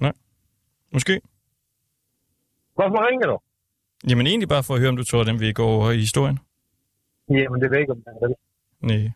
Nej. 0.00 0.12
Måske. 0.92 1.20
Hvorfor 2.74 3.08
ringer 3.08 3.26
du? 3.26 3.38
Jamen 4.08 4.26
egentlig 4.26 4.48
bare 4.48 4.62
for 4.62 4.74
at 4.74 4.80
høre, 4.80 4.88
om 4.88 4.96
du 4.96 5.04
tror, 5.04 5.20
at 5.20 5.26
den 5.26 5.40
vil 5.40 5.54
gå 5.54 5.64
over 5.64 5.90
i 5.90 5.98
historien. 5.98 6.38
Jamen, 7.28 7.60
det 7.60 7.70
ved 7.70 7.76
jeg 7.76 7.80
ikke, 7.80 7.92
om 7.92 8.02
den 8.02 8.14
vil. 8.28 8.34
Nej. 8.80 9.10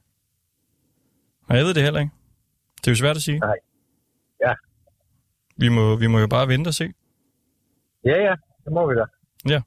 Nej, 1.49 1.59
jeg 1.59 1.64
ved 1.67 1.75
det 1.75 1.83
heller 1.83 2.01
ikke. 2.01 2.12
Det 2.77 2.87
er 2.87 2.91
jo 2.93 2.97
svært 2.97 3.17
at 3.17 3.23
sige. 3.23 3.39
Nej. 3.39 3.57
Ja. 4.47 4.55
Vi 5.57 5.69
må, 5.69 5.97
vi 5.97 6.07
må 6.07 6.19
jo 6.19 6.27
bare 6.27 6.49
vente 6.49 6.69
og 6.69 6.75
se. 6.75 6.93
Ja, 8.05 8.23
ja. 8.23 8.35
Det 8.64 8.73
må 8.73 8.89
vi 8.89 8.95
da. 8.95 9.05
Ja. 9.49 9.62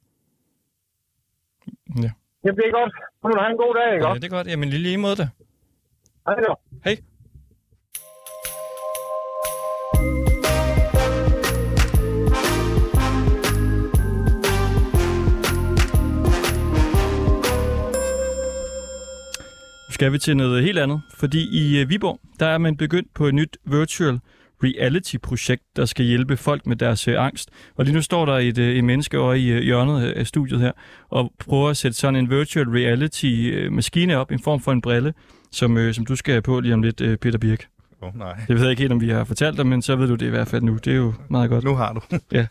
Ja. 2.02 2.10
Jamen, 2.44 2.56
det 2.56 2.64
er 2.66 2.72
godt. 2.80 2.92
Så 3.20 3.22
må 3.22 3.30
du 3.30 3.40
have 3.40 3.50
en 3.50 3.56
god 3.56 3.74
dag, 3.74 3.94
ikke? 3.94 4.08
Ja, 4.08 4.14
det 4.14 4.24
er 4.24 4.28
godt. 4.28 4.46
Jamen 4.46 4.68
lige 4.68 4.82
lige 4.82 4.98
mod 4.98 5.16
det. 5.16 5.30
Hej 6.26 6.34
då. 6.48 6.54
Hej. 6.84 6.96
Nu 19.88 19.92
skal 19.92 20.12
vi 20.12 20.18
til 20.18 20.36
noget 20.36 20.62
helt 20.64 20.78
andet, 20.78 21.02
fordi 21.14 21.40
i 21.62 21.80
øh, 21.80 21.88
Viborg, 21.88 22.20
der 22.40 22.46
er 22.46 22.58
man 22.58 22.76
begyndt 22.76 23.14
på 23.14 23.26
et 23.26 23.34
nyt 23.34 23.56
virtual 23.64 24.20
reality-projekt, 24.64 25.62
der 25.76 25.84
skal 25.84 26.04
hjælpe 26.04 26.36
folk 26.36 26.66
med 26.66 26.76
deres 26.76 27.08
øh, 27.08 27.24
angst. 27.24 27.50
Og 27.76 27.84
lige 27.84 27.94
nu 27.94 28.02
står 28.02 28.26
der 28.26 28.32
et, 28.32 28.58
øh, 28.58 28.76
et 28.76 28.84
menneske 28.84 29.18
over 29.18 29.34
i 29.34 29.48
øh, 29.48 29.62
hjørnet 29.62 30.12
af 30.12 30.26
studiet 30.26 30.60
her, 30.60 30.72
og 31.10 31.32
prøver 31.38 31.68
at 31.68 31.76
sætte 31.76 31.98
sådan 31.98 32.16
en 32.16 32.30
virtual 32.30 32.68
reality-maskine 32.68 34.16
op, 34.16 34.32
en 34.32 34.40
form 34.40 34.60
for 34.60 34.72
en 34.72 34.80
brille, 34.80 35.14
som, 35.52 35.76
øh, 35.76 35.94
som 35.94 36.06
du 36.06 36.16
skal 36.16 36.32
have 36.32 36.42
på 36.42 36.60
lige 36.60 36.74
om 36.74 36.82
lidt, 36.82 37.00
øh, 37.00 37.16
Peter 37.16 37.38
Birk. 37.38 37.66
Oh, 38.02 38.18
nej. 38.18 38.34
Det 38.48 38.56
ved 38.56 38.62
jeg 38.62 38.70
ikke 38.70 38.80
helt, 38.80 38.92
om 38.92 39.00
vi 39.00 39.08
har 39.08 39.24
fortalt 39.24 39.56
dig, 39.56 39.66
men 39.66 39.82
så 39.82 39.96
ved 39.96 40.08
du 40.08 40.14
det 40.14 40.26
i 40.26 40.30
hvert 40.30 40.48
fald 40.48 40.62
nu. 40.62 40.74
Det 40.84 40.92
er 40.92 40.96
jo 40.96 41.14
meget 41.28 41.50
godt. 41.50 41.64
Nu 41.64 41.74
har 41.74 41.92
du. 41.92 42.00
ja. 42.32 42.46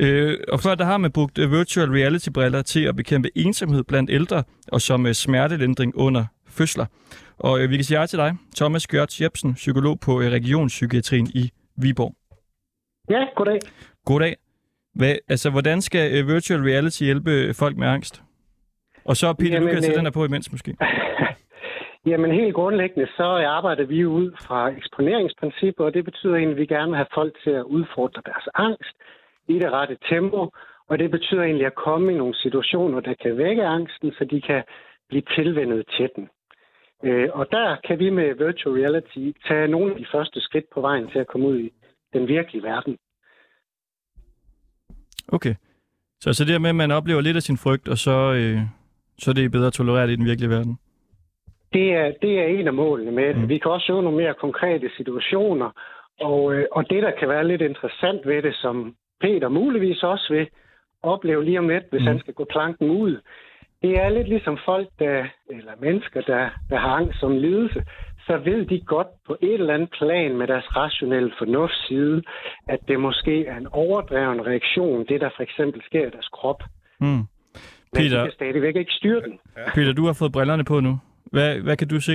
Øh, 0.00 0.38
og 0.48 0.60
før 0.60 0.74
der 0.74 0.84
har 0.84 0.98
man 0.98 1.10
brugt 1.10 1.38
øh, 1.38 1.52
virtual 1.52 1.90
reality-briller 1.90 2.62
til 2.62 2.80
at 2.80 2.96
bekæmpe 2.96 3.38
ensomhed 3.38 3.84
blandt 3.84 4.10
ældre, 4.10 4.42
og 4.68 4.80
som 4.80 5.06
øh, 5.06 5.14
smertelindring 5.14 5.96
under 5.96 6.24
fødsler. 6.48 6.86
Og 7.40 7.60
øh, 7.60 7.70
vi 7.70 7.76
kan 7.76 7.84
sige 7.84 7.98
hej 7.98 8.06
til 8.06 8.18
dig, 8.18 8.30
Thomas 8.56 8.86
Gjørts 8.86 9.20
Jebsen, 9.20 9.54
psykolog 9.54 10.00
på 10.06 10.20
øh, 10.20 10.26
Regionspsykiatrien 10.36 11.26
i 11.34 11.44
Viborg. 11.82 12.12
Ja, 13.10 13.22
goddag. 13.36 13.58
Goddag. 14.04 14.36
Hvad, 14.94 15.14
altså, 15.28 15.50
hvordan 15.50 15.80
skal 15.80 16.04
øh, 16.16 16.28
virtual 16.34 16.60
reality 16.60 17.02
hjælpe 17.02 17.54
folk 17.54 17.76
med 17.76 17.88
angst? 17.88 18.22
Og 19.04 19.16
så, 19.16 19.32
Peter, 19.32 19.52
Jamen, 19.52 19.68
du 19.68 19.74
kan 19.74 19.90
øh, 19.90 19.96
den 19.96 20.06
her 20.06 20.10
på 20.10 20.24
imens 20.24 20.52
måske. 20.52 20.76
Jamen 22.10 22.30
helt 22.30 22.54
grundlæggende, 22.54 23.08
så 23.16 23.26
arbejder 23.58 23.84
vi 23.84 24.06
ud 24.06 24.32
fra 24.46 24.68
eksponeringsprincipper, 24.68 25.84
og 25.84 25.94
det 25.94 26.04
betyder 26.04 26.34
egentlig, 26.34 26.56
at 26.56 26.60
vi 26.60 26.66
gerne 26.66 26.90
vil 26.90 26.96
have 26.96 27.14
folk 27.14 27.32
til 27.44 27.50
at 27.50 27.62
udfordre 27.62 28.22
deres 28.26 28.48
angst 28.54 28.96
i 29.48 29.54
det 29.58 29.72
rette 29.72 29.96
tempo, 30.10 30.50
og 30.88 30.98
det 30.98 31.10
betyder 31.10 31.42
egentlig 31.42 31.66
at 31.66 31.74
komme 31.74 32.12
i 32.12 32.16
nogle 32.16 32.34
situationer, 32.34 33.00
der 33.00 33.14
kan 33.22 33.36
vække 33.36 33.64
angsten, 33.64 34.12
så 34.18 34.24
de 34.24 34.40
kan 34.40 34.62
blive 35.08 35.22
tilvendet 35.36 35.84
til 35.96 36.08
den. 36.16 36.28
Øh, 37.04 37.28
og 37.32 37.46
der 37.50 37.76
kan 37.86 37.98
vi 37.98 38.10
med 38.10 38.34
virtual 38.34 38.74
reality 38.74 39.38
tage 39.48 39.68
nogle 39.68 39.92
af 39.92 39.98
de 39.98 40.06
første 40.12 40.40
skridt 40.40 40.64
på 40.74 40.80
vejen 40.80 41.10
til 41.10 41.18
at 41.18 41.26
komme 41.26 41.46
ud 41.46 41.58
i 41.58 41.72
den 42.12 42.28
virkelige 42.28 42.62
verden. 42.62 42.98
Okay. 45.28 45.54
Så, 46.20 46.32
så 46.32 46.44
det 46.44 46.52
her 46.52 46.58
med, 46.58 46.70
at 46.70 46.76
man 46.76 46.90
oplever 46.90 47.20
lidt 47.20 47.36
af 47.36 47.42
sin 47.42 47.56
frygt, 47.56 47.88
og 47.88 47.98
så, 47.98 48.16
øh, 48.32 48.58
så 49.18 49.30
er 49.30 49.34
det 49.34 49.52
bedre 49.52 49.66
at 49.66 49.72
tolerere 49.72 50.06
det 50.06 50.12
i 50.12 50.16
den 50.16 50.26
virkelige 50.26 50.50
verden? 50.50 50.78
Det 51.72 51.94
er, 51.94 52.12
det 52.22 52.38
er 52.40 52.46
en 52.46 52.66
af 52.66 52.74
målene 52.74 53.12
med 53.12 53.28
det. 53.28 53.36
Mm. 53.36 53.48
Vi 53.48 53.58
kan 53.58 53.70
også 53.70 53.92
øve 53.92 54.02
nogle 54.02 54.18
mere 54.18 54.34
konkrete 54.34 54.90
situationer, 54.96 55.70
og, 56.20 56.54
øh, 56.54 56.64
og 56.72 56.90
det, 56.90 57.02
der 57.02 57.10
kan 57.18 57.28
være 57.28 57.48
lidt 57.48 57.62
interessant 57.62 58.26
ved 58.26 58.42
det, 58.42 58.54
som 58.54 58.94
Peter 59.20 59.48
muligvis 59.48 60.02
også 60.02 60.26
vil 60.32 60.48
opleve 61.02 61.44
lige 61.44 61.58
om 61.58 61.68
lidt, 61.68 61.84
hvis 61.90 62.00
mm. 62.00 62.06
han 62.06 62.18
skal 62.18 62.34
gå 62.34 62.44
planken 62.44 62.90
ud, 62.90 63.20
det 63.82 63.92
er 64.02 64.08
lidt 64.08 64.28
ligesom 64.28 64.58
folk, 64.64 64.88
der, 64.98 65.26
eller 65.50 65.72
mennesker, 65.80 66.20
der, 66.20 66.50
der 66.70 66.78
har 66.78 66.92
angst 67.00 67.20
som 67.20 67.32
lidelse, 67.36 67.84
så 68.26 68.36
ved 68.36 68.66
de 68.66 68.80
godt 68.80 69.08
på 69.26 69.36
et 69.42 69.54
eller 69.54 69.74
andet 69.74 69.90
plan 69.98 70.36
med 70.36 70.46
deres 70.46 70.76
rationelle 70.76 71.32
fornuftsside, 71.38 72.22
at 72.68 72.80
det 72.88 73.00
måske 73.00 73.46
er 73.46 73.56
en 73.56 73.66
overdreven 73.66 74.46
reaktion, 74.46 75.06
det 75.06 75.20
der 75.20 75.30
for 75.36 75.42
eksempel 75.42 75.82
sker 75.86 76.06
i 76.06 76.10
deres 76.10 76.28
krop. 76.28 76.62
Mm. 77.00 77.06
Men 77.06 77.26
Peter, 77.96 78.18
de 78.18 78.24
kan 78.24 78.32
stadigvæk 78.32 78.76
ikke 78.76 78.92
styre 78.92 79.20
den. 79.20 79.38
Peter, 79.74 79.92
du 79.92 80.06
har 80.06 80.12
fået 80.12 80.32
brillerne 80.32 80.64
på 80.64 80.80
nu. 80.80 81.00
Hvad, 81.24 81.58
hvad 81.58 81.76
kan 81.76 81.88
du 81.88 82.00
se? 82.00 82.12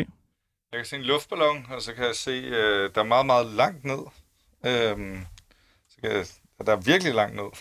Jeg 0.71 0.77
kan 0.79 0.85
se 0.85 0.95
en 0.95 1.03
luftballon, 1.03 1.65
og 1.75 1.81
så 1.81 1.95
kan 1.95 2.03
jeg 2.03 2.15
se, 2.15 2.31
øh, 2.31 2.89
der 2.95 3.01
er 3.01 3.11
meget, 3.15 3.25
meget 3.25 3.47
langt 3.61 3.83
ned. 3.85 4.01
Øhm, 4.69 5.17
så 5.89 5.95
kan 6.01 6.11
jeg, 6.11 6.25
der 6.65 6.71
er 6.71 6.81
virkelig 6.91 7.13
langt 7.13 7.35
ned. 7.35 7.51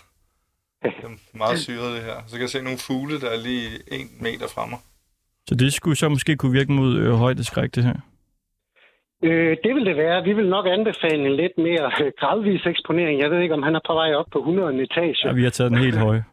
Det 0.85 1.05
er 1.05 1.39
meget 1.45 1.59
syret, 1.59 1.91
det 1.97 2.03
her. 2.09 2.17
Så 2.27 2.33
kan 2.37 2.41
jeg 2.41 2.51
se 2.51 2.63
nogle 2.63 2.79
fugle, 2.89 3.21
der 3.21 3.31
er 3.37 3.41
lige 3.49 3.69
en 3.99 4.09
meter 4.21 4.49
fra 4.55 4.67
mig. 4.67 4.79
Så 5.49 5.55
det 5.55 5.73
skulle 5.73 5.97
så 5.97 6.09
måske 6.09 6.37
kunne 6.37 6.53
virke 6.53 6.73
mod 6.73 6.91
øh, 6.97 7.13
højdeskræk, 7.25 7.75
det 7.75 7.85
her? 7.85 7.97
Øh, 9.25 9.57
det 9.65 9.75
vil 9.75 9.85
det 9.87 9.97
være. 9.97 10.25
Vi 10.25 10.33
vil 10.33 10.49
nok 10.49 10.67
anbefale 10.67 11.23
en 11.31 11.37
lidt 11.43 11.57
mere 11.59 11.87
øh, 12.03 12.13
gradvis 12.21 12.67
eksponering. 12.67 13.21
Jeg 13.23 13.31
ved 13.31 13.41
ikke, 13.41 13.55
om 13.55 13.63
han 13.63 13.75
er 13.75 13.81
på 13.87 13.95
vej 13.95 14.15
op 14.15 14.27
på 14.33 14.39
100 14.39 14.83
etage. 14.83 15.29
Ja, 15.29 15.33
vi 15.33 15.43
har 15.43 15.51
taget 15.51 15.71
den 15.71 15.79
helt 15.79 15.99
høje. 15.99 16.25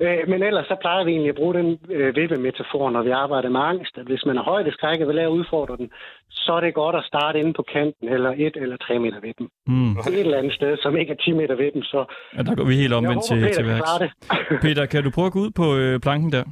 Øh, 0.00 0.28
men 0.28 0.42
ellers 0.42 0.66
så 0.66 0.76
plejer 0.80 1.04
vi 1.04 1.10
egentlig 1.10 1.28
at 1.28 1.34
bruge 1.34 1.54
den 1.54 1.78
øh, 1.90 2.16
vippemetafor, 2.16 2.90
når 2.90 3.02
vi 3.02 3.10
arbejder 3.10 3.48
med 3.48 3.60
angst, 3.60 3.98
at 3.98 4.06
hvis 4.06 4.24
man 4.26 4.36
er 4.38 4.42
højdeskræk 4.42 5.00
og 5.00 5.06
vil 5.08 5.14
lære 5.16 5.26
at 5.26 5.30
udfordre 5.40 5.76
den, 5.76 5.90
så 6.30 6.52
er 6.52 6.60
det 6.60 6.74
godt 6.74 6.96
at 6.96 7.04
starte 7.04 7.40
inde 7.40 7.52
på 7.52 7.64
kanten, 7.72 8.08
eller 8.08 8.30
et 8.30 8.56
eller 8.56 8.76
tre 8.76 8.98
meter 8.98 9.20
ved 9.20 9.34
dem. 9.38 9.48
Mm. 9.66 9.92
Et 9.98 10.20
eller 10.20 10.38
andet 10.38 10.52
sted, 10.52 10.76
som 10.76 10.96
ikke 10.96 11.12
er 11.12 11.16
10 11.16 11.32
meter 11.32 11.54
ved 11.56 11.72
dem, 11.72 11.82
så... 11.82 12.00
Ja, 12.36 12.42
der 12.42 12.54
går 12.54 12.64
vi 12.64 12.76
helt 12.76 12.92
omvendt 12.92 13.30
Jeg 13.30 13.38
til, 13.38 13.54
til 13.54 13.62
Peter 13.62 13.62
kan 13.62 13.66
værks. 13.66 13.90
det. 14.02 14.10
Peter, 14.66 14.86
kan 14.86 15.04
du 15.04 15.10
prøve 15.10 15.26
at 15.26 15.32
gå 15.32 15.38
ud 15.38 15.50
på 15.50 15.76
øh, 15.76 16.00
planken 16.00 16.32
der? 16.32 16.44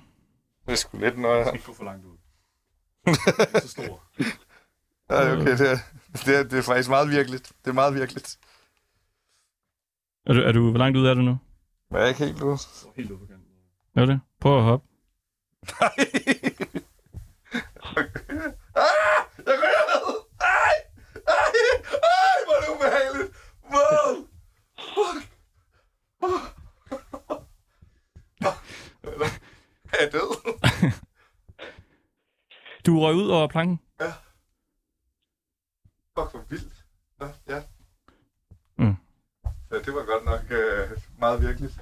Det 0.66 0.72
er 0.72 0.76
sgu 0.76 0.99
lidt 0.99 1.18
nøje. 1.18 1.45
ikke 1.55 1.66
gå 1.66 1.74
for 1.74 1.84
langt 1.84 2.05
ud. 2.07 2.16
Det 3.07 3.53
er 3.55 3.61
så 3.61 3.68
stor. 3.68 3.95
Ja, 5.11 5.32
okay, 5.32 5.53
det 5.61 5.70
er, 5.72 5.78
det, 6.26 6.32
er, 6.38 6.43
det 6.51 6.59
er 6.59 6.62
faktisk 6.62 6.90
meget 6.90 7.09
virkeligt. 7.11 7.53
Det 7.64 7.70
er 7.70 7.74
meget 7.82 7.95
virkeligt. 7.95 8.38
Er 10.26 10.32
du, 10.32 10.40
er 10.40 10.53
du, 10.53 10.70
hvor 10.70 10.78
langt 10.78 10.99
ud 10.99 11.07
er 11.07 11.14
du 11.14 11.20
nu? 11.22 11.38
Jeg 11.93 12.03
er 12.03 12.07
ikke 12.07 12.24
helt 12.24 12.43
ude. 12.43 12.59
Helt 12.97 13.11
ude 13.11 13.32
Er 13.97 14.07
det? 14.07 14.20
Prøv 14.40 14.57
at 14.59 14.62
hoppe. 14.64 14.86
Ah, 18.74 19.22
jeg 19.47 19.55
ryger 19.62 19.84
ned! 19.93 20.07
Ej! 20.40 20.74
Ej! 21.28 21.53
Ej, 22.03 22.36
hvor 22.45 22.55
er 22.57 22.61
det 22.61 22.68
ubehageligt! 22.74 23.30
Wow! 23.72 24.26
Fuck! 24.95 25.28
Er 29.93 29.97
jeg 30.01 30.12
død? 30.12 30.30
Du 32.86 33.01
røg 33.01 33.14
ud 33.14 33.28
over 33.28 33.49
planken. 33.49 33.80
Fuck, 36.18 36.30
hvor 36.30 36.45
vildt. 36.49 36.84
Ja, 37.20 37.28
ja. 37.49 37.62
Mm. 38.78 38.97
Ja, 39.70 39.78
det 39.78 39.95
var 39.95 40.05
godt 40.05 40.24
nok 40.24 40.51
øh, 40.51 40.90
meget 41.18 41.40
virkeligt. 41.43 41.78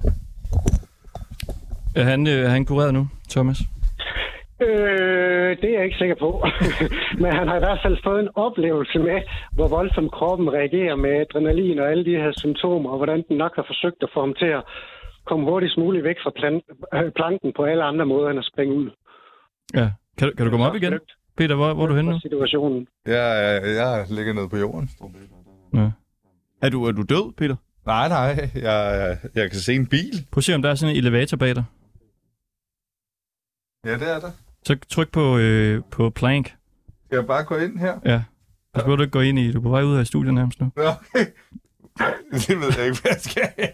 Er 1.96 2.04
han, 2.04 2.26
øh, 2.28 2.50
han 2.50 2.64
kureret 2.64 2.94
nu, 2.94 3.08
Thomas? 3.30 3.58
Øh, 4.62 5.50
det 5.60 5.68
er 5.70 5.76
jeg 5.78 5.84
ikke 5.84 5.98
sikker 5.98 6.14
på. 6.24 6.30
Men 7.22 7.32
han 7.38 7.48
har 7.48 7.56
i 7.56 7.64
hvert 7.66 7.80
fald 7.84 7.96
fået 8.04 8.20
en 8.20 8.28
oplevelse 8.34 8.98
med, 8.98 9.18
hvor 9.52 9.68
voldsomt 9.68 10.12
kroppen 10.12 10.52
reagerer 10.52 10.96
med 10.96 11.10
adrenalin 11.20 11.78
og 11.78 11.90
alle 11.90 12.04
de 12.04 12.10
her 12.22 12.32
symptomer, 12.36 12.90
og 12.90 12.96
hvordan 12.96 13.24
den 13.28 13.36
nok 13.36 13.52
har 13.56 13.64
forsøgt 13.70 14.02
at 14.02 14.08
få 14.14 14.20
ham 14.20 14.34
til 14.38 14.46
at 14.58 14.62
komme 15.26 15.44
hurtigst 15.50 15.78
muligt 15.78 16.04
væk 16.04 16.16
fra 16.24 16.32
plan- 16.38 16.66
øh, 16.94 17.12
planken 17.18 17.52
på 17.56 17.62
alle 17.64 17.82
andre 17.84 18.06
måder 18.06 18.28
end 18.30 18.38
at 18.38 18.44
springe 18.52 18.74
ud. 18.74 18.90
Ja. 19.74 19.88
Kan, 20.18 20.28
du- 20.28 20.34
kan 20.36 20.44
du 20.46 20.50
komme 20.50 20.66
op 20.66 20.74
igen? 20.76 20.92
Peter, 21.38 21.54
hvor, 21.54 21.74
hvor 21.74 21.84
er 21.84 21.88
du 21.88 21.94
henne 21.94 22.10
nu? 22.10 22.20
Situationen. 22.20 22.86
Jeg, 23.06 23.14
jeg, 23.64 23.74
jeg 23.76 24.04
ligger 24.10 24.32
nede 24.32 24.48
på 24.48 24.56
jorden. 24.56 24.90
Ja. 25.74 25.90
Er 26.62 26.68
du, 26.70 26.84
er 26.84 26.92
du 26.92 27.02
død, 27.02 27.32
Peter? 27.38 27.56
Nej, 27.86 28.08
nej. 28.08 28.48
Jeg, 28.54 29.16
jeg 29.34 29.50
kan 29.50 29.60
se 29.60 29.74
en 29.74 29.86
bil. 29.86 30.14
Prøv 30.32 30.38
at 30.40 30.44
se, 30.44 30.54
om 30.54 30.62
der 30.62 30.70
er 30.70 30.74
sådan 30.74 30.94
en 30.96 30.98
elevator 31.04 31.36
bag 31.36 31.54
dig. 31.54 31.64
Ja, 33.84 33.92
det 33.94 34.10
er 34.16 34.20
der. 34.20 34.30
Så 34.66 34.76
tryk 34.88 35.12
på, 35.12 35.38
øh, 35.38 35.82
på 35.90 36.10
plank. 36.10 36.54
Skal 37.06 37.16
jeg 37.16 37.26
bare 37.26 37.44
gå 37.44 37.56
ind 37.56 37.78
her? 37.78 37.94
Ja. 38.04 38.22
Så 38.76 38.80
behøver 38.80 38.96
du 38.96 39.02
ikke 39.02 39.12
gå 39.12 39.20
ind 39.20 39.38
i. 39.38 39.52
Du 39.52 39.58
er 39.58 39.62
på 39.62 39.68
vej 39.68 39.82
ud 39.82 39.96
af 39.96 40.06
studiet 40.06 40.34
nærmest 40.34 40.60
nu. 40.60 40.70
Nå, 40.76 40.82
okay. 40.82 41.26
Det 42.46 42.56
ved 42.60 42.72
jeg 42.78 42.86
ikke, 42.86 42.98
hvad 43.02 43.10
jeg 43.10 43.20
skal. 43.20 43.68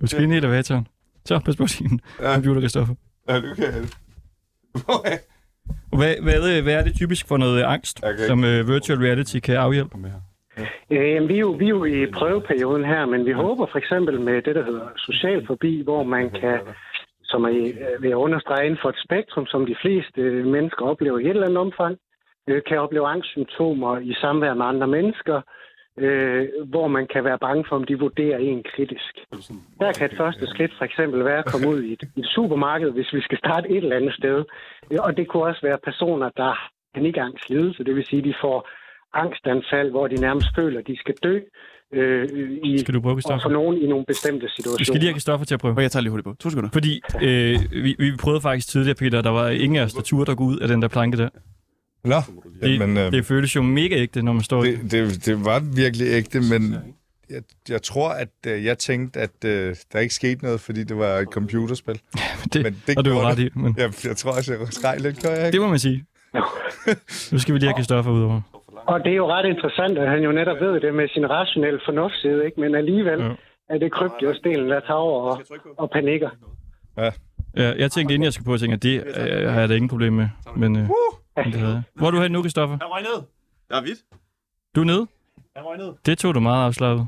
Du 0.00 0.06
skal 0.06 0.22
ind 0.22 0.32
i 0.32 0.36
elevatoren. 0.36 0.86
Så 1.24 1.38
pas 1.44 1.56
på 1.56 1.64
din 1.78 2.00
Ja. 2.20 2.34
computer, 2.34 2.60
Kristoffer. 2.60 2.94
Ja, 3.28 3.40
du 3.40 3.54
kan 3.54 3.64
okay. 4.88 5.18
Hvad, 5.92 6.14
hvad, 6.22 6.62
hvad 6.62 6.74
er 6.74 6.82
det 6.84 6.94
typisk 6.96 7.28
for 7.28 7.36
noget 7.36 7.62
angst, 7.62 8.00
Jeg 8.02 8.10
kan 8.10 8.18
ikke- 8.18 8.26
som 8.26 8.44
øh, 8.44 8.68
virtual 8.68 8.98
reality 8.98 9.38
kan 9.38 9.56
afhjælpe? 9.56 9.98
Øh, 10.90 11.14
jamen, 11.14 11.28
vi, 11.28 11.34
er 11.34 11.38
jo, 11.38 11.50
vi 11.50 11.64
er 11.64 11.68
jo 11.68 11.84
i 11.84 12.06
prøveperioden 12.12 12.84
her, 12.84 13.06
men 13.06 13.26
vi 13.26 13.32
håber 13.32 13.66
for 13.72 13.78
eksempel 13.78 14.20
med 14.20 14.42
det, 14.42 14.54
der 14.54 14.64
hedder 14.64 14.88
social 14.96 15.46
fobi, 15.46 15.82
hvor 15.82 16.02
man 16.02 16.30
kan, 16.30 16.58
som 17.24 17.44
er, 17.44 17.50
øh, 17.50 18.02
vil 18.02 18.08
jeg 18.08 18.16
understrege, 18.16 18.66
inden 18.66 18.80
for 18.82 18.88
et 18.88 19.04
spektrum, 19.04 19.46
som 19.46 19.66
de 19.66 19.76
fleste 19.82 20.20
øh, 20.20 20.46
mennesker 20.46 20.86
oplever 20.86 21.18
i 21.18 21.24
et 21.24 21.30
eller 21.30 21.46
andet 21.46 21.58
omfang, 21.58 21.98
øh, 22.48 22.62
kan 22.68 22.78
opleve 22.78 23.06
angstsymptomer 23.06 23.98
i 23.98 24.14
samvær 24.14 24.54
med 24.54 24.66
andre 24.66 24.86
mennesker, 24.86 25.40
øh, 25.98 26.48
hvor 26.64 26.88
man 26.88 27.06
kan 27.06 27.24
være 27.24 27.38
bange 27.38 27.64
for, 27.68 27.76
om 27.76 27.84
de 27.84 27.98
vurderer 27.98 28.38
en 28.38 28.62
kritisk. 28.74 29.14
Der 29.80 29.92
kan 29.92 30.10
et 30.10 30.16
første 30.16 30.46
skridt 30.46 30.72
for 30.78 30.84
eksempel 30.84 31.24
være 31.24 31.38
at 31.38 31.52
komme 31.52 31.68
ud 31.68 31.82
i 31.82 31.92
et, 31.92 32.02
et 32.16 32.26
supermarked, 32.26 32.90
hvis 32.90 33.12
vi 33.12 33.20
skal 33.20 33.38
starte 33.38 33.70
et 33.70 33.76
eller 33.76 33.96
andet 33.96 34.14
sted. 34.14 34.44
Øh, 34.90 34.98
og 35.00 35.16
det 35.16 35.28
kunne 35.28 35.44
også 35.44 35.62
være 35.62 35.78
personer, 35.78 36.30
der 36.36 36.44
har 36.44 36.70
panikangstlidelse, 36.94 37.84
det 37.84 37.94
vil 37.96 38.06
sige, 38.06 38.18
at 38.18 38.24
de 38.24 38.34
får 38.40 38.68
angstanfald, 39.22 39.90
hvor 39.90 40.06
de 40.08 40.14
nærmest 40.14 40.46
føler, 40.58 40.78
at 40.80 40.86
de 40.86 40.96
skal 40.98 41.14
dø. 41.22 41.38
Øh, 41.92 42.28
i, 42.64 42.78
Skal 42.78 42.94
du 42.94 43.00
prøve, 43.00 43.20
og 43.24 43.40
for 43.42 43.48
nogen 43.50 43.82
i 43.82 43.86
nogle 43.86 44.04
bestemte 44.08 44.46
situationer. 44.56 44.78
Vi 44.78 44.84
skal 44.84 44.94
lige 45.00 45.06
have 45.06 45.12
Kristoffer 45.14 45.44
til 45.46 45.54
at 45.54 45.60
prøve. 45.60 45.74
Og 45.76 45.82
jeg 45.82 45.90
tager 45.90 46.00
lige 46.00 46.10
hurtigt 46.10 46.24
på. 46.24 46.34
To 46.40 46.50
sekunder. 46.50 46.70
Fordi 46.72 47.00
øh, 47.22 47.60
vi, 47.70 47.96
vi 47.98 48.12
prøvede 48.20 48.40
faktisk 48.40 48.68
tidligere, 48.68 48.94
Peter, 48.94 49.22
der 49.22 49.30
var 49.30 49.48
ingen 49.48 49.76
af 49.78 49.84
os, 49.84 49.92
der 49.92 50.02
turde 50.02 50.30
at 50.32 50.36
gå 50.38 50.44
ud 50.44 50.58
af 50.58 50.68
den 50.68 50.82
der 50.82 50.88
planke 50.88 51.16
der. 51.18 51.28
Nå, 52.04 52.16
Det, 52.62 52.80
jamen, 52.80 52.96
øh, 52.96 53.12
det 53.12 53.24
føles 53.26 53.56
jo 53.56 53.62
mega 53.62 53.94
ægte, 53.96 54.22
når 54.22 54.32
man 54.32 54.42
står 54.42 54.64
i. 54.64 54.70
det, 54.76 54.90
det, 54.90 55.26
det 55.26 55.44
var 55.44 55.62
virkelig 55.76 56.06
ægte, 56.06 56.40
men 56.40 56.74
jeg, 57.30 57.42
jeg 57.68 57.82
tror, 57.82 58.08
at 58.08 58.28
øh, 58.46 58.64
jeg 58.64 58.78
tænkte, 58.78 59.20
at 59.20 59.44
øh, 59.44 59.76
der 59.92 59.98
ikke 59.98 60.14
skete 60.14 60.44
noget, 60.44 60.60
fordi 60.60 60.84
det 60.84 60.96
var 60.98 61.18
et 61.18 61.28
computerspil. 61.28 61.94
Det, 62.52 62.62
Men 62.62 62.82
det 62.86 62.98
og 62.98 63.04
det 63.04 63.12
var 63.12 63.20
ret 63.20 63.38
i. 63.38 63.48
Men 63.54 63.74
Jeg, 63.78 63.92
jeg 64.04 64.16
tror 64.16 64.30
også, 64.32 64.52
jeg 64.52 64.60
skreg 64.70 65.00
lidt, 65.00 65.22
gør 65.22 65.30
jeg 65.30 65.46
ikke? 65.46 65.52
det 65.52 65.60
må 65.60 65.68
man 65.68 65.78
sige. 65.78 66.04
Nu 67.32 67.38
skal 67.38 67.54
vi 67.54 67.58
lige 67.58 67.68
have 67.68 67.76
Kristoffer 67.76 68.12
ud 68.12 68.22
over. 68.22 68.40
Og 68.86 69.04
det 69.04 69.12
er 69.12 69.16
jo 69.16 69.28
ret 69.30 69.46
interessant, 69.46 69.98
at 69.98 70.08
han 70.10 70.22
jo 70.22 70.32
netop 70.32 70.60
ved 70.60 70.80
det 70.80 70.94
med 70.94 71.08
sin 71.08 71.30
rationelle 71.30 71.80
fornuftsside, 71.84 72.44
ikke? 72.44 72.60
men 72.60 72.74
alligevel 72.74 73.20
Ja. 73.20 73.34
er 73.68 73.78
det 73.78 73.92
kryptosdelen, 73.92 74.70
der 74.70 74.80
tager 74.80 74.92
over 74.92 75.30
og, 75.30 75.42
og 75.78 75.90
panikker. 75.90 76.30
Ja, 76.98 77.10
jeg 77.78 77.90
tænkte, 77.92 78.14
inden 78.14 78.24
jeg 78.24 78.32
skal 78.32 78.44
på, 78.44 78.54
at 78.54 78.60
tænke, 78.60 78.74
at 78.74 78.82
det 78.82 79.04
øh, 79.06 79.52
har 79.52 79.60
jeg 79.60 79.68
da 79.68 79.74
ingen 79.74 79.88
problem 79.88 80.12
med. 80.12 80.28
Men, 80.56 80.76
øh, 80.76 80.82
men 81.36 81.44
det 81.44 81.54
havde 81.54 81.72
jeg. 81.72 81.82
Hvor 81.94 82.06
er 82.06 82.10
du 82.10 82.20
hen 82.20 82.32
nu, 82.32 82.42
Kristoffer? 82.42 82.78
Han 82.82 82.90
røg 82.90 83.02
ned. 83.02 83.22
Der 83.70 83.76
er 83.76 83.82
vidt. 83.82 83.98
Du 84.76 84.80
er 84.80 84.84
nede? 84.84 85.06
Han 85.56 85.64
røg 85.64 85.78
ned. 85.78 85.92
Det 86.06 86.18
tog 86.18 86.34
du 86.34 86.40
meget 86.40 86.66
afslappet. 86.66 87.06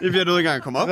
Det 0.00 0.10
bliver 0.12 0.24
noget 0.24 0.38
engang 0.38 0.56
at 0.56 0.62
komme 0.62 0.78
op. 0.78 0.88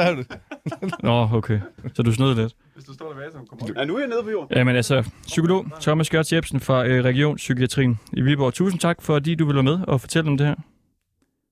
Nå, 1.02 1.28
okay. 1.32 1.60
Så 1.94 2.02
du 2.02 2.12
snød 2.12 2.34
lidt. 2.34 2.52
Hvis 2.74 2.84
du 2.84 2.94
står 2.94 3.12
der 3.12 3.30
så 3.30 3.38
kommer 3.48 3.64
op. 3.70 3.76
Ja, 3.76 3.84
nu 3.84 3.94
er 3.94 3.98
jeg 3.98 4.08
nede 4.08 4.22
på 4.22 4.30
jorden. 4.30 4.56
Jamen 4.58 4.76
altså, 4.76 5.10
psykolog 5.26 5.66
Thomas 5.80 6.10
Gørts 6.10 6.32
Jebsen 6.32 6.60
fra 6.60 6.86
øh, 6.86 7.04
Region 7.04 7.36
Psykiatrien 7.36 7.98
i 8.12 8.20
Viborg. 8.20 8.54
Tusind 8.54 8.80
tak, 8.80 9.02
fordi 9.02 9.34
du 9.34 9.44
ville 9.46 9.56
være 9.56 9.76
med 9.76 9.78
og 9.88 10.00
fortælle 10.00 10.30
om 10.30 10.36
det 10.38 10.46
her. 10.46 10.54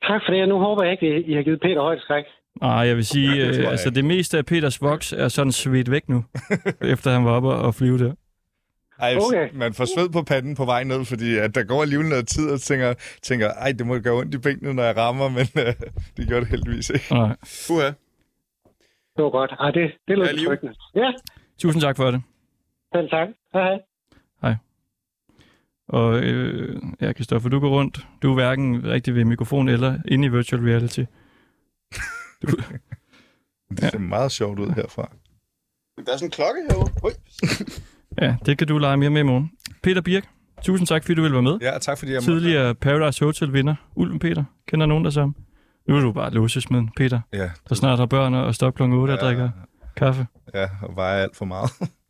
Tak 0.09 0.21
for 0.27 0.33
det, 0.33 0.43
og 0.43 0.49
nu 0.49 0.59
håber 0.59 0.83
jeg 0.85 0.93
ikke, 0.93 1.25
I 1.31 1.35
har 1.35 1.43
givet 1.43 1.61
Peter 1.61 1.81
højt 1.81 2.01
skræk. 2.01 2.25
Nej, 2.61 2.71
jeg 2.71 2.97
vil 2.97 3.07
sige, 3.07 3.31
det 3.31 3.45
tror 3.45 3.59
øh, 3.59 3.63
jeg 3.63 3.71
altså 3.71 3.91
det 3.91 4.05
meste 4.05 4.39
af 4.39 4.47
Peters 4.47 4.83
voks 4.83 5.13
er 5.13 5.29
sådan 5.29 5.53
svedt 5.53 5.91
væk 5.91 6.09
nu, 6.09 6.25
efter 6.93 7.11
han 7.11 7.25
var 7.25 7.31
oppe 7.31 7.49
og 7.49 7.75
flyve 7.75 7.99
der. 7.99 8.13
Ej, 8.99 9.17
Okay. 9.17 9.49
man 9.55 9.75
får 9.75 9.85
sved 9.97 10.09
på 10.09 10.23
panden 10.23 10.57
på 10.57 10.65
vej 10.65 10.85
ned, 10.85 11.05
fordi 11.05 11.37
at 11.39 11.55
der 11.55 11.63
går 11.63 11.83
alligevel 11.83 12.09
noget 12.09 12.29
tid, 12.29 12.51
og 12.51 12.61
tænker, 12.61 12.95
tænker 13.23 13.49
ej, 13.53 13.73
det 13.73 13.87
må 13.87 13.99
gøre 13.99 14.15
ondt 14.15 14.35
i 14.35 14.39
benene, 14.39 14.75
når 14.75 14.83
jeg 14.83 14.97
rammer, 14.97 15.29
men 15.29 15.47
øh, 15.59 15.75
det 16.17 16.29
gør 16.29 16.41
det 16.41 16.49
heldigvis 16.49 16.91
ikke. 16.91 17.07
Nej. 17.11 17.37
Puha. 17.69 17.91
Det 19.17 19.25
var 19.25 19.31
godt. 19.31 19.51
Ej, 19.61 19.71
det, 19.71 19.93
det 20.09 20.19
lød 20.19 20.27
Ja, 20.27 20.33
betryggende. 20.35 20.75
Ja, 20.95 21.13
Tusind 21.59 21.83
tak 21.83 21.97
for 21.97 22.11
det. 22.11 22.23
selv 22.95 23.11
tak. 23.11 23.29
Hej, 23.53 23.79
hej. 24.43 24.55
Og 25.89 26.19
øh, 26.23 26.83
ja, 27.01 27.13
Kristoffer, 27.13 27.49
du 27.49 27.61
går 27.61 27.69
rundt. 27.69 28.07
Du 28.23 28.31
er 28.31 28.35
hverken 28.35 28.85
rigtig 28.87 29.15
ved 29.15 29.25
mikrofon 29.25 29.69
eller 29.69 29.99
inde 30.09 30.27
i 30.27 30.31
virtual 30.31 30.63
reality. 30.63 31.01
Det 33.71 33.91
ser 33.91 33.99
meget 33.99 34.33
sjovt 34.33 34.59
ud 34.59 34.71
herfra. 34.71 35.11
Der 36.07 36.13
er 36.13 36.17
sådan 36.17 36.27
en 36.27 36.31
klokke 36.31 36.61
herovre. 36.71 36.91
Ui. 37.05 37.11
Ja, 38.21 38.37
det 38.47 38.59
kan 38.59 38.67
du 38.69 38.79
lege 38.79 38.97
mere 38.97 39.11
med 39.11 39.21
i 39.21 39.25
morgen. 39.25 39.51
Peter 39.83 40.01
Birk, 40.01 40.29
tusind 40.63 40.87
tak, 40.87 41.05
fordi 41.05 41.15
du 41.15 41.23
ville 41.23 41.33
være 41.35 41.43
med. 41.43 41.59
Ja, 41.61 41.79
tak 41.79 41.99
fordi 41.99 42.13
jeg 42.13 42.17
måtte. 42.17 42.27
Tidligere 42.33 42.75
Paradise 42.75 43.25
Hotel-vinder, 43.25 43.75
Ulven 43.95 44.19
Peter. 44.19 44.45
Kender 44.69 44.87
nogen 44.87 45.05
der 45.05 45.11
sammen? 45.11 45.35
Nu 45.89 45.97
er 45.97 46.01
du 46.01 46.12
bare 46.12 46.30
låsesmeden, 46.30 46.91
Peter, 46.97 47.20
Ja, 47.33 47.51
der 47.68 47.74
snart 47.74 47.99
har 47.99 48.07
børn 48.07 48.35
og 48.35 48.55
stop 48.55 48.74
klokken 48.74 48.99
8 48.99 49.12
og 49.12 49.18
Ja. 49.18 49.26
drikker 49.26 49.51
kaffe. 49.97 50.26
ja, 50.55 50.68
og 50.83 50.97
vejer 50.97 51.22
alt 51.22 51.37
for 51.37 51.45
meget. 51.45 51.70